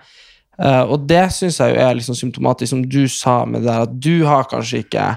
uh, 0.60 0.84
Og 0.84 1.08
det 1.10 1.24
syns 1.34 1.58
jeg 1.58 1.74
jo 1.74 1.80
er 1.82 1.96
liksom 1.98 2.18
symptomatisk, 2.18 2.70
som 2.70 2.84
du 2.86 3.02
sa 3.10 3.40
med 3.48 3.64
det 3.64 3.72
der, 3.72 3.88
at 3.88 3.96
du 3.96 4.28
har 4.28 4.46
kanskje 4.52 4.84
ikke 4.84 5.08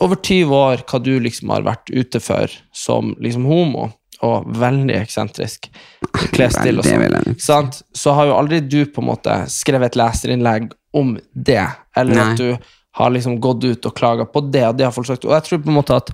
over 0.00 0.16
20 0.16 0.54
år 0.56 0.84
hva 0.88 1.02
du 1.04 1.12
liksom 1.20 1.52
har 1.52 1.66
vært 1.66 1.92
ute 1.92 2.22
for 2.24 2.48
som 2.72 3.12
liksom 3.20 3.44
homo, 3.50 3.90
og 4.26 4.50
veldig 4.60 4.96
eksentrisk 4.98 5.70
klesstil 6.34 6.82
sant? 7.40 7.80
så 7.96 8.12
har 8.16 8.28
jo 8.28 8.36
aldri 8.36 8.60
du 8.60 8.82
på 8.92 9.02
en 9.02 9.08
måte 9.08 9.36
skrevet 9.52 9.92
et 9.92 10.00
leserinnlegg 10.00 10.70
om 10.96 11.14
det, 11.32 11.64
eller 11.96 12.18
Nei. 12.18 12.26
at 12.26 12.40
du 12.40 12.76
har 12.98 13.12
liksom 13.14 13.38
gått 13.40 13.64
ut 13.64 13.86
og 13.86 13.96
klaga 13.96 14.26
på 14.26 14.42
det, 14.50 14.64
og 14.66 14.78
det 14.78 14.88
har 14.88 14.94
folk 14.94 15.06
sagt. 15.08 15.24
Og 15.24 15.34
jeg 15.36 15.46
tror 15.46 15.62
på 15.62 15.70
en 15.70 15.78
måte 15.78 15.98
at 16.00 16.10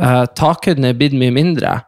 uh, 0.00 0.24
takhøyden 0.30 0.86
er 0.86 0.98
blitt 0.98 1.16
mye 1.18 1.34
mindre, 1.34 1.80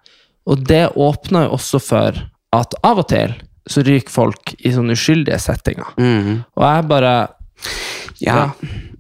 og 0.47 0.65
det 0.67 0.89
åpner 0.99 1.47
jo 1.47 1.55
også 1.57 1.81
for 1.83 2.19
at 2.57 2.77
av 2.87 3.03
og 3.03 3.09
til 3.11 3.37
så 3.67 3.83
ryker 3.87 4.13
folk 4.13 4.53
i 4.59 4.73
sånne 4.75 4.95
uskyldige 4.95 5.39
settinger. 5.43 5.95
Mm. 5.99 6.43
Og 6.55 6.67
jeg 6.67 6.91
bare 6.91 7.15
Ja. 8.23 8.51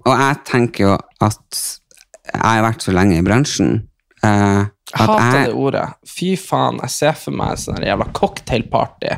Og 0.06 0.14
jeg 0.14 0.38
tenker 0.46 0.84
jo 0.84 0.94
at 1.22 1.60
jeg 2.26 2.42
har 2.42 2.64
vært 2.64 2.82
så 2.82 2.94
lenge 2.94 3.18
i 3.18 3.24
bransjen 3.26 3.86
at 4.26 5.00
hater 5.02 5.40
jeg 5.40 5.50
det 5.50 5.58
ordet. 5.58 5.86
Fy 6.06 6.32
faen, 6.40 6.80
jeg 6.84 6.94
ser 6.94 7.18
for 7.18 7.36
meg 7.36 7.58
sånn 7.60 7.84
jævla 7.86 8.08
cocktailparty 8.16 9.16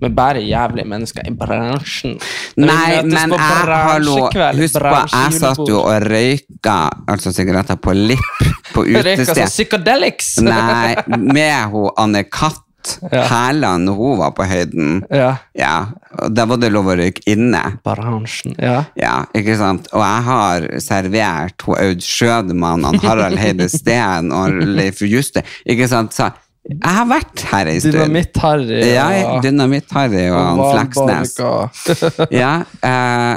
med 0.00 0.14
bare 0.16 0.40
jævlige 0.40 0.88
mennesker 0.88 1.26
i 1.28 1.32
bransjen. 1.36 2.14
Nei, 2.56 3.02
men 3.04 3.34
jeg, 3.34 3.40
hallo, 3.68 4.16
husk 4.56 4.78
på, 4.80 4.94
jeg 5.12 5.34
satt 5.36 5.60
jo 5.68 5.82
og 5.82 6.06
røyka 6.08 6.78
altså 7.10 7.34
sigaretter 7.36 7.76
på 7.82 7.92
lipp 7.98 8.40
på 8.72 8.86
Røyka 9.04 9.28
som 9.28 9.44
psychedelics! 9.44 10.38
Nei, 10.46 10.96
med 11.10 11.72
hun 11.74 11.90
Anne 12.00 12.24
Katt 12.32 12.64
Ja. 13.12 13.24
Hæland 13.28 13.88
når 13.88 13.96
hun 13.98 14.18
var 14.20 14.34
på 14.36 14.46
høyden. 14.48 15.00
Ja. 15.12 15.30
Ja, 15.56 15.74
og 16.18 16.34
da 16.34 16.46
var 16.50 16.60
det 16.62 16.70
lov 16.72 16.90
å 16.90 16.96
røyke 17.00 17.22
inne. 17.30 17.62
Bransjen, 17.86 18.54
ja. 18.58 18.84
Ja, 18.98 19.14
ikke 19.36 19.56
sant? 19.60 19.88
Og 19.92 20.02
jeg 20.04 20.26
har 20.28 20.68
servert 20.84 21.66
hun 21.66 21.80
Aud 21.80 22.04
Schødemann, 22.04 22.86
han 22.88 23.00
Harald 23.04 23.38
Heide 23.40 23.68
Steen 23.72 24.32
og 24.34 24.60
Leif 24.78 25.02
Juste. 25.06 25.44
Ikke 25.68 25.88
sant? 25.90 26.16
Så 26.16 26.30
jeg 26.68 26.92
har 26.92 27.06
vært 27.08 27.44
her 27.50 27.70
en 27.72 27.80
stund. 27.80 27.94
Dynamitt-Harry 27.96 28.80
Ja, 28.92 29.06
Dynamitt-Harry 29.42 30.26
og 30.28 30.40
han 30.44 30.64
Fleksnes. 30.74 31.36
Ja, 32.42 32.52
eh, 32.84 33.36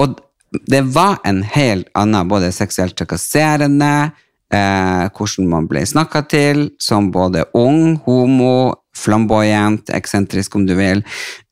og 0.00 0.20
det 0.68 0.82
var 0.94 1.18
en 1.28 1.42
helt 1.48 1.88
annen, 1.96 2.28
både 2.28 2.50
seksuelt 2.52 2.96
trakasserende, 2.98 4.12
eh, 4.54 5.08
hvordan 5.16 5.50
man 5.50 5.68
ble 5.70 5.84
snakka 5.88 6.24
til, 6.30 6.68
som 6.80 7.10
både 7.14 7.46
ung, 7.58 7.98
homo, 8.06 8.74
flamboyant, 8.96 9.90
eksentrisk 9.94 10.56
om 10.56 10.66
du 10.68 10.74
vil. 10.78 11.04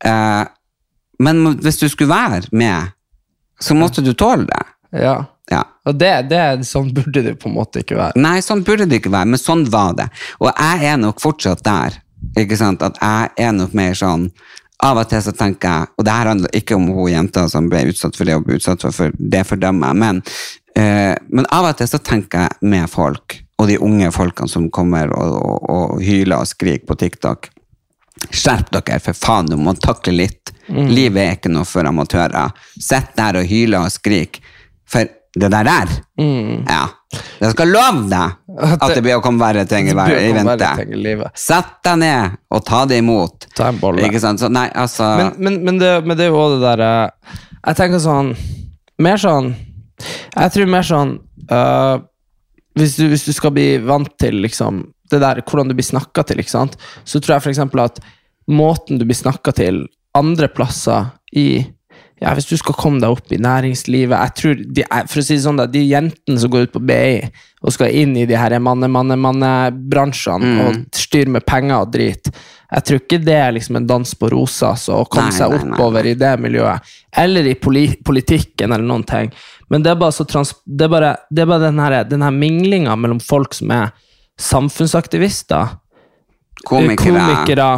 Eh, 0.04 0.44
men 1.20 1.42
hvis 1.60 1.80
du 1.80 1.88
skulle 1.88 2.12
være 2.12 2.48
med, 2.52 2.96
så 3.60 3.76
måtte 3.76 4.04
du 4.04 4.14
tåle 4.16 4.48
det. 4.48 4.64
Ja. 5.04 5.18
Ja. 5.50 5.64
Og 5.88 5.96
det, 5.98 6.12
det, 6.30 6.62
sånn 6.68 6.92
burde 6.94 7.24
det 7.26 7.34
på 7.42 7.50
en 7.50 7.56
måte 7.56 7.82
ikke 7.82 7.98
være. 7.98 8.20
Nei, 8.22 8.38
sånn 8.44 8.62
burde 8.66 8.86
det 8.86 9.00
ikke 9.00 9.12
være, 9.12 9.32
men 9.32 9.40
sånn 9.40 9.66
var 9.72 9.96
det. 9.98 10.06
Og 10.38 10.50
jeg 10.52 10.86
er 10.92 11.00
nok 11.02 11.20
fortsatt 11.22 11.64
der. 11.66 11.98
Ikke 12.38 12.58
sant? 12.60 12.84
At 12.86 13.00
jeg 13.00 13.48
er 13.48 13.54
nok 13.56 13.76
mer 13.76 13.96
sånn 13.96 14.28
Av 14.80 14.96
og 14.96 15.10
til 15.10 15.20
så 15.20 15.32
tenker 15.36 15.68
jeg, 15.68 15.88
og 16.00 16.04
det 16.06 16.12
her 16.16 16.28
handler 16.30 16.54
ikke 16.56 16.76
om 16.78 16.86
hun 16.88 17.10
jenta 17.10 17.42
som 17.52 17.66
ble 17.68 17.82
utsatt 17.90 18.16
for 18.16 18.24
det 18.24 18.38
og 18.38 18.46
ble 18.46 18.56
utsatt 18.56 18.86
for, 18.86 19.12
det 19.12 19.42
fordømmer 19.44 19.90
jeg, 19.90 19.98
men, 20.00 20.22
eh, 20.80 21.14
men 21.28 21.48
av 21.52 21.70
og 21.70 21.78
til 21.78 21.88
så 21.90 22.00
tenker 22.04 22.46
jeg 22.46 22.70
med 22.72 22.90
folk, 22.90 23.38
og 23.60 23.68
de 23.68 23.78
unge 23.84 24.10
folkene 24.14 24.48
som 24.50 24.68
kommer 24.72 25.12
og, 25.12 25.36
og, 25.36 25.70
og 25.70 26.04
hyler 26.04 26.40
og 26.40 26.48
skriker 26.48 26.88
på 26.88 26.96
TikTok. 27.04 27.50
Skjerp 28.30 28.72
dere, 28.74 28.98
for 29.00 29.16
faen, 29.16 29.48
du 29.48 29.56
må 29.60 29.74
takle 29.80 30.12
litt. 30.16 30.52
Livet 30.70 31.22
er 31.22 31.38
ikke 31.38 31.52
noe 31.52 31.66
for 31.68 31.88
amatører. 31.88 32.52
Sitt 32.76 33.14
der 33.16 33.40
og 33.40 33.48
hyler 33.48 33.86
og 33.86 33.92
skrik. 33.94 34.40
For 34.90 35.08
det 35.40 35.50
der 35.52 35.64
der, 35.64 35.92
ja. 36.18 36.88
Jeg 37.40 37.52
skal 37.54 37.70
love 37.70 38.04
deg 38.10 38.58
at 38.82 38.92
det 38.94 39.02
blir 39.02 39.16
å 39.18 39.22
komme 39.22 39.42
verre 39.42 39.64
ting 39.66 39.88
i, 39.90 39.94
i 39.94 40.32
vente. 40.34 41.30
Sett 41.38 41.80
deg 41.86 42.00
ned 42.02 42.36
og 42.50 42.64
ta 42.66 42.84
det 42.90 42.98
imot. 43.02 43.46
Ta 43.58 43.70
en 43.70 43.78
bolle. 43.82 44.04
Ikke 44.06 44.20
sant? 44.22 44.42
Så 44.42 44.50
nei, 44.50 44.68
altså 44.74 45.06
Men, 45.18 45.32
men, 45.38 45.58
men, 45.66 45.80
det, 45.82 45.92
men 46.06 46.18
det 46.18 46.26
er 46.26 46.32
jo 46.34 46.38
også 46.42 46.58
det 46.58 46.66
der 46.68 46.82
eh, 46.86 47.38
Jeg 47.66 47.78
tenker 47.80 48.02
sånn 48.02 48.30
Mer 49.02 49.22
sånn 49.22 49.52
Jeg 50.34 50.54
tror 50.54 50.70
mer 50.70 50.86
sånn 50.86 51.16
uh, 51.50 52.00
hvis, 52.78 52.96
du, 52.98 53.06
hvis 53.10 53.26
du 53.26 53.32
skal 53.36 53.54
bli 53.56 53.68
vant 53.82 54.10
til 54.20 54.40
liksom 54.44 54.84
det 55.10 55.18
der, 55.24 55.40
hvordan 55.42 55.70
du 55.70 55.74
blir 55.74 55.86
snakka 55.86 56.22
til, 56.28 56.38
så 56.46 57.18
tror 57.18 57.34
jeg 57.34 57.42
eksempel 57.50 57.82
at 57.82 57.98
måten 58.50 59.00
du 59.00 59.06
blir 59.08 59.18
snakka 59.18 59.54
til 59.58 59.82
andre 60.14 60.46
plasser 60.52 61.10
i 61.34 61.64
ja, 62.20 62.34
Hvis 62.36 62.46
du 62.50 62.56
skal 62.60 62.74
komme 62.76 63.00
deg 63.00 63.10
opp 63.14 63.32
i 63.32 63.38
næringslivet 63.40 64.12
jeg 64.12 64.34
tror 64.36 64.58
de, 64.76 64.84
For 65.08 65.22
å 65.22 65.24
si 65.24 65.34
det 65.38 65.44
sånn, 65.46 65.56
da, 65.60 65.64
de 65.66 65.80
jentene 65.88 66.40
som 66.42 66.50
går 66.52 66.66
ut 66.68 66.74
på 66.74 66.82
BI 66.84 67.14
og 67.60 67.72
skal 67.74 67.92
inn 67.92 68.14
i 68.16 68.26
de 68.28 68.36
her 68.40 68.54
manne-manne-manne-bransjene 68.60 70.46
Mm. 70.50 70.60
og 70.64 70.96
styre 70.96 71.28
med 71.34 71.44
penger 71.46 71.82
og 71.82 71.90
drit 71.92 72.30
Jeg 72.72 72.84
tror 72.86 73.00
ikke 73.02 73.18
det 73.24 73.34
er 73.36 73.52
liksom 73.52 73.76
en 73.80 73.86
dans 73.86 74.14
på 74.14 74.30
rosa 74.32 74.70
å 74.94 75.04
komme 75.10 75.28
Nei, 75.28 75.36
seg 75.36 75.50
nei, 75.50 75.58
nei, 75.64 75.74
oppover 75.74 76.06
i 76.06 76.14
det 76.14 76.30
miljøet. 76.40 76.80
Eller 77.18 77.48
i 77.50 77.54
poli 77.58 77.88
politikken 78.06 78.70
eller 78.70 78.86
noen 78.86 79.02
ting. 79.04 79.32
Men 79.68 79.82
det 79.82 79.90
er 79.90 79.98
bare, 79.98 80.14
så 80.14 80.22
trans 80.24 80.52
det 80.64 80.86
er 80.86 80.92
bare, 80.92 81.10
det 81.34 81.42
er 81.42 81.48
bare 81.50 81.64
den, 81.66 81.80
her, 81.82 82.04
den 82.06 82.22
her 82.22 82.30
minglinga 82.30 82.94
mellom 82.96 83.18
folk 83.20 83.54
som 83.58 83.72
er 83.74 83.90
samfunnsaktivister, 84.38 85.79
komikere, 86.66 87.20
komikere 87.20 87.68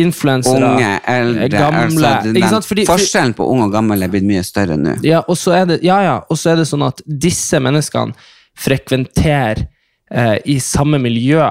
influensere, 0.00 0.72
unge, 0.74 0.90
eldre 1.08 1.48
gamle 1.52 2.10
altså. 2.18 2.60
Fordi, 2.68 2.84
Forskjellen 2.88 3.34
på 3.38 3.46
ung 3.48 3.64
og 3.66 3.72
gammel 3.72 4.04
er 4.04 4.12
blitt 4.12 4.26
mye 4.28 4.44
større 4.46 4.76
nå. 4.80 4.98
ja, 5.06 5.22
og 5.26 5.38
så 5.40 5.56
er 5.60 5.70
det, 5.72 5.80
ja, 5.86 6.00
ja, 6.04 6.18
er 6.28 6.60
det 6.60 6.68
sånn 6.68 6.84
at 6.86 7.02
disse 7.06 7.60
menneskene 7.62 8.16
frekventerer 8.58 9.64
eh, 10.10 10.36
i 10.50 10.58
samme 10.62 11.00
miljø 11.02 11.46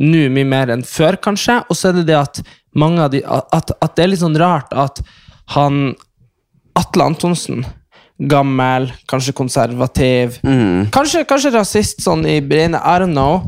nå 0.00 0.22
mye 0.32 0.48
mer 0.48 0.72
enn 0.72 0.84
før, 0.86 1.18
kanskje. 1.20 1.58
Og 1.68 1.76
så 1.76 1.90
er 1.90 2.00
det 2.00 2.06
det 2.08 2.16
at 2.16 2.40
mange 2.78 3.02
av 3.04 3.10
de 3.12 3.20
At, 3.26 3.72
at 3.82 3.96
det 3.96 4.04
er 4.04 4.12
litt 4.12 4.22
sånn 4.22 4.38
rart 4.40 4.72
at 4.72 5.02
han 5.56 5.90
Atle 6.78 7.10
Antonsen 7.10 7.64
Gammel, 8.20 8.90
kanskje 9.08 9.32
konservativ, 9.32 10.34
kanskje, 10.92 11.22
kanskje 11.24 11.54
rasist 11.54 12.02
sånn 12.04 12.26
i 12.28 12.34
Breine, 12.44 12.76
I 12.76 12.98
don't 13.00 13.16
know. 13.16 13.46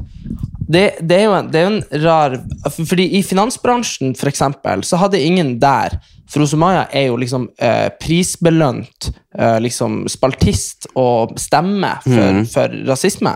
Det, 0.68 0.82
det, 1.00 1.16
er 1.16 1.24
jo 1.26 1.34
en, 1.36 1.48
det 1.52 1.60
er 1.60 1.68
en 1.68 2.04
rar 2.04 2.34
Fordi 2.76 3.06
i 3.18 3.22
finansbransjen, 3.26 4.14
for 4.18 4.30
eksempel, 4.30 4.84
så 4.86 5.00
hadde 5.00 5.20
ingen 5.20 5.56
der 5.62 5.96
For 6.30 6.44
Osomaya 6.44 6.84
er 6.94 7.08
jo 7.10 7.16
liksom 7.20 7.48
eh, 7.58 7.88
prisbelønt 8.00 9.10
eh, 9.38 9.58
liksom 9.64 10.04
spaltist 10.12 10.86
og 10.94 11.34
stemme 11.40 11.96
for, 12.04 12.44
for 12.52 12.78
rasisme. 12.88 13.34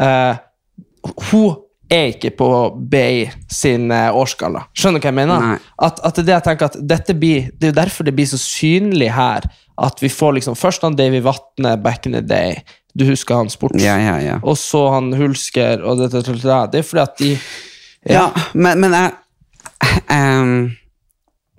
Eh, 0.00 0.38
hun 1.30 1.58
er 1.90 2.12
ikke 2.12 2.30
på 2.38 2.48
BI 2.90 3.26
sin 3.50 3.90
eh, 3.92 4.08
årsskala. 4.14 4.62
Skjønner 4.76 5.02
du 5.02 5.06
hva 5.06 5.10
jeg 5.10 5.18
mener? 5.18 5.46
At, 5.82 5.98
at 6.06 6.20
det 6.20 6.28
det 6.28 6.36
jeg 6.36 6.46
tenker 6.46 6.70
at 6.70 6.78
dette 6.92 7.16
blir, 7.18 7.50
det 7.58 7.68
er 7.68 7.74
jo 7.74 7.80
derfor 7.80 8.06
det 8.06 8.14
blir 8.16 8.30
så 8.30 8.38
synlig 8.40 9.10
her. 9.16 9.48
At 9.80 10.02
vi 10.02 10.10
får 10.12 10.36
liksom 10.38 10.58
Først 10.60 10.84
han 10.84 10.96
Davy 10.96 11.22
Vatne 11.24 11.76
back 11.82 12.06
in 12.06 12.14
the 12.16 12.22
day. 12.22 12.60
Du 12.96 13.04
husker 13.06 13.34
han 13.38 13.50
sport 13.52 13.76
Ja, 13.80 13.96
ja, 14.02 14.16
ja. 14.24 14.36
Og 14.42 14.56
så 14.58 14.80
han 14.94 15.12
Hulsker 15.14 15.82
og 15.86 15.98
det, 16.00 16.10
det, 16.12 16.24
det, 16.26 16.36
det. 16.42 16.58
det 16.72 16.78
er 16.82 16.86
fordi 16.88 17.02
at 17.02 17.18
de 17.18 17.30
Ja, 18.10 18.26
men, 18.54 18.80
men 18.80 18.92
jeg 18.96 19.12
um 20.10 20.70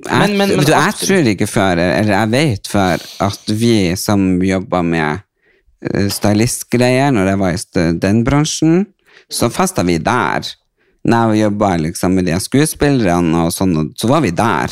jeg, 0.02 0.18
Men- 0.18 0.38
men- 0.38 0.50
men 0.58 0.66
du, 0.66 0.72
jeg 0.72 0.94
tror 0.98 1.28
ikke 1.30 1.46
før, 1.48 1.78
eller 1.78 2.14
jeg 2.16 2.30
vet 2.32 2.68
før, 2.68 3.04
at 3.22 3.52
vi 3.54 3.96
som 3.96 4.42
jobba 4.42 4.80
med 4.82 5.20
eh, 5.94 6.08
stylistgreier, 6.10 7.12
når 7.14 7.28
jeg 7.30 7.38
var 7.40 7.52
i 7.54 7.84
den 8.02 8.24
bransjen, 8.26 8.88
så 9.30 9.50
festa 9.54 9.84
vi 9.86 9.98
der. 10.00 10.42
når 11.06 11.34
jeg 11.36 11.44
jobba 11.44 11.76
liksom, 11.78 12.12
med 12.16 12.26
de 12.26 12.40
skuespillerne 12.40 13.46
og 13.46 13.54
sånn, 13.54 13.92
så 13.98 14.08
var 14.10 14.22
vi 14.22 14.32
der. 14.32 14.70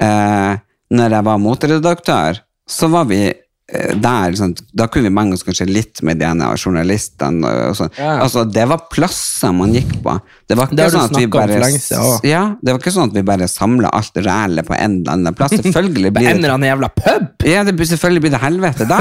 Eh, 0.00 0.56
når 0.90 1.10
jeg 1.18 1.24
var 1.24 1.38
moteredaktør, 1.38 2.40
så 2.68 2.88
var 2.88 3.04
vi 3.08 3.32
der, 3.72 4.34
sånn, 4.36 4.52
da 4.76 4.84
kunne 4.90 5.08
vi 5.08 5.14
mange 5.14 5.36
oss 5.36 5.44
kanskje 5.46 5.64
litt 5.68 6.02
med 6.04 6.18
de 6.20 6.26
ene 6.28 6.48
journalistene. 6.58 7.52
Og 7.70 7.76
sånn. 7.78 7.92
Ja. 7.96 8.18
Altså, 8.24 8.42
det 8.44 8.66
var 8.68 8.82
plasser 8.92 9.54
man 9.56 9.72
gikk 9.72 9.94
på. 10.04 10.16
Det 10.50 10.58
var 10.58 10.68
ikke 10.68 10.78
det 10.80 10.88
sånn 10.92 11.06
at 11.06 11.16
vi 11.16 11.28
bare, 11.32 11.60
også. 11.68 12.02
ja, 12.28 12.42
det 12.60 12.74
var 12.74 12.82
ikke 12.82 12.92
sånn 12.92 13.12
at 13.12 13.16
vi 13.16 13.24
bare 13.30 13.48
samla 13.48 13.92
alt 13.96 14.18
rælet 14.26 14.68
på 14.68 14.76
en 14.76 14.98
eller 15.00 15.14
annen 15.14 15.38
plass. 15.38 15.54
Selvfølgelig 15.56 16.12
blir 16.18 16.28
en 16.32 16.42
eller 16.42 16.56
annen 16.56 16.68
jævla 16.68 16.90
pub! 16.98 17.46
ja, 17.48 17.62
det, 17.64 17.76
selvfølgelig 17.94 18.24
blir 18.26 18.34
det 18.34 18.40
helvete 18.42 18.88
da. 18.90 19.00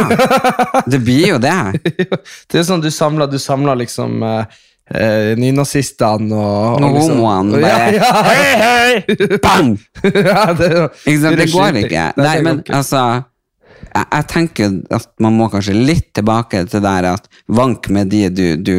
Det 0.87 1.01
blir 1.03 1.33
jo 1.33 1.39
det. 1.41 1.57
Det 2.51 2.61
er 2.61 2.67
sånn 2.67 2.83
du 2.83 2.89
samler, 2.93 3.27
du 3.31 3.39
samler 3.41 3.77
liksom 3.81 4.21
eh, 4.27 4.61
eh, 4.93 5.31
nynazistene 5.39 6.35
og, 6.35 6.79
Og 6.79 6.95
liksom- 6.95 7.19
homoene 7.19 7.59
Ja, 7.63 7.81
ja, 7.95 8.13
hei, 8.29 8.47
hei! 8.61 9.27
Bang! 9.45 9.75
ja, 10.05 10.45
det, 10.55 10.71
Det 11.05 11.49
går 11.51 11.81
ikke. 11.83 12.07
Nei, 12.21 12.37
men 12.45 12.63
altså 12.69 13.03
jeg, 13.91 14.05
jeg 14.11 14.27
tenker 14.31 14.77
at 14.95 15.09
man 15.23 15.37
må 15.37 15.49
kanskje 15.51 15.75
litt 15.75 16.11
tilbake 16.17 16.63
til 16.71 16.83
der 16.83 17.11
at 17.13 17.27
vank 17.51 17.89
med 17.93 18.11
de 18.11 18.23
du, 18.31 18.45
du, 18.57 18.75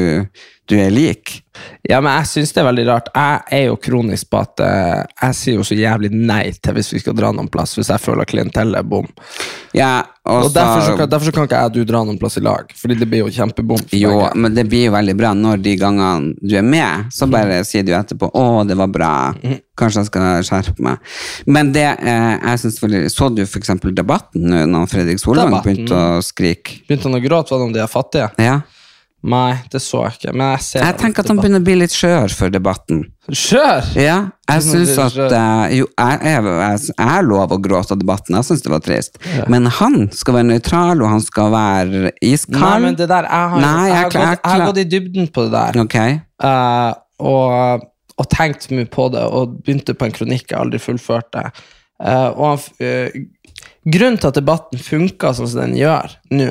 du 0.73 0.79
er 0.81 0.93
lik. 0.93 1.43
Ja, 1.85 1.99
men 2.01 2.15
jeg 2.15 2.29
syns 2.31 2.55
det 2.55 2.63
er 2.63 2.69
veldig 2.69 2.85
rart. 2.89 3.09
Jeg 3.13 3.41
er 3.59 3.67
jo 3.67 3.77
kronisk 3.83 4.31
på 4.33 4.41
at 4.41 4.63
eh, 4.65 5.03
jeg 5.21 5.37
sier 5.37 5.59
jo 5.59 5.67
så 5.67 5.77
jævlig 5.77 6.13
nei 6.15 6.47
til 6.57 6.77
hvis 6.79 6.93
vi 6.95 7.03
skal 7.03 7.17
dra 7.19 7.33
noen 7.35 7.51
plass, 7.53 7.75
hvis 7.77 7.91
jeg 7.93 8.01
føler 8.03 8.29
klientellet 8.29 8.81
er 8.81 8.87
bom. 8.89 9.09
Ja, 9.77 9.93
og 10.29 10.47
Og 10.47 10.55
derfor, 10.55 10.81
så 10.87 10.97
kan, 10.97 11.11
derfor 11.11 11.29
så 11.29 11.35
kan 11.35 11.49
ikke 11.49 11.61
jeg 11.61 11.71
og 11.71 11.77
du 11.77 11.85
dra 11.89 12.03
noen 12.07 12.19
plass 12.21 12.39
i 12.39 12.45
lag, 12.45 12.73
fordi 12.79 12.97
det 13.01 13.09
blir 13.11 13.25
jo 13.25 13.31
kjempebom. 13.35 13.83
Jo, 13.91 14.15
begge. 14.15 14.33
men 14.45 14.57
det 14.57 14.65
blir 14.71 14.87
jo 14.87 14.95
veldig 14.95 15.17
bra 15.19 15.33
når 15.37 15.63
de 15.65 15.77
gangene 15.81 16.35
du 16.41 16.57
er 16.57 16.67
med, 16.67 17.13
så 17.13 17.29
bare 17.31 17.61
sier 17.69 17.85
du 17.85 17.93
etterpå 17.99 18.31
'Å, 18.31 18.65
det 18.69 18.79
var 18.79 18.93
bra. 18.95 19.13
Kanskje 19.77 20.05
jeg 20.05 20.11
skal 20.13 20.47
skjerpe 20.47 20.87
meg'. 20.87 21.17
Men 21.47 21.73
det 21.75 21.89
eh, 21.99 22.37
jeg 22.39 22.77
veldig 22.81 23.11
Så 23.11 23.29
du 23.35 23.43
eksempel 23.43 23.95
Debatten 23.95 24.47
nå, 24.49 24.65
når 24.71 24.89
Fredrik 24.89 25.21
Solvang 25.21 25.59
begynte 25.61 25.99
å 25.99 26.23
skrike? 26.25 26.81
Begynte 26.87 27.11
han 27.11 27.19
å 27.19 27.25
gråte, 27.25 27.53
var 27.53 27.59
det 27.59 27.69
om 27.69 27.75
de 27.75 27.83
er 27.83 27.91
fattige? 27.91 28.31
Ja. 28.39 28.61
Nei, 29.23 29.53
det 29.71 29.79
så 29.79 30.01
jeg 30.03 30.17
ikke. 30.17 30.33
Men 30.35 30.49
jeg 30.57 30.63
ser 30.67 30.83
Jeg 30.83 30.97
tenker 30.99 31.23
at 31.23 31.29
han 31.31 31.39
begynner 31.39 31.61
å 31.63 31.67
bli 31.67 31.77
litt 31.79 31.93
skjør 31.95 32.33
for 32.35 32.51
Debatten. 32.51 33.05
Skjør! 33.31 33.93
Ja, 33.95 34.17
jeg 34.51 34.65
syns 34.67 34.97
at 34.99 35.19
eh, 35.23 35.77
Jo, 35.79 35.87
jeg, 35.95 36.97
har 36.99 37.23
lov 37.23 37.55
å 37.55 37.59
gråte 37.63 37.95
av 37.95 38.01
Debatten, 38.01 38.35
jeg 38.35 38.49
syns 38.49 38.65
det 38.65 38.73
var 38.73 38.83
trist. 38.83 39.21
Men 39.53 39.71
han 39.79 40.09
skal 40.17 40.41
være 40.41 40.49
nøytral, 40.51 41.05
og 41.05 41.13
han 41.13 41.23
skal 41.23 41.55
være 41.55 42.11
iskald. 42.19 42.59
Nei, 42.65 42.81
men 42.89 42.99
det 42.99 43.07
der, 43.15 43.31
jeg 43.31 43.55
har, 43.55 43.63
Nei, 43.63 43.77
jeg, 43.77 43.93
jeg 43.93 44.01
har 44.01 44.09
er 44.09 44.17
klar- 44.17 44.27
gått, 44.33 44.43
jeg 44.43 44.57
har 44.57 44.67
gått 44.73 44.83
i 44.83 44.87
dybden 44.97 45.31
på 45.31 45.47
det 45.47 45.55
der. 45.55 45.81
Ok. 45.85 45.97
Uh, 46.43 47.31
og, 47.31 47.87
og 48.19 48.31
tenkt 48.35 48.69
mye 48.75 48.91
på 48.91 49.07
det, 49.15 49.23
og 49.23 49.55
begynte 49.63 49.95
på 49.95 50.11
en 50.11 50.19
kronikk 50.19 50.51
jeg 50.51 50.59
aldri 50.59 50.83
fullførte. 50.83 51.47
Uh, 52.03 52.29
og 52.35 52.45
han, 52.49 52.69
eh, 52.83 53.23
grunnen 53.87 54.19
til 54.19 54.33
at 54.33 54.43
debatten 54.43 54.83
funka 54.83 55.31
sånn 55.39 55.55
som 55.55 55.63
den 55.63 55.79
gjør 55.79 56.19
nå, 56.35 56.51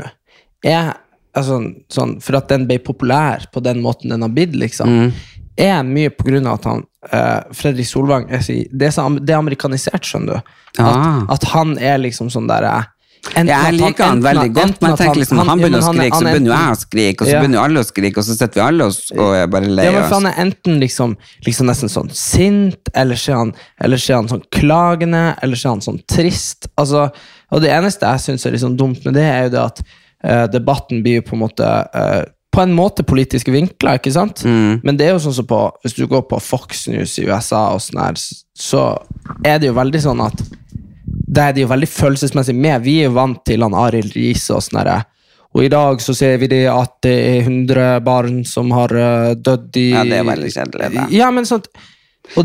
er 0.64 0.94
altså, 1.36 1.60
sånn, 1.92 2.18
for 2.22 2.38
at 2.42 2.48
den 2.52 2.68
ble 2.70 2.80
populær 2.84 3.46
på 3.54 3.64
den 3.64 3.82
måten 3.84 4.10
den 4.14 4.22
har 4.26 4.30
blitt, 4.34 4.56
liksom, 4.56 4.90
Mm. 4.90 5.12
er 5.58 5.84
mye 5.84 6.10
på 6.10 6.26
grunn 6.30 6.48
av 6.48 6.60
at 6.60 6.64
han 6.66 6.84
uh, 7.14 7.42
Fredrik 7.54 7.86
Solvang 7.86 8.30
sier, 8.42 8.68
det, 8.72 8.88
er 8.98 9.20
det 9.20 9.34
er 9.36 9.38
amerikanisert, 9.42 10.04
skjønner 10.08 10.40
du. 10.40 10.56
At, 10.80 10.96
Ah. 10.96 11.26
at 11.34 11.44
han 11.52 11.78
er 11.78 11.98
liksom 12.00 12.30
sånn 12.32 12.48
der 12.48 12.64
eh, 12.64 12.84
enten 13.36 13.48
jeg 13.52 13.74
liker 13.78 14.04
han 14.06 14.16
han 14.16 14.22
veldig 14.24 14.54
godt, 14.56 14.78
men 14.82 14.90
jeg 14.94 14.98
tenker 15.02 15.20
liksom, 15.20 15.38
han, 15.42 15.48
han 15.52 15.60
begynner 15.60 15.82
å 15.84 15.92
skrike, 15.92 16.16
så 16.16 16.26
er 16.26 16.32
begynner 16.32 16.52
jo 16.52 16.56
jeg 16.58 16.72
å 16.72 16.80
skrike, 16.80 17.22
og 17.22 17.28
så 17.28 17.40
begynner 17.42 17.58
jo 17.60 17.64
alle 17.66 17.80
å 17.84 17.88
skrike, 17.90 18.18
og 18.18 18.26
så 18.26 18.38
sitter 18.38 18.54
vi 18.56 18.64
alle 18.66 18.88
og, 18.88 19.36
er 19.36 19.48
bare 19.52 19.68
lei 19.70 19.86
Ja, 19.86 19.92
oss. 20.06 20.14
han 20.16 20.26
er 20.32 20.40
enten 20.46 20.80
liksom, 20.82 21.18
liksom 21.46 21.68
nesten 21.70 21.92
sånn 21.92 22.10
sint, 22.16 22.90
eller 22.96 23.16
så 23.20 23.32
er 23.34 23.38
han, 23.44 23.54
han 23.84 24.32
sånn 24.32 24.46
klagende, 24.52 25.26
eller 25.44 25.56
så 25.60 25.68
er 25.70 25.76
han 25.76 25.86
sånn 25.86 26.02
trist. 26.08 26.70
Altså, 26.82 27.10
og 27.52 27.62
det 27.62 27.70
eneste 27.76 28.08
jeg 28.08 28.24
syns 28.26 28.46
er 28.48 28.56
liksom 28.56 28.78
dumt 28.80 29.04
med 29.06 29.14
det, 29.20 29.28
er 29.28 29.44
jo 29.50 29.54
det 29.58 29.62
at 29.68 29.84
debatten 30.52 31.02
blir 31.04 31.20
jo 31.20 31.28
på 31.30 31.36
en 31.38 31.44
måte 31.46 31.68
eh, 31.68 32.24
på 32.52 32.62
en 32.62 32.74
måte 32.76 33.06
politiske 33.08 33.52
vinkler, 33.54 34.00
ikke 34.00 34.12
sant? 34.12 34.42
Mm. 34.44 34.82
Men 34.84 34.98
det 35.00 35.06
er 35.08 35.14
jo 35.14 35.22
sånn 35.24 35.38
som 35.38 35.48
på 35.48 35.60
Hvis 35.86 35.96
du 35.96 36.04
går 36.12 36.26
på 36.28 36.40
Fox 36.44 36.84
News 36.92 37.14
i 37.22 37.24
USA, 37.30 37.70
og 37.72 37.80
sånn 37.80 38.02
her, 38.04 38.20
så 38.60 38.82
er 39.48 39.62
det 39.62 39.70
jo 39.70 39.78
veldig 39.78 40.02
sånn 40.04 40.26
at 40.26 40.44
det 41.32 41.46
er 41.46 41.56
de 41.56 41.64
jo 41.64 41.70
veldig 41.72 41.88
følelsesmessig 41.88 42.56
med. 42.58 42.84
Vi 42.84 42.98
er 43.00 43.08
jo 43.08 43.16
vant 43.16 43.40
til 43.48 43.64
han 43.64 43.76
Arild 43.78 44.12
Riise 44.18 44.58
og 44.58 44.66
sånn 44.66 44.82
herre. 44.82 44.98
Og 45.56 45.64
i 45.64 45.72
dag 45.72 46.04
så 46.04 46.16
ser 46.16 46.38
vi 46.44 46.50
det 46.52 46.66
at 46.72 46.98
det 47.04 47.16
er 47.30 47.48
100 47.48 48.04
barn 48.04 48.44
som 48.48 48.72
har 48.76 48.92
dødd 49.40 49.80
i 49.80 49.88
Ja, 49.94 50.04
det 50.08 50.20
er 50.20 50.28
veldig 50.28 50.52
kjedelig. 50.52 51.08
Ja, 51.16 51.32
men 51.32 51.48
sånt 51.48 51.72
og 51.72 51.80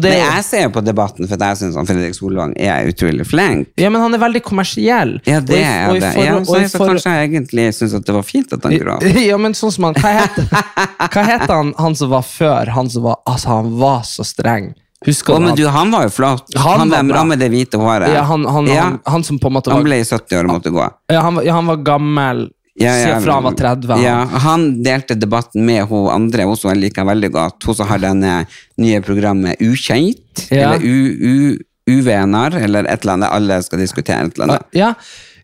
det, 0.03 0.11
Men 0.11 0.19
jeg 0.35 0.45
ser 0.45 0.63
jo 0.67 0.71
på 0.75 0.83
debatten, 0.85 1.29
for 1.31 1.39
jeg 1.47 1.57
syns 1.61 1.77
Fredrik 1.87 2.15
Solvang 2.19 2.55
er 2.59 2.89
utrolig 2.91 3.27
flink. 3.27 3.69
Ja, 3.79 3.91
men 3.91 4.01
han 4.03 4.15
er 4.15 4.19
veldig 4.19 4.43
kommersiell. 4.43 5.17
Ja, 5.27 5.39
det 5.41 5.61
er 5.63 5.93
det. 5.95 6.13
for- 6.15 6.25
Ja, 6.25 6.39
så, 6.45 6.57
jeg, 6.61 6.71
så 6.73 6.79
for- 6.79 6.89
kanskje 6.95 7.13
jeg 7.15 7.31
egentlig 7.31 7.67
syns 7.79 7.95
at 7.95 8.05
det 8.09 8.15
var 8.17 8.23
fint 8.27 8.53
at 8.53 8.63
han 8.67 8.73
gråt. 8.79 9.07
Ja, 9.31 9.37
men 9.39 9.55
sånn 9.55 9.73
som 9.73 9.85
han 9.91 9.95
Hva 10.01 11.23
heter 11.31 11.55
han, 11.55 11.75
han 11.79 11.95
som 11.97 12.11
var 12.11 12.23
før? 12.27 12.67
Han 12.77 12.91
som 12.91 13.03
var 13.07 13.21
Altså, 13.27 13.49
han 13.49 13.71
var 13.79 14.03
så 14.09 14.25
streng. 14.27 14.73
Husker 15.07 15.37
Å, 15.37 15.39
men 15.45 15.55
du, 15.55 15.67
han 15.71 15.91
var 15.93 16.07
jo 16.07 16.11
flott. 16.11 16.49
Han 16.57 16.81
Han, 16.81 16.91
var 16.91 17.03
bra. 17.05 17.23
med 17.29 17.39
det 17.39 17.51
hvite 17.53 17.79
håret. 17.79 18.09
Ja, 18.17 18.23
han, 18.27 18.47
han, 18.49 18.67
Ja, 18.73 18.87
han, 19.07 19.23
som 19.23 19.39
på 19.39 19.51
en 19.51 19.53
måte 19.59 19.69
var... 19.71 19.77
han 19.79 19.85
ble 19.87 19.99
70 20.03 20.39
år 20.41 20.49
og 20.49 20.55
måtte 20.57 20.73
gå. 20.73 20.87
ja, 21.13 21.21
han, 21.21 21.39
ja, 21.45 21.53
han 21.55 21.67
var 21.69 21.77
gammel 21.85 22.47
Ja, 22.79 22.93
ja, 22.93 23.05
siden 23.07 23.23
fra 23.25 23.33
han 23.39 23.45
var 23.47 23.55
30. 23.57 23.89
han. 23.95 24.03
Ja, 24.05 24.17
han 24.45 24.65
delte 24.85 25.15
debatten 25.17 25.65
med 25.65 25.87
hun 25.89 26.11
andre, 26.13 26.45
hun 26.45 26.57
som 26.61 26.71
jeg 26.75 26.83
liker 26.83 27.07
veldig 27.09 27.31
godt. 27.33 27.65
Hun 27.65 27.75
som 27.79 27.89
har 27.89 27.99
denne 28.03 28.35
nye 28.79 29.01
programmet 29.01 29.57
Ukjent, 29.65 30.47
Ja. 30.51 30.75
eller 30.75 30.85
U- 30.85 31.17
U- 31.33 31.59
Uvener, 31.89 32.55
eller 32.67 32.85
et 32.85 33.01
eller 33.03 33.13
annet. 33.15 33.31
Alle 33.33 33.63
skal 33.63 33.79
diskutere 33.81 34.27
et 34.27 34.35
eller 34.37 34.45
annet. 34.51 34.67
Ja, 34.77 34.93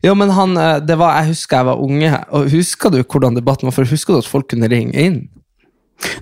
ja 0.02 0.14
men 0.14 0.28
han, 0.30 0.56
eh, 0.58 0.80
det 0.80 0.98
var, 0.98 1.22
jeg 1.22 1.32
husker 1.32 1.56
jeg 1.62 1.66
var 1.70 1.80
unge, 1.80 2.24
og 2.30 2.50
husker 2.50 2.90
du 2.90 3.02
hvordan 3.02 3.34
debatten 3.38 3.66
var? 3.70 3.72
For 3.72 3.84
husker 3.88 4.12
du 4.14 4.18
at 4.18 4.26
folk 4.28 4.48
kunne 4.50 4.68
ringe 4.68 4.92
inn? 4.92 5.28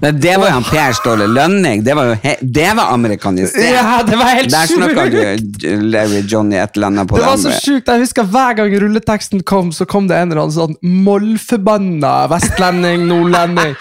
Nei, 0.00 0.10
det 0.16 0.34
var 0.40 0.48
jo 0.48 0.54
han 0.56 0.66
Per 0.66 0.94
Ståle 0.96 1.26
Lønning. 1.30 1.84
Det 1.84 1.94
var 1.96 2.10
jo 2.10 2.34
det 2.40 2.68
var 2.76 2.92
amerikanisert. 2.94 3.64
Ja, 3.64 4.00
det 4.06 4.18
var 4.18 4.34
helt 4.38 4.52
Der 4.52 4.70
snakka 4.70 5.06
du 5.12 5.80
Larry 5.92 6.22
Johnny 6.24 6.56
et 6.60 6.76
eller 6.76 6.90
annet 6.90 7.10
på 7.10 7.18
Det 7.20 7.26
var 7.26 7.40
så 7.40 7.52
sjukt, 7.56 7.88
jeg 7.88 8.04
husker 8.04 8.28
Hver 8.30 8.56
gang 8.58 8.74
rulleteksten 8.82 9.44
kom, 9.46 9.72
så 9.72 9.86
kom 9.88 10.08
det 10.10 10.18
en 10.18 10.32
eller 10.32 10.44
annen 10.46 10.56
sånn 10.56 10.76
mollforbanna 10.82 12.14
vestlending, 12.32 13.06
nordlending. 13.10 13.76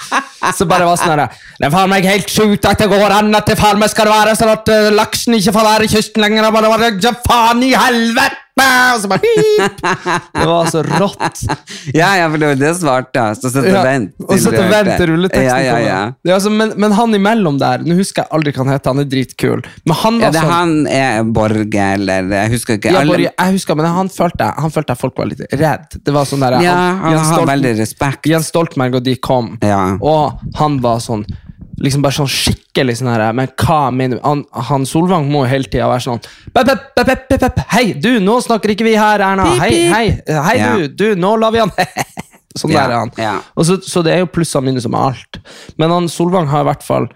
Så 0.55 0.65
bare 0.69 0.85
var 0.87 0.99
sånn 0.99 1.13
her 1.19 1.25
Det 1.59 1.67
er 1.67 1.73
faen 1.73 1.89
meg 1.91 2.05
helt 2.07 2.29
sjukt 2.31 2.65
at 2.69 2.79
det 2.79 2.87
går 2.91 3.11
an 3.19 3.33
at 3.35 3.49
det 3.51 3.57
faen 3.59 3.79
meg 3.81 3.91
skal 3.91 4.07
være 4.11 4.35
sånn 4.39 4.53
at 4.53 4.69
uh, 4.71 4.89
laksen 4.95 5.35
ikke 5.39 5.53
får 5.55 5.67
være 5.73 5.87
i 5.89 5.93
kysten 5.95 6.23
lenger. 6.23 6.47
Og 6.49 6.53
bare, 6.59 6.69
bare, 6.75 6.93
ja, 7.03 7.15
faen 7.27 7.63
i 7.67 7.73
helvete! 7.75 8.45
Og 8.59 8.97
så 8.99 9.07
bare 9.07 9.21
pip! 9.23 9.77
Det 10.35 10.45
var 10.49 10.65
så 10.67 10.81
rått. 10.83 11.43
Ja, 11.95 12.09
ja, 12.19 12.25
for 12.27 12.41
det 12.41 12.49
var 12.49 12.57
det 12.59 12.71
svarte. 12.75 13.21
Så. 13.39 13.47
Å 13.53 13.61
og 13.61 13.77
vent 13.85 14.25
og 14.25 14.33
satt 14.43 14.57
og 14.59 14.67
vent 14.73 14.89
til 14.99 15.07
rulleteksten 15.13 15.45
Ja, 15.47 15.59
ja, 15.63 15.77
ja. 15.79 15.99
Ja, 16.27 16.33
altså, 16.35 16.51
men, 16.51 16.73
men 16.75 16.91
han 16.97 17.15
imellom 17.15 17.55
der 17.61 17.85
Nå 17.87 17.95
husker 18.01 18.25
jeg 18.25 18.31
aldri 18.35 18.51
hva 18.57 18.65
han 18.65 18.73
heter, 18.73 18.91
han 18.91 19.03
er 19.05 19.07
dritkul. 19.13 19.63
Men 19.87 19.99
han 20.01 20.19
var 20.19 20.27
Ja, 20.27 20.31
det, 20.35 20.41
sånn 20.43 20.51
han 20.51 20.73
er 20.91 21.29
Borge, 21.39 21.85
eller 21.95 22.27
jeg 22.35 22.51
husker 22.57 22.75
ikke. 22.81 22.91
ja, 22.91 22.99
alle- 23.05 23.15
bare, 23.15 23.31
jeg 23.31 23.55
husker, 23.55 23.79
men 23.79 23.89
han 23.95 24.11
følte, 24.11 24.49
han 24.59 24.75
følte 24.75 24.95
at 24.97 25.03
folk 25.05 25.15
var 25.23 25.31
litt 25.31 25.45
redd. 25.55 25.95
Det 26.03 26.15
var 26.19 26.27
sånn 26.27 26.43
der, 26.43 26.59
ja, 26.65 26.75
han 26.99 27.15
han 27.15 27.31
har 27.37 27.47
veldig 27.53 27.73
respekt. 27.79 28.27
Jens 28.27 28.51
Stoltenberg 28.51 28.99
og 28.99 29.07
de 29.07 29.15
kom, 29.23 29.53
Ja. 29.63 29.95
og 30.01 30.28
han 30.55 30.79
var 30.83 30.99
sånn 31.03 31.25
Liksom 31.79 32.01
bare 32.03 32.11
sånn 32.11 32.27
skikkelig 32.27 32.97
sånn 32.99 33.07
her 33.07 33.21
Men 33.31 33.47
hva 33.55 33.77
mener 33.95 34.17
du? 34.17 34.23
Han, 34.25 34.41
han 34.67 34.83
Solvang 34.89 35.29
må 35.31 35.45
jo 35.45 35.51
hele 35.53 35.63
tida 35.71 35.85
være 35.87 36.03
sånn 36.03 36.19
bep, 36.51 36.67
bep, 36.97 37.21
bep. 37.39 37.61
Hei, 37.71 37.93
du, 37.95 38.17
nå 38.19 38.35
snakker 38.43 38.73
ikke 38.73 38.83
vi 38.89 38.97
her, 38.99 39.23
Erna. 39.23 39.45
Hei, 39.61 39.85
hei, 39.93 40.03
hei, 40.27 40.57
Ja. 40.59 40.73
du, 40.75 40.89
du, 40.91 41.05
nå 41.15 41.37
lar 41.39 41.53
vi 41.55 41.61
han 41.63 41.71
Sånn 42.59 42.73
Ja, 42.73 42.83
der 42.89 42.95
er 42.97 42.99
han. 43.05 43.11
ja. 43.15 43.37
Så, 43.63 43.77
så 43.87 44.03
det 44.03 44.11
er 44.17 44.23
jo 44.25 44.27
plusser 44.33 44.59
og 44.59 44.65
minuser 44.67 44.91
med 44.91 44.99
alt. 44.99 45.39
Men 45.79 45.93
han 45.93 46.09
Solvang 46.11 46.49
har 46.51 46.65
i 46.65 46.69
hvert 46.73 46.83
fall 46.83 47.07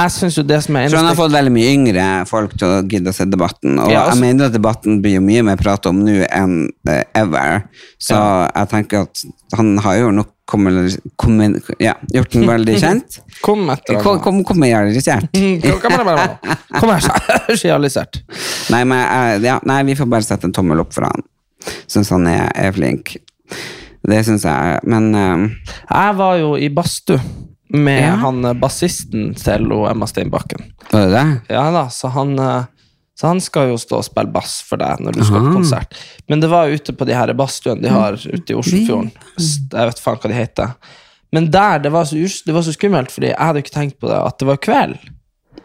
Jeg 0.00 0.10
synes 0.16 0.38
jo 0.40 0.44
det 0.48 0.58
som 0.64 0.80
er 0.80 0.88
Så 0.90 0.98
han 0.98 1.06
har 1.12 1.18
fått 1.18 1.34
veldig 1.36 1.52
mye 1.54 1.70
yngre 1.76 2.08
folk 2.30 2.56
til 2.58 2.66
å 2.66 2.82
gidde 2.90 3.12
å 3.12 3.14
se 3.14 3.28
debatten. 3.30 3.78
Og 3.78 3.92
Ja, 3.92 4.06
altså- 4.08 4.16
jeg 4.18 4.24
mener 4.26 4.50
at 4.50 4.56
debatten 4.58 4.98
blir 5.04 5.20
jo 5.20 5.22
mye 5.22 5.46
mer 5.52 5.60
prat 5.60 5.86
om 5.86 6.02
nå 6.02 6.18
enn 6.26 6.64
uh, 6.88 7.02
ever. 7.14 7.62
Så 8.00 8.18
jeg 8.18 8.70
tenker 8.74 9.06
at 9.06 9.24
han 9.54 9.76
har 9.86 10.00
jo 10.02 10.10
nok 10.18 10.34
kommet, 10.50 11.70
ja, 11.82 11.94
gjort 12.12 12.32
den 12.34 12.46
veldig 12.48 12.76
kjent. 12.82 13.20
Kom 13.44 13.68
etter 13.72 14.00
Kom, 14.04 14.20
kom, 14.24 14.40
kom 14.44 14.60
med. 14.60 14.92
Mm, 15.32 15.60
Kom 15.62 15.80
kom 15.84 15.96
her, 15.96 16.04
bare. 16.04 16.56
Kom 16.80 16.90
her, 16.92 17.06
realisert. 17.64 18.20
Nei, 18.74 18.82
men 18.84 19.00
eh, 19.04 19.36
ja, 19.46 19.58
nei, 19.68 19.80
vi 19.88 19.96
får 19.98 20.08
bare 20.12 20.26
sette 20.26 20.48
en 20.50 20.54
tommel 20.56 20.82
opp 20.84 20.92
for 20.96 21.08
han. 21.08 21.24
Syns 21.90 22.10
han 22.14 22.26
er, 22.30 22.48
er 22.56 22.72
flink. 22.76 23.16
Det 24.06 24.20
syns 24.24 24.46
jeg. 24.48 24.78
Men 24.88 25.10
eh, 25.14 25.46
Jeg 25.90 26.18
var 26.20 26.38
jo 26.40 26.54
i 26.56 26.70
badstue 26.72 27.20
med 27.70 28.00
Ja. 28.02 28.14
han 28.24 28.44
eh, 28.48 28.54
bassisten 28.58 29.32
til 29.38 29.68
Emma 29.86 30.06
Steinbakken. 30.10 30.72
var 30.90 31.04
det 31.06 31.10
det? 31.14 31.26
Ja 31.54 31.68
da, 31.74 31.84
så 31.94 32.08
han, 32.14 32.32
eh, 32.38 32.64
så 33.20 33.28
han 33.28 33.40
skal 33.44 33.68
jo 33.68 33.76
stå 33.76 33.98
og 34.00 34.06
spille 34.06 34.32
bass 34.32 34.62
for 34.64 34.80
deg 34.80 35.02
når 35.04 35.18
du 35.18 35.20
skal 35.26 35.42
på 35.44 35.50
konsert. 35.58 35.96
Men 36.32 36.40
det 36.40 36.48
var 36.48 36.72
ute 36.72 36.94
på 36.96 37.04
de 37.04 37.12
her 37.12 37.32
badstuene 37.36 37.82
de 37.84 37.90
har 37.92 38.16
ute 38.16 38.54
i 38.54 38.56
Oslofjorden. 38.56 39.10
Jeg 39.36 39.90
vet 39.90 40.00
faen 40.00 40.20
hva 40.22 40.30
de 40.32 40.38
heter. 40.38 40.70
Men 41.36 41.50
der, 41.52 41.82
det 41.84 41.92
var, 41.92 42.08
så, 42.08 42.16
det 42.16 42.54
var 42.56 42.64
så 42.64 42.72
skummelt, 42.72 43.12
fordi 43.12 43.28
jeg 43.28 43.36
hadde 43.36 43.60
ikke 43.60 43.74
tenkt 43.74 43.98
på 44.00 44.08
det, 44.08 44.16
at 44.16 44.38
det 44.40 44.48
var 44.48 44.62
kveld. 44.64 44.96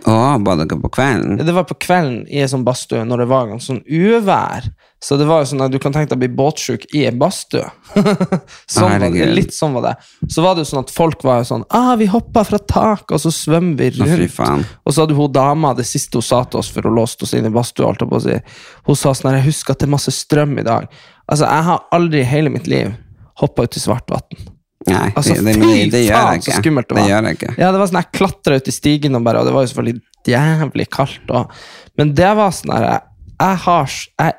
Å, 0.06 0.16
var 0.46 0.60
dere 0.60 0.78
på 0.78 0.89
kvelden? 0.93 1.39
Det 1.41 1.54
var 1.56 1.66
på 1.66 1.78
kvelden 1.82 2.26
i 2.30 2.41
en 2.43 2.50
sånn 2.52 2.66
badstue 2.68 3.06
når 3.08 3.24
det 3.24 3.28
var 3.32 3.48
ganske 3.50 3.72
sånn 3.72 3.82
uvær. 3.88 4.68
Så 5.02 5.18
det 5.18 5.26
var 5.30 5.41
jo 5.41 5.50
sånn 5.52 5.64
at 5.66 5.74
du 5.74 5.78
kan 5.82 5.93
tenke 5.93 6.12
deg 6.12 6.18
å 6.18 6.22
bli 6.24 6.30
båtsjuk 6.38 6.86
i 6.98 7.04
en 7.10 7.18
badstue. 7.22 7.66
sånn 8.76 9.06
litt 9.34 9.54
sånn 9.54 9.74
var 9.78 9.88
det. 9.88 9.93
Så 10.30 10.46
var 10.46 10.56
det 10.56 10.66
jo 10.66 10.70
sånn 10.72 10.84
at 10.86 10.93
folk 10.93 11.26
var 11.26 11.41
jo 11.41 11.50
sånn 11.52 11.66
ah, 11.70 11.93
'Vi 11.98 12.10
hoppa 12.14 12.46
fra 12.48 12.60
taket, 12.60 13.16
og 13.18 13.24
så 13.24 13.34
svømmer 13.34 13.78
vi 13.82 13.91
rundt'. 14.00 14.32
faen. 14.34 14.66
Og 14.86 14.93
så 14.93 15.06
hadde 15.06 15.18
hun 15.18 15.32
dama, 15.32 15.74
det 15.78 15.88
siste 15.89 16.22
hun 16.22 16.26
sa 16.26 16.43
til 16.43 16.62
oss 16.62 16.70
før 16.74 16.89
hun 16.89 17.00
låste 17.02 17.26
oss 17.26 17.34
inn 17.38 17.50
i 17.50 17.54
badstua, 17.54 17.93
si, 18.22 18.39
hun 18.86 18.96
sa 18.96 19.14
sånn 19.14 19.34
'Jeg 19.34 19.50
husker 19.50 19.74
at 19.74 19.80
det 19.80 19.89
er 19.89 19.96
masse 19.98 20.14
strøm 20.14 20.60
i 20.60 20.68
dag'. 20.68 20.89
Altså, 21.26 21.46
jeg 21.46 21.64
har 21.70 21.86
aldri 21.91 22.22
i 22.22 22.30
hele 22.30 22.50
mitt 22.54 22.68
liv 22.68 22.93
hoppa 23.41 23.64
ut 23.64 23.78
i 23.78 23.80
svart 23.80 24.10
vann. 24.10 24.55
Nei, 24.86 25.08
Altså, 25.16 25.34
det, 25.34 25.44
det, 25.48 25.56
fy 25.58 25.90
det 25.90 26.02
gjør 26.06 26.16
jeg 26.16 26.44
så 26.44 26.52
ikke. 26.52 26.58
skummelt 26.62 26.90
det 26.92 26.98
det 27.00 27.06
gjør 27.10 27.28
jeg 27.30 27.38
ikke. 27.40 27.54
Ja, 27.58 27.72
det 27.74 27.82
var 27.82 27.90
sånn, 27.90 28.02
jeg 28.04 28.12
klatra 28.20 28.60
ut 28.60 28.70
i 28.70 28.76
stigen, 28.76 29.18
og, 29.18 29.24
bare, 29.26 29.42
og 29.42 29.50
det 29.50 29.56
var 29.56 29.66
jo 29.66 29.72
selvfølgelig 29.72 30.02
jævlig 30.30 30.88
kaldt. 30.94 31.34
Og, 31.34 31.56
men 32.00 32.14
det 32.18 32.32
var 32.38 32.54
sånn 32.56 32.76
her 32.76 32.88
jeg, 32.92 33.58
har, 33.66 33.98
jeg 34.22 34.36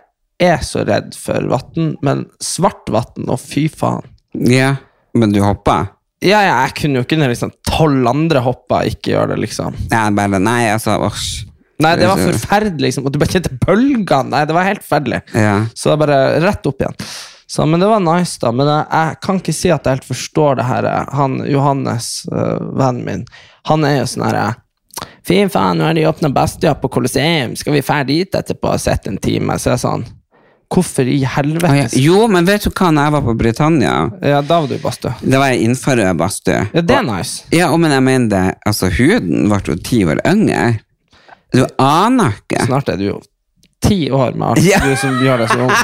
er 0.47 0.63
så 0.65 0.85
redd 0.87 1.19
for 1.19 1.51
vann, 1.51 1.91
men 2.07 2.25
svart 2.43 2.89
vann, 2.93 3.27
og 3.27 3.43
fy 3.43 3.67
faen. 3.73 4.07
Ja, 4.47 4.75
men 5.17 5.35
du 5.35 5.43
hoppa? 5.45 5.81
Ja, 6.25 6.41
ja, 6.45 6.55
jeg 6.65 6.77
kunne 6.79 7.01
jo 7.01 7.05
ikke 7.05 7.19
når 7.21 7.35
liksom 7.35 7.53
tolv 7.69 8.09
andre 8.09 8.41
hoppa, 8.45 8.85
ikke 8.89 9.13
gjøre 9.13 9.35
det, 9.35 9.43
liksom. 9.45 9.77
Ja, 9.91 10.07
bare, 10.17 10.41
nei, 10.41 10.63
altså, 10.73 10.97
åsj. 11.07 11.45
Nei, 11.85 11.93
det 12.01 12.07
var 12.09 12.21
forferdelig, 12.23 12.87
liksom. 12.89 13.05
Og 13.05 13.13
du 13.13 13.19
bare 13.21 13.35
kjente 13.35 13.53
bølgene. 13.61 14.31
Nei, 14.33 14.45
det 14.49 14.55
var 14.57 14.65
helt 14.65 14.85
forferdelig. 14.85 15.19
Ja. 15.37 15.57
Så 15.77 15.93
det 15.93 15.99
bare 16.07 16.21
rett 16.41 16.69
opp 16.71 16.81
igjen. 16.81 16.97
Så, 17.47 17.67
men 17.67 17.81
det 17.81 17.87
var 17.87 18.01
nice, 18.03 18.39
da. 18.43 18.51
Men 18.53 18.67
jeg, 18.67 19.17
kan 19.23 19.39
ikke 19.39 19.55
si 19.55 19.71
at 19.71 19.87
jeg 19.87 19.99
helt 19.99 20.09
forstår 20.09 20.59
det 20.59 20.67
her. 20.67 20.89
Han 21.15 21.39
Johannes, 21.47 22.27
øh, 22.33 22.73
vennen 22.79 23.05
min, 23.07 23.27
han 23.71 23.85
er 23.87 24.01
jo 24.01 24.07
sånn 24.11 24.27
herre 24.27 24.47
Fy 25.27 25.43
faen, 25.53 25.77
nå 25.77 25.85
har 25.85 25.95
de 25.95 26.07
åpna 26.09 26.31
Bastia 26.33 26.73
på 26.79 26.89
Colosseum, 26.89 27.57
skal 27.59 27.75
vi 27.75 27.83
dra 27.85 27.99
dit 28.07 28.35
etterpå 28.39 28.71
og 28.73 28.81
sitte 28.81 29.11
en 29.11 29.19
time? 29.21 29.59
Så 29.61 29.69
er 29.71 29.75
jeg 29.77 29.83
sånn 29.83 30.07
Hvorfor 30.73 31.07
i 31.07 31.19
Å, 31.19 31.23
ja. 31.23 31.33
helvete? 31.37 32.01
Jo, 32.01 32.25
men 32.31 32.47
vet 32.49 32.65
du 32.65 32.71
hva, 32.73 32.89
når 32.91 33.07
jeg 33.07 33.15
var 33.15 33.25
på 33.27 33.35
Britannia, 33.39 33.93
Ja, 34.23 34.41
da 34.43 34.61
var 34.63 34.67
du 34.71 34.75
i 34.75 34.81
badstue. 34.83 35.13
da 35.23 35.39
var 35.39 35.53
jeg 35.53 35.63
innenfor 35.67 36.03
badstue. 36.19 36.59
Ja, 36.73 36.83
det 36.83 36.97
er 36.97 37.07
nice. 37.07 37.45
Ja, 37.55 37.69
og 37.71 37.79
men 37.83 37.95
jeg 37.95 38.03
mener 38.03 38.33
det, 38.33 38.43
altså 38.67 38.91
huden 38.91 39.47
ble 39.53 39.61
jo 39.69 39.77
ti 39.87 40.01
år 40.05 40.23
yngre. 40.27 40.81
Du 41.55 41.63
aner 41.79 42.35
ikke. 42.41 42.65
Snart 42.67 42.91
er 42.91 42.99
du 42.99 43.05
jo 43.13 43.21
ti 43.87 44.01
år 44.11 44.37
med 44.37 44.49
alt 44.51 44.65
Ja. 44.67 44.81
du 44.85 44.97
som 45.01 45.19
gjør 45.23 45.45
deg 45.45 45.53
så 45.55 45.61
ung. 45.67 45.75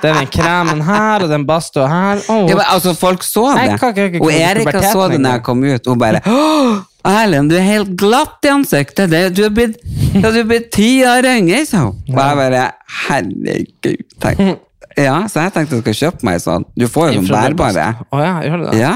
Det 0.00 0.08
er 0.08 0.16
den 0.16 0.30
kremen 0.32 0.80
her 0.86 1.24
og 1.24 1.28
den 1.28 1.44
badstua 1.48 1.88
her. 1.90 2.22
Oh. 2.32 2.46
Ja, 2.48 2.56
men 2.56 2.64
altså, 2.64 2.94
folk 2.96 3.24
så 3.26 3.50
det. 3.56 3.66
det. 3.72 3.80
kan 3.80 3.96
jeg 3.96 4.12
kan 4.14 4.22
Og 4.24 4.32
Erika 4.32 4.80
så 4.92 5.08
det 5.12 5.20
når 5.20 5.38
jeg 5.38 5.42
kom 5.44 5.64
ut, 5.64 5.86
Hun 5.86 5.98
bare 6.00 6.22
«Åh, 6.24 6.80
Erlend, 7.04 7.50
du 7.50 7.56
er 7.56 7.64
helt 7.64 7.92
glatt 8.00 8.44
i 8.44 8.50
ansiktet. 8.52 9.10
Det, 9.10 9.22
du 9.36 9.44
er 9.46 9.52
blitt, 9.56 9.78
ja, 10.14 10.30
du 10.30 10.40
er 10.42 10.48
blitt 10.48 10.68
ti 10.72 11.00
år 11.08 11.24
yngre, 11.32 11.62
sa 11.68 11.86
hun. 11.86 11.96
Og 12.10 12.18
jeg 12.20 12.40
bare 12.42 12.64
Herregud. 13.06 14.04
Tenk. 14.20 14.58
Ja, 14.98 15.20
så 15.30 15.44
jeg 15.44 15.52
tenkte 15.54 15.76
jeg 15.76 15.82
skulle 15.84 15.98
kjøpe 16.00 16.26
meg 16.26 16.40
sånn. 16.42 16.64
Du 16.74 16.86
får 16.90 17.12
jo 17.12 17.20
sånn 17.22 17.30
bærbare. 17.54 17.84
Oh, 18.10 18.18
ja, 18.22 18.32
gjør 18.42 18.64
det 18.64 18.70
det? 18.72 18.78
Ja. 18.80 18.92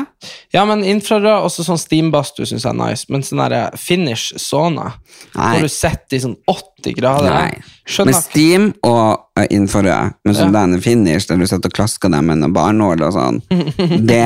Ja, 0.57 0.65
men 0.67 0.83
infrarød, 0.89 1.45
også 1.47 1.63
sånn 1.67 1.79
steambadstue 1.79 2.49
syns 2.51 2.65
jeg 2.67 2.73
er 2.73 2.79
nice. 2.81 3.07
Men 3.13 3.23
sånn 3.23 3.43
der 3.45 3.77
finish 3.79 4.33
sauna, 4.43 4.89
hvor 5.37 5.63
du 5.63 5.71
sitter 5.71 6.19
i 6.19 6.23
sånn 6.25 6.35
80 6.51 6.97
grader 6.99 7.31
Nei. 7.31 7.63
Skjønner. 7.87 8.19
steam 8.19 8.67
og 8.83 9.45
infrarød, 9.51 10.17
men 10.25 10.35
sånn 10.35 10.51
Ja. 10.55 10.65
den 10.67 10.81
finish 10.83 11.29
der 11.31 11.37
du 11.39 11.47
sitter 11.47 11.71
og 11.71 11.79
klasker 11.79 12.11
dem 12.11 12.27
med 12.27 12.39
noen 12.43 12.53
barnål 12.57 13.03
og 13.07 13.15
sånn, 13.15 13.43
det, 14.11 14.25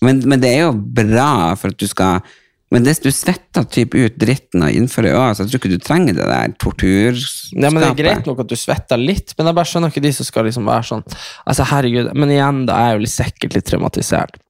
men, 0.00 0.22
men 0.24 0.40
det 0.40 0.54
er 0.56 0.64
jo 0.66 0.72
bra 0.72 1.54
for 1.60 1.68
at 1.74 1.78
du 1.78 1.86
skal 1.90 2.22
men 2.72 2.82
hvis 2.88 3.00
du 3.04 3.10
svetter 3.12 3.64
typ 3.70 3.94
ut 3.94 4.16
dritten 4.18 4.62
av 4.66 4.70
innfører 4.74 5.12
øya, 5.14 5.34
så 5.36 5.44
jeg 5.44 5.52
tror 5.52 5.60
ikke 5.60 5.72
du 5.74 5.78
trenger 5.84 6.14
det 6.16 6.24
der 6.26 6.54
torturskapet. 6.58 7.62
Ja, 7.62 7.70
men 7.70 7.82
Det 7.82 7.90
er 7.90 7.98
greit 8.02 8.26
nok 8.26 8.40
at 8.40 8.48
du 8.48 8.56
svetter 8.56 8.98
litt, 8.98 9.34
men 9.38 9.46
jeg 9.46 9.54
bare 9.54 9.70
skjønner 9.70 9.92
ikke 9.92 10.02
de 10.02 10.12
som 10.16 10.26
skal 10.26 10.44
liksom 10.48 10.66
være 10.66 10.82
sånn 10.88 11.04
Altså, 11.46 11.64
herregud, 11.70 12.10
Men 12.14 12.30
igjen, 12.34 12.66
da 12.66 12.72
er 12.80 12.88
jeg 12.88 12.96
jo 12.98 13.04
litt 13.04 13.14
sikkert 13.14 13.54
litt 13.54 13.68
traumatisert. 13.70 14.40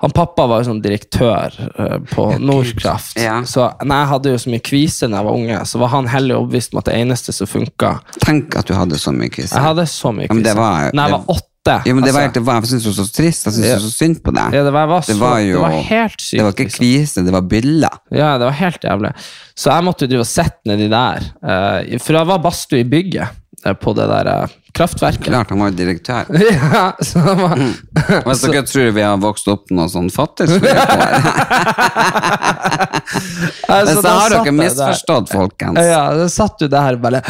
Han 0.00 0.12
Pappa 0.14 0.44
var 0.46 0.60
jo 0.62 0.68
sånn 0.70 0.80
direktør 0.80 1.50
eh, 1.74 1.98
på 2.12 2.28
Nordkraft. 2.38 3.16
Ja. 3.18 3.40
Så 3.42 3.64
når 3.82 3.96
jeg 4.04 4.08
hadde 4.12 4.30
jo 4.30 4.38
så 4.44 4.50
mye 4.52 4.62
kvise 4.62 5.08
da 5.10 5.18
jeg 5.18 5.26
var 5.26 5.34
unge, 5.40 5.58
så 5.66 5.80
var 5.82 5.88
han 5.96 6.06
heller 6.06 6.38
overbevist 6.38 6.72
om 6.72 6.78
at 6.78 6.86
det 6.86 6.94
eneste 7.00 7.34
som 7.34 7.50
funka 7.50 7.96
Tenk 8.22 8.54
at 8.60 8.70
du 8.70 8.76
hadde 8.78 8.94
så 9.02 9.10
mye 9.10 9.28
kvise. 9.34 9.56
Jeg 9.58 9.64
hadde 9.66 9.88
så 9.90 10.12
mye 10.14 10.28
Ja, 10.28 10.34
men 10.38 10.44
det 10.46 10.54
kvise. 10.54 10.62
var- 10.62 10.92
Når 10.94 11.02
jeg 11.02 11.12
var 11.18 11.24
åtte. 11.34 11.47
Ja, 11.86 11.94
men 11.94 12.04
det 12.04 12.12
var, 12.14 12.26
altså. 12.26 12.34
det 12.38 12.42
var, 12.46 12.58
jeg 12.62 12.70
syntes 12.72 12.84
det 12.86 12.92
var 12.92 12.98
så 13.04 13.14
trist, 13.18 13.46
jeg 13.48 13.54
syntes 13.58 13.70
Ja. 13.70 13.78
så 13.84 13.90
synd 13.92 14.20
på 14.24 14.34
deg. 14.36 14.54
Ja, 14.58 14.62
det 14.64 14.72
var, 14.72 14.94
så, 15.02 15.12
det 15.12 15.18
var 15.20 15.38
jo, 15.44 15.56
det 15.58 15.62
var 15.64 15.76
helt 15.90 16.20
sykt. 16.20 16.38
det 16.38 16.44
var 16.46 16.54
ikke 16.56 16.66
liksom. 16.68 16.84
kvise, 16.84 17.24
det 17.26 17.32
var 17.36 17.42
byller. 17.54 17.98
Ja, 18.10 18.30
det 18.40 18.48
var 18.48 18.56
helt 18.62 18.84
jævlig. 18.88 19.12
Så 19.58 19.70
jeg 19.74 19.84
måtte 19.88 20.06
jo 20.06 20.12
drive 20.14 20.24
og 20.26 20.30
sette 20.30 20.70
nedi 20.72 20.88
der. 20.92 21.28
eh, 21.42 21.98
for 21.98 22.18
jeg 22.20 22.26
var 22.32 22.38
badstue 22.48 22.80
i 22.80 22.88
bygget 22.88 23.28
eh, 23.66 23.74
på 23.74 23.94
det 23.98 24.08
der 24.08 24.32
eh, 24.34 24.56
kraftverket. 24.72 25.24
Klart, 25.24 25.50
han 25.50 25.60
var 25.60 25.70
direktør. 25.76 26.24
ja, 26.52 26.96
så 27.00 27.18
det 27.24 27.34
var, 27.42 27.64
Hvis 28.26 28.42
dere 28.46 28.64
tror 28.68 28.90
vi 28.96 29.02
har 29.06 29.16
vokst 29.22 29.48
opp 29.52 29.70
noe 29.74 29.88
sånn 29.92 30.10
fattig 30.12 30.48
fattigsfløyt, 30.48 31.88
Altså, 33.68 34.00
så 34.02 34.08
har 34.08 34.32
dere 34.32 34.48
jeg 34.48 34.56
misforstått, 34.56 35.30
folkens. 35.32 35.80
Ja, 35.84 36.02
da 36.16 36.28
satt 36.32 36.58
du 36.60 36.68
der 36.72 36.96
bare 37.00 37.20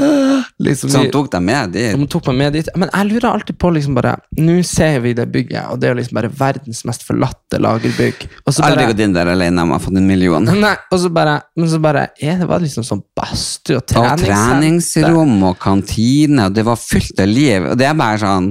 liksom, 0.64 0.90
Så 0.92 1.02
han 1.02 1.10
tok 1.12 1.30
deg 1.32 1.44
med 1.44 1.74
dit. 1.76 1.94
de 1.96 2.08
tok 2.10 2.28
meg 2.30 2.38
med 2.42 2.56
dit. 2.58 2.70
Men 2.76 2.90
jeg 2.92 3.08
lurer 3.12 3.28
alltid 3.30 3.58
på 3.60 3.70
liksom 3.76 3.96
bare 3.96 4.16
Nå 4.38 4.58
ser 4.66 5.00
vi 5.04 5.14
det 5.16 5.28
bygget, 5.32 5.70
og 5.72 5.80
det 5.80 5.90
er 5.90 5.98
liksom 5.98 6.18
bare 6.20 6.30
verdens 6.40 6.84
mest 6.88 7.04
forlatte 7.08 7.60
lagerbygg. 7.62 8.26
Og 8.44 8.54
så 8.54 8.66
Aldri 8.66 8.88
gått 8.90 9.02
inn 9.04 9.16
der 9.16 9.32
alene 9.32 9.64
om 9.64 9.72
å 9.72 9.78
ha 9.78 9.82
fått 9.82 9.96
en 9.98 10.08
million. 10.08 10.48
Nei, 10.64 10.74
og 10.92 11.02
så 11.02 11.12
bare, 11.12 11.38
men 11.58 11.70
så 11.72 11.80
bare 11.82 12.08
ja, 12.22 12.36
det 12.40 12.48
var 12.50 12.62
liksom 12.64 12.86
sånn 12.86 13.02
badstue 13.16 13.80
Og 13.80 13.86
treningsrom 13.88 15.36
og 15.48 15.58
kantine, 15.62 16.48
og 16.48 16.56
det 16.56 16.66
var 16.68 16.77
fylt 16.78 17.20
av 17.20 17.28
liv. 17.30 17.66
Og 17.72 17.76
det 17.80 17.86
er 17.90 17.94
bare 17.98 18.18
sånn 18.22 18.48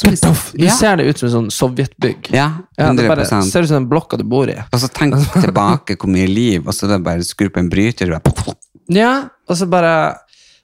Puff, 0.00 0.52
Du 0.56 0.64
Ja. 0.64 0.72
ser 0.72 0.96
det 0.96 1.04
ut 1.10 1.18
som 1.18 1.26
et 1.28 1.34
sånn 1.34 1.50
sovjetbygg. 1.52 2.30
Ja, 2.32 2.62
Ja, 2.78 2.92
det 2.94 3.04
100 3.04 3.08
bare 3.08 3.24
ser 3.26 3.62
ut 3.62 3.68
som 3.68 3.82
den 3.82 3.88
blokka 3.90 4.16
du 4.16 4.24
bor 4.24 4.48
i. 4.48 4.54
Og 4.72 4.80
så 4.80 4.88
tenk 4.88 5.14
tilbake 5.42 5.96
hvor 5.98 6.08
mye 6.08 6.28
liv, 6.28 6.66
og 6.66 6.72
så 6.72 6.88
det 6.88 7.02
bare 7.04 7.20
skru 7.26 7.50
på 7.50 7.60
en 7.60 7.68
bryter. 7.68 8.14
Og 8.14 8.22
bare, 8.22 8.54
Ja, 8.88 9.28
og 9.48 9.56
så 9.56 9.68
bare 9.68 10.16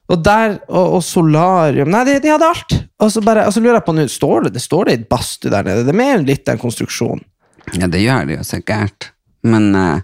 Og 0.09 0.23
der, 0.23 0.59
og, 0.69 0.93
og 0.95 1.03
solarium 1.03 1.89
Nei, 1.91 2.05
de, 2.05 2.19
de 2.23 2.29
hadde 2.31 2.47
alt. 2.47 2.75
Og 3.03 3.11
så, 3.11 3.21
bare, 3.21 3.45
og 3.45 3.51
så 3.53 3.59
lurer 3.59 3.75
jeg 3.81 3.85
på 3.85 3.93
nå, 3.95 4.07
står 4.07 4.43
det 4.45 4.53
det 4.53 4.61
står 4.63 4.85
det 4.85 4.93
et 4.93 5.09
badstue 5.09 5.51
der 5.51 5.63
nede? 5.67 5.83
Det 5.85 5.93
er 5.93 6.15
enn 6.15 6.25
litt 6.25 6.47
en 6.47 6.57
konstruksjon. 6.57 7.21
ja, 7.75 7.87
det 7.87 7.99
gjør 8.01 8.25
det 8.25 8.37
jo 8.37 8.43
sikkert. 8.47 9.11
Men 9.43 9.75
uh, 9.75 9.99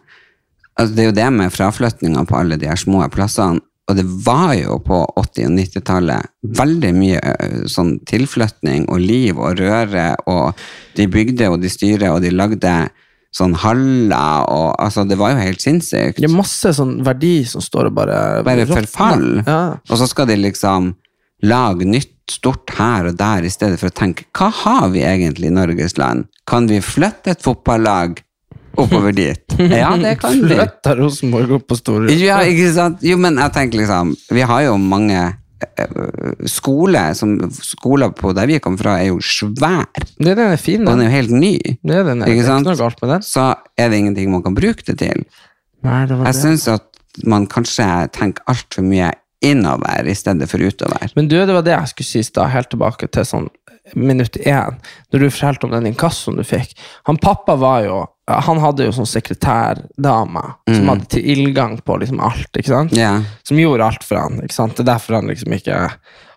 altså, 0.77 0.93
det 0.93 0.99
er 0.99 1.07
jo 1.07 1.15
det 1.15 1.29
med 1.34 1.53
fraflytninga 1.55 2.25
på 2.27 2.36
alle 2.38 2.57
de 2.59 2.67
her 2.67 2.75
små 2.75 3.07
plassene. 3.09 3.61
Og 3.91 3.97
det 3.99 4.05
var 4.25 4.53
jo 4.55 4.77
på 4.79 5.01
80- 5.19 5.49
og 5.49 5.55
90-tallet 5.57 6.29
veldig 6.55 6.91
mye 6.95 7.19
eh, 7.19 7.55
sånn 7.67 7.97
tilflytning 8.07 8.88
og 8.88 9.01
liv 9.03 9.39
og 9.39 9.59
røre, 9.59 10.13
og 10.31 10.59
de 10.95 11.07
bygde 11.11 11.49
og 11.51 11.59
de 11.63 11.71
styrer, 11.71 12.13
og 12.13 12.23
de 12.23 12.31
lagde 12.31 12.75
sånn 13.34 13.55
haller, 13.63 14.45
og 14.53 14.69
altså, 14.77 15.03
det 15.09 15.17
var 15.19 15.34
jo 15.34 15.41
helt 15.41 15.63
sinnssykt. 15.63 16.21
Det 16.21 16.29
er 16.29 16.36
masse 16.36 16.71
sånn 16.77 16.99
verdi 17.05 17.41
som 17.49 17.63
står 17.65 17.89
og 17.89 17.95
bare 17.97 18.17
Bare 18.45 18.67
forfall. 18.69 19.41
Ja. 19.41 19.61
Og 19.89 19.99
så 19.99 20.07
skal 20.07 20.29
de 20.29 20.38
liksom 20.39 20.93
lage 21.43 21.88
nytt 21.89 22.11
stort 22.31 22.71
her 22.77 23.09
og 23.09 23.17
der, 23.19 23.43
i 23.43 23.51
stedet 23.51 23.81
for 23.81 23.91
å 23.91 23.95
tenke 23.95 24.29
hva 24.38 24.47
har 24.63 24.86
vi 24.93 25.03
egentlig 25.03 25.49
i 25.49 25.55
Norges 25.55 25.97
land? 25.99 26.29
Kan 26.47 26.69
vi 26.71 26.79
flytte 26.79 27.34
et 27.34 27.43
fotballag 27.43 28.21
oppover 28.78 29.13
dit? 29.15 29.55
Ja, 29.69 29.93
det 29.97 30.15
kan 30.21 30.39
vi. 30.41 30.55
Flytta 30.55 30.95
Rosenborg 30.97 31.51
opp 31.59 31.67
på 31.69 31.78
Store. 31.78 32.11
Ja, 32.17 32.41
ikke 32.47 32.71
sant? 32.76 33.03
Jo, 33.05 33.17
men 33.21 33.38
jeg 33.41 33.53
tenker 33.55 33.82
liksom 33.84 34.15
Vi 34.34 34.41
har 34.49 34.65
jo 34.67 34.76
mange 34.82 35.32
skole, 35.78 36.47
skoler 36.51 37.13
som 37.15 37.36
Skoler 37.55 38.11
på 38.17 38.34
der 38.36 38.49
vi 38.49 38.59
kom 38.63 38.76
fra, 38.80 38.97
er 38.99 39.11
jo 39.13 39.19
svær. 39.24 39.86
Det 40.17 40.34
den 40.36 40.43
er 40.51 40.57
fin, 40.59 40.82
Og 40.84 40.89
den 40.91 40.99
den. 40.99 41.05
er 41.05 41.09
jo 41.11 41.15
helt 41.17 41.32
ny. 41.32 41.53
Det 41.84 41.95
er, 41.99 42.03
den 42.03 42.21
er, 42.24 42.28
Ikke 42.32 42.43
det 42.43 42.49
er 42.49 42.59
ikke 42.59 42.69
noe 42.69 42.80
galt 42.82 43.01
med 43.03 43.13
den. 43.13 43.21
Så 43.28 43.45
er 43.78 43.89
det 43.93 43.99
ingenting 44.01 44.32
man 44.32 44.43
kan 44.43 44.55
bruke 44.57 44.84
det 44.89 44.97
til. 44.99 45.24
Nei, 45.84 46.05
det 46.09 46.17
var 46.19 46.30
Jeg 46.32 46.39
syns 46.41 46.67
at 46.71 46.89
man 47.30 47.45
kanskje 47.47 47.86
tenker 48.15 48.43
altfor 48.49 48.84
mye 48.88 49.11
innover 49.43 50.07
i 50.07 50.15
stedet 50.15 50.47
for 50.49 50.63
utover. 50.63 51.11
Men 51.15 51.28
du, 51.28 51.36
det 51.36 51.53
var 51.53 51.65
det 51.65 51.76
jeg 51.76 51.91
skulle 51.91 52.07
si 52.09 52.19
i 52.24 52.28
stad, 52.28 52.49
helt 52.53 52.69
tilbake 52.71 53.09
til 53.11 53.28
sånn 53.28 53.49
minutt 53.99 54.38
én, 54.47 54.78
når 55.11 55.19
du 55.19 55.30
fortalte 55.30 55.67
om 55.67 55.74
den 55.76 55.89
inkassoen 55.91 56.38
du 56.39 56.45
fikk. 56.47 56.71
Han 57.09 57.19
pappa 57.19 57.57
var 57.59 57.84
jo 57.84 57.97
Han 58.32 58.59
hadde 58.63 58.86
jo 58.86 58.93
sånn 58.95 59.07
sekretærdame 59.09 60.41
som 60.69 60.91
hadde 60.93 61.07
tilgang 61.11 61.74
på 61.84 61.97
liksom 61.99 62.21
alt, 62.24 62.47
ikke 62.55 62.71
sant? 62.71 62.93
Yeah. 62.95 63.26
Som 63.43 63.59
gjorde 63.59 63.89
alt 63.89 64.05
for 64.07 64.15
han, 64.21 64.38
ikke 64.45 64.55
sant? 64.55 64.78
Det 64.78 64.86
er 64.86 64.93
derfor 64.93 65.17
han 65.17 65.28
liksom 65.28 65.55
ikke 65.57 65.80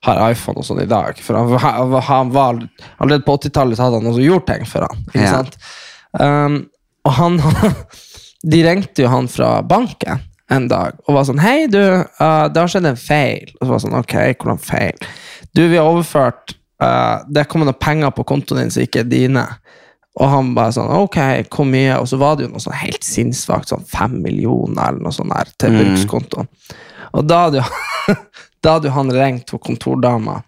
har 0.07 0.23
iPhone 0.27 0.59
og 0.59 0.67
sånn 0.67 0.83
i 0.83 0.89
dag. 0.91 1.21
For 1.23 1.39
han, 1.39 1.53
var- 1.93 2.09
han 2.09 2.33
var 2.35 2.59
Allerede 2.99 3.23
på 3.27 3.37
80-tallet 3.39 3.79
hadde 3.79 4.01
han 4.01 4.11
også 4.11 4.25
gjort 4.25 4.49
ting 4.51 4.67
for 4.67 4.87
han, 4.89 5.05
ikke 5.13 5.23
yeah. 5.23 5.37
sant? 5.37 5.59
Um, 6.19 6.59
og 7.07 7.15
han 7.21 7.39
De 8.53 8.61
ringte 8.67 9.03
jo 9.05 9.11
han 9.11 9.27
fra 9.31 9.61
banken 9.67 10.23
en 10.53 10.69
dag 10.71 10.95
og 11.07 11.17
var 11.17 11.25
sånn 11.27 11.41
Hei, 11.43 11.67
du, 11.71 11.81
uh, 11.83 12.47
det 12.51 12.61
har 12.61 12.71
skjedd 12.71 12.87
en 12.91 12.99
feil. 12.99 13.51
Og 13.57 13.63
så 13.63 13.71
var 13.71 13.79
det 13.79 13.85
sånn, 13.87 13.99
ok, 13.99 14.17
hvordan 14.43 14.63
feil? 14.63 15.09
Du, 15.55 15.63
vi 15.71 15.79
har 15.79 15.87
overført 15.87 16.55
uh, 16.83 17.23
Det 17.31 17.47
kommer 17.51 17.71
noen 17.71 17.79
penger 17.83 18.15
på 18.15 18.27
kontoen 18.27 18.63
din 18.65 18.75
som 18.75 18.87
ikke 18.87 19.03
er 19.03 19.11
dine. 19.11 19.47
Og 20.17 20.31
han 20.33 20.55
bare 20.57 20.73
sånn 20.73 20.93
Ok, 20.97 21.19
hvor 21.53 21.69
mye? 21.69 21.99
Og 22.01 22.09
så 22.09 22.19
var 22.21 22.37
det 22.37 22.47
jo 22.47 22.55
noe 22.55 22.63
sånn 22.63 22.79
helt 22.81 23.05
sinnssvakt, 23.05 23.73
sånn 23.73 23.87
fem 23.91 24.19
millioner 24.25 24.91
eller 24.91 25.05
noe 25.05 25.15
sånt 25.15 25.35
der 25.35 25.53
til 25.61 25.77
brukskontoen. 25.77 26.49
Og 27.17 27.27
da 27.29 27.47
hadde 27.47 27.63
jo 27.63 28.17
da 28.65 28.77
hadde 28.77 28.91
jo 28.91 28.97
han 28.97 29.13
ringt 29.15 29.47
til 29.51 29.61
kontordama, 29.63 30.41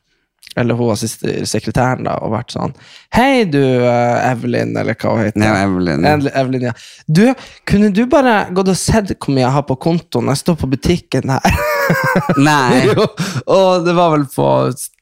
eller 0.59 0.79
hun 0.79 0.97
sekretæren, 0.99 2.07
da, 2.09 2.17
og 2.23 2.35
vært 2.35 2.55
sånn 2.55 2.75
Hei, 3.15 3.45
du 3.49 3.61
eh, 3.61 4.29
Evelyn, 4.29 4.75
eller 4.77 4.97
hva 4.99 5.15
hun 5.15 5.25
heter. 5.25 5.45
Ja, 5.45 5.63
Evelyn. 5.65 6.05
Evelyn, 6.29 6.67
ja. 6.69 6.75
Du, 7.07 7.25
kunne 7.69 7.89
du 7.95 8.03
bare 8.11 8.51
gått 8.55 8.69
og 8.69 8.79
sett 8.79 9.15
hvor 9.17 9.33
mye 9.33 9.47
jeg 9.47 9.55
har 9.55 9.65
på 9.69 9.79
kontoen? 9.81 10.29
Jeg 10.33 10.43
står 10.43 10.59
på 10.61 10.71
butikken 10.75 11.33
her. 11.33 11.61
Nei. 12.49 12.85
Jo, 12.89 13.05
og 13.49 13.87
det 13.87 13.95
var 13.97 14.13
vel 14.13 14.27
på 14.33 14.47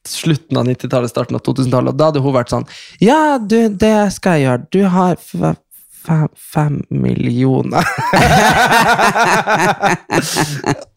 slutten 0.07 0.59
av 0.59 0.67
90-tallet, 0.69 1.11
starten 1.11 1.37
av 1.37 1.43
2000-tallet, 1.45 1.93
og 1.93 1.99
da 1.99 2.09
hadde 2.09 2.23
hun 2.23 2.35
vært 2.35 2.53
sånn 2.53 2.67
Ja, 3.03 3.37
du, 3.41 3.59
det 3.75 3.95
skal 4.15 4.37
jeg 4.37 4.47
gjøre. 4.47 4.67
Du 4.71 4.81
har 4.93 5.57
fem, 6.07 6.27
fem 6.39 6.77
millioner. 6.89 7.83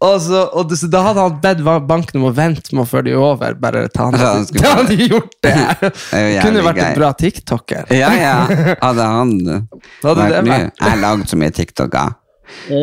og 0.06 0.16
så, 0.22 0.42
og 0.54 0.68
det, 0.70 0.78
så 0.80 0.88
da 0.92 1.02
hadde 1.08 1.24
han 1.26 1.38
bedt 1.42 1.62
banken 1.88 2.20
om 2.20 2.28
å 2.30 2.32
vente 2.36 2.74
med 2.74 2.84
å 2.84 2.88
føre 2.88 3.08
de 3.11 3.14
over. 3.18 3.56
Bare 3.61 3.86
ta 3.92 4.08
han, 4.08 4.18
Ja, 4.20 4.32
han 4.38 4.46
skulle 4.48 4.62
Da 4.66 4.74
hadde 4.80 4.96
de 4.96 5.08
gjort 5.11 5.34
det. 5.44 5.54
det 6.14 6.42
Kunne 6.44 6.64
vært 6.66 6.82
en 6.86 6.98
bra 6.98 7.11
tiktoker. 7.18 7.84
Ja, 7.94 8.11
ja. 8.16 8.36
Hadde 8.80 9.08
han 9.14 9.34
Hadde 9.46 10.20
vært 10.20 10.36
det 10.38 10.44
mye? 10.48 10.61
vært- 10.66 10.84
Jeg 10.86 11.02
lagde 11.04 11.30
så 11.30 11.40
mye 11.40 11.54
TikToker 11.61 12.16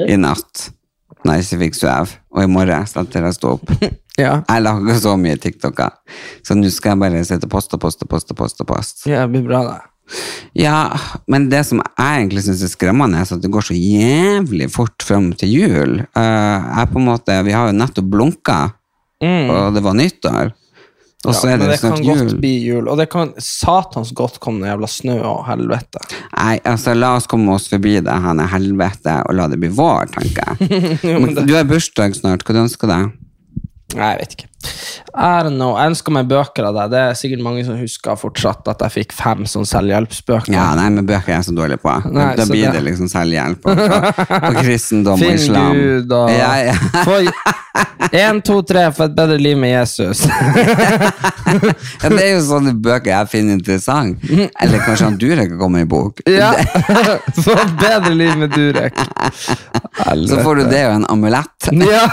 i 0.08 0.16
natt 0.20 0.70
når 1.26 1.40
jeg 1.42 1.46
ikke 1.48 1.58
fikk 1.66 1.76
sove, 1.76 2.14
og 2.32 2.44
i 2.46 2.48
morgen 2.48 2.86
etter 3.02 3.26
jeg 3.26 3.36
sto 3.36 3.56
opp. 3.58 3.72
Ja, 4.18 4.38
Jeg 4.48 4.64
lager 4.64 5.00
så 5.02 5.16
mye 5.20 5.36
TikToker, 5.44 5.92
så 6.46 6.56
nå 6.56 6.70
skal 6.72 6.94
jeg 6.94 7.02
bare 7.02 7.24
sitte 7.28 7.50
og 7.50 7.52
poste, 7.52 7.76
poste, 7.82 8.08
poste, 8.08 8.34
poste, 8.38 8.64
poste. 8.70 9.10
ja 9.12 9.26
det 9.26 9.34
blir 9.34 9.44
bra, 9.50 9.60
det. 9.68 9.82
Ja, 10.58 10.78
men 11.28 11.50
det 11.52 11.66
som 11.68 11.82
jeg 11.84 12.22
egentlig 12.24 12.46
syns 12.46 12.64
er 12.66 12.72
skremmende, 12.72 13.20
er 13.20 13.28
at 13.36 13.44
det 13.44 13.52
går 13.54 13.68
så 13.70 13.76
jævlig 13.78 14.70
fort 14.74 15.04
fram 15.06 15.32
til 15.38 15.52
jul. 15.54 15.98
Eh, 16.02 16.70
jeg 16.78 16.94
på 16.94 17.02
en 17.02 17.10
måte, 17.10 17.36
Vi 17.46 17.52
har 17.54 17.68
jo 17.72 17.78
nettopp 17.78 18.08
blunka, 18.14 18.62
og 19.22 19.74
det 19.76 19.84
var 19.84 19.94
nyttår. 19.98 20.54
Og 21.28 21.34
så 21.36 21.50
er 21.50 21.58
det 21.58 21.66
snart 21.66 21.66
er 21.66 21.68
men 21.68 21.68
det 21.68 21.76
det 21.82 21.82
kan 21.82 22.04
godt 22.06 22.32
jul. 22.32 22.40
bli 22.40 22.52
jul, 22.64 22.88
og 22.88 22.98
det 23.02 23.08
kan 23.12 23.32
satans 23.42 24.12
godt 24.16 24.38
komme 24.40 24.62
noe 24.62 24.70
jævla 24.70 24.88
snø 24.88 25.16
og 25.26 25.40
helvete. 25.50 26.00
Nei, 26.38 26.60
altså 26.64 26.94
la 26.96 27.16
oss 27.18 27.28
komme 27.28 27.52
oss 27.58 27.66
forbi 27.68 27.96
det 28.06 28.14
her 28.24 28.44
helvete 28.54 29.16
og 29.26 29.36
la 29.36 29.48
det 29.52 29.60
bli 29.60 29.72
vår, 29.74 30.14
tenker 30.14 30.54
jeg. 30.54 30.92
Men 31.26 31.34
Du 31.42 31.56
har 31.58 31.66
bursdag 31.68 32.16
snart, 32.16 32.46
hva 32.46 32.56
du 32.56 32.62
ønsker 32.64 32.88
deg? 32.94 33.10
Nei, 33.96 34.08
jeg 34.12 34.20
vet 34.20 34.34
ikke. 34.36 34.48
Know. 35.48 35.78
Jeg 35.80 35.92
ønsker 35.94 36.12
meg 36.12 36.28
bøker 36.28 36.66
av 36.68 36.74
deg. 36.76 36.90
Det 36.92 37.00
er 37.00 37.14
sikkert 37.16 37.44
mange 37.46 37.62
som 37.64 37.78
husker 37.80 38.18
fortsatt 38.20 38.68
at 38.68 38.82
jeg 38.84 38.92
fikk 38.98 39.14
fem 39.16 39.46
sånn 39.48 39.64
selvhjelpsbøker. 39.70 40.52
Ja, 40.52 40.66
nei, 40.76 40.90
men 40.92 41.08
bøker 41.08 41.32
er 41.32 41.38
jeg 41.40 41.48
så 41.48 41.56
dårlig 41.56 41.78
på. 41.82 41.94
Nei, 42.12 42.36
da 42.36 42.46
blir 42.50 42.66
det- 42.68 42.74
det 42.76 42.84
liksom 42.90 43.08
selvhjelp 43.08 43.66
og, 43.66 43.80
og 43.80 44.60
kristendom 44.60 45.24
og 45.24 45.32
islam. 45.38 45.72
Finn. 45.72 46.02
Gud 46.04 46.12
og 46.12 46.30
Ja, 46.36 46.52
ja. 46.68 46.76
Én, 48.12 48.42
to, 48.46 48.62
tre 48.68 48.86
for 48.96 49.10
et 49.10 49.16
bedre 49.18 49.38
liv 49.42 49.58
med 49.60 49.72
Jesus. 49.74 50.24
ja, 52.04 52.10
det 52.10 52.22
er 52.24 52.32
jo 52.34 52.44
sånne 52.46 52.74
bøker 52.84 53.12
jeg 53.12 53.32
finner 53.32 53.58
interessant. 53.58 54.24
Eller 54.28 54.84
kanskje 54.86 55.10
han 55.10 55.18
Durek 55.22 55.54
har 55.54 55.60
kommet 55.60 55.88
i 55.88 55.90
bok. 55.90 56.22
ja! 56.30 56.52
For 57.44 57.54
et 57.58 57.74
bedre 57.80 58.14
liv 58.18 58.34
med 58.40 58.54
Durek. 58.56 58.98
Så 60.28 60.40
får 60.44 60.62
du 60.62 60.64
det 60.72 60.84
og 60.88 60.96
en 61.00 61.08
amulett. 61.12 61.72
Ja! 61.84 62.06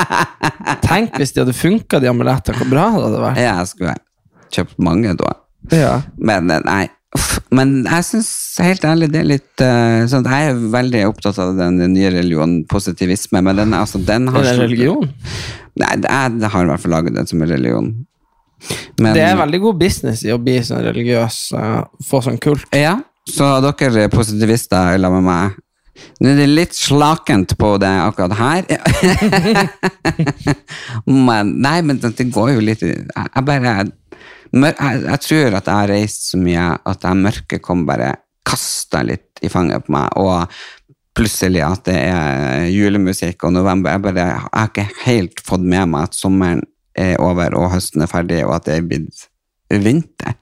Tenk 0.86 1.18
hvis 1.20 1.34
de 1.34 1.44
hadde 1.44 1.56
funka, 1.56 2.00
de 2.00 2.10
amulettene. 2.10 2.58
Hvor 2.60 2.70
bra 2.70 2.86
det 2.94 3.04
hadde 3.08 3.24
vært. 3.26 3.42
Jeg 3.44 3.70
skulle 3.74 3.96
kjøpt 4.54 4.80
mange 4.82 5.14
da. 5.18 5.34
Ja. 5.74 5.92
Men 6.18 6.50
eh, 6.50 6.64
nei. 6.66 6.84
Men 7.50 7.80
jeg 7.82 8.06
syns 8.06 8.28
helt 8.62 8.84
ærlig 8.86 9.08
det 9.10 9.18
er 9.18 9.26
litt 9.26 9.62
uh, 9.64 10.04
sånn, 10.10 10.28
Jeg 10.30 10.52
er 10.52 10.60
veldig 10.70 11.00
opptatt 11.08 11.40
av 11.42 11.56
den 11.58 11.80
nye 11.90 12.12
religionen, 12.14 12.60
positivisme, 12.70 13.42
men 13.42 13.58
den, 13.58 13.74
altså, 13.74 13.98
den 13.98 14.28
har 14.30 14.44
Er 14.44 14.52
det 14.52 14.68
religion? 14.68 15.08
Nei, 15.80 15.96
jeg 16.04 16.52
har 16.52 16.66
i 16.66 16.70
hvert 16.70 16.84
fall 16.84 16.94
laget 16.94 17.16
den 17.16 17.26
som 17.26 17.42
en 17.42 17.50
religion. 17.50 17.90
Men, 19.00 19.14
Det 19.16 19.24
er 19.24 19.38
veldig 19.40 19.60
god 19.64 19.80
business 19.80 20.22
i 20.26 20.30
å 20.34 20.38
bli 20.42 20.58
sånn 20.66 20.84
religiøs, 20.86 21.40
uh, 21.58 21.82
få 22.06 22.22
sånn 22.22 22.38
kult. 22.42 22.68
Ja, 22.76 23.00
så 23.30 23.56
dere 23.64 24.06
positivister 24.12 24.94
la 25.00 25.10
med 25.12 25.26
meg 25.26 25.58
Nå 26.20 26.30
er 26.30 26.38
det 26.38 26.46
litt 26.48 26.76
slakent 26.76 27.54
på 27.60 27.74
det 27.80 27.90
akkurat 27.90 28.32
her. 28.38 28.68
men, 31.28 31.50
nei, 31.60 31.74
men 31.84 31.98
det, 32.00 32.26
går 32.32 32.54
jo 32.54 32.62
litt 32.64 32.84
Jeg, 32.84 33.42
bare 33.44 33.74
jeg, 34.52 35.02
jeg 35.06 35.20
tror 35.26 35.56
at 35.60 35.66
jeg 35.70 35.74
har 35.76 35.88
reist 35.92 36.30
så 36.32 36.38
mye 36.40 36.66
at 36.90 37.04
jeg 37.06 37.16
mørket 37.24 37.62
kom 37.62 37.84
bare 37.86 38.14
kasta 38.46 39.02
litt 39.06 39.42
i 39.42 39.48
fanget 39.52 39.86
på 39.86 39.92
meg. 39.94 40.08
Og 40.18 40.50
plutselig 41.16 41.62
at 41.66 41.84
det 41.86 41.96
er 42.10 42.66
julemusikk 42.72 43.44
og 43.46 43.54
november. 43.54 43.94
Jeg, 43.94 44.02
bare, 44.02 44.26
jeg 44.26 44.42
har 44.52 44.68
ikke 44.70 44.88
helt 45.04 45.42
fått 45.46 45.62
med 45.66 45.88
meg 45.92 46.08
at 46.08 46.18
sommeren 46.18 46.62
er 46.98 47.16
over 47.22 47.54
og 47.56 47.70
høsten 47.74 48.02
er 48.02 48.10
ferdig, 48.10 48.40
og 48.46 48.56
at 48.58 48.66
det 48.66 48.76
er 48.80 48.86
blitt 48.90 49.26
vinter. 49.70 50.34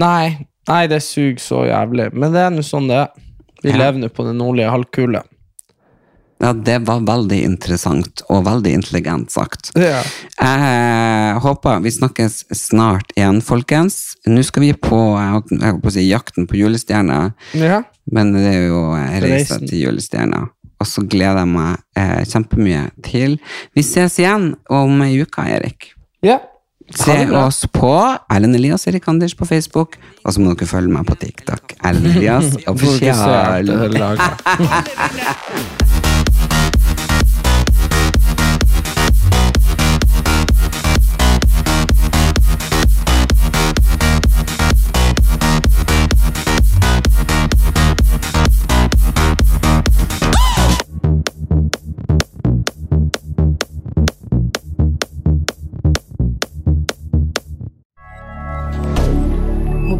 Nei, 0.00 0.36
nei, 0.68 0.82
det 0.92 1.00
suger 1.04 1.40
så 1.42 1.64
jævlig. 1.68 2.10
Men 2.12 2.32
det 2.36 2.44
er 2.46 2.54
nå 2.54 2.64
sånn 2.66 2.88
det 2.90 2.98
er. 3.06 3.10
Vi 3.62 3.70
Ja. 3.72 3.76
lever 3.76 3.98
nå 4.00 4.08
på 4.08 4.24
den 4.24 4.38
nordlige 4.40 4.70
halvkule. 4.72 5.22
Ja, 6.40 6.54
det 6.56 6.78
var 6.88 7.02
veldig 7.04 7.36
interessant 7.44 8.22
og 8.32 8.46
veldig 8.46 8.72
intelligent 8.78 9.32
sagt. 9.32 9.72
Ja. 9.76 10.00
Jeg 10.40 11.40
håper 11.44 11.82
vi 11.84 11.92
snakkes 11.92 12.38
snart 12.56 13.12
igjen, 13.12 13.42
folkens. 13.44 14.14
Nå 14.24 14.40
skal 14.48 14.64
vi 14.64 14.70
på, 14.72 15.00
jeg 15.20 15.34
holdt 15.36 15.82
på 15.82 15.90
å 15.90 15.94
si, 15.94 16.06
jakten 16.08 16.48
på 16.48 16.56
julestjerna, 16.62 17.18
ja. 17.60 17.82
men 18.08 18.32
det 18.36 18.46
er 18.54 18.64
jo 18.70 18.80
reisa 18.96 19.26
Reisen. 19.26 19.66
til 19.68 19.84
julestjerna. 19.84 20.46
Og 20.80 20.88
så 20.88 21.04
gleder 21.04 21.42
jeg 21.42 21.50
meg 21.52 21.76
eh, 22.00 22.22
kjempemye 22.24 22.86
til 23.04 23.34
Vi 23.76 23.82
ses 23.84 24.16
igjen 24.22 24.54
om 24.72 25.02
ei 25.04 25.20
uke, 25.20 25.44
Erik. 25.44 25.92
ja. 26.24 26.40
Se 26.90 27.14
oss 27.38 27.60
på 27.70 27.92
Erlend 28.34 28.56
Elias 28.58 28.88
Erik 28.90 29.04
Anders 29.06 29.36
på 29.38 29.46
Facebook, 29.46 29.94
og 30.24 30.34
så 30.34 30.42
må 30.42 30.56
dere 30.58 30.66
følge 30.66 30.90
meg 30.90 31.06
på 31.06 31.14
TikTok. 31.22 31.76
Erlend 31.86 32.16
Elias 32.16 32.56
offisial. 32.72 33.70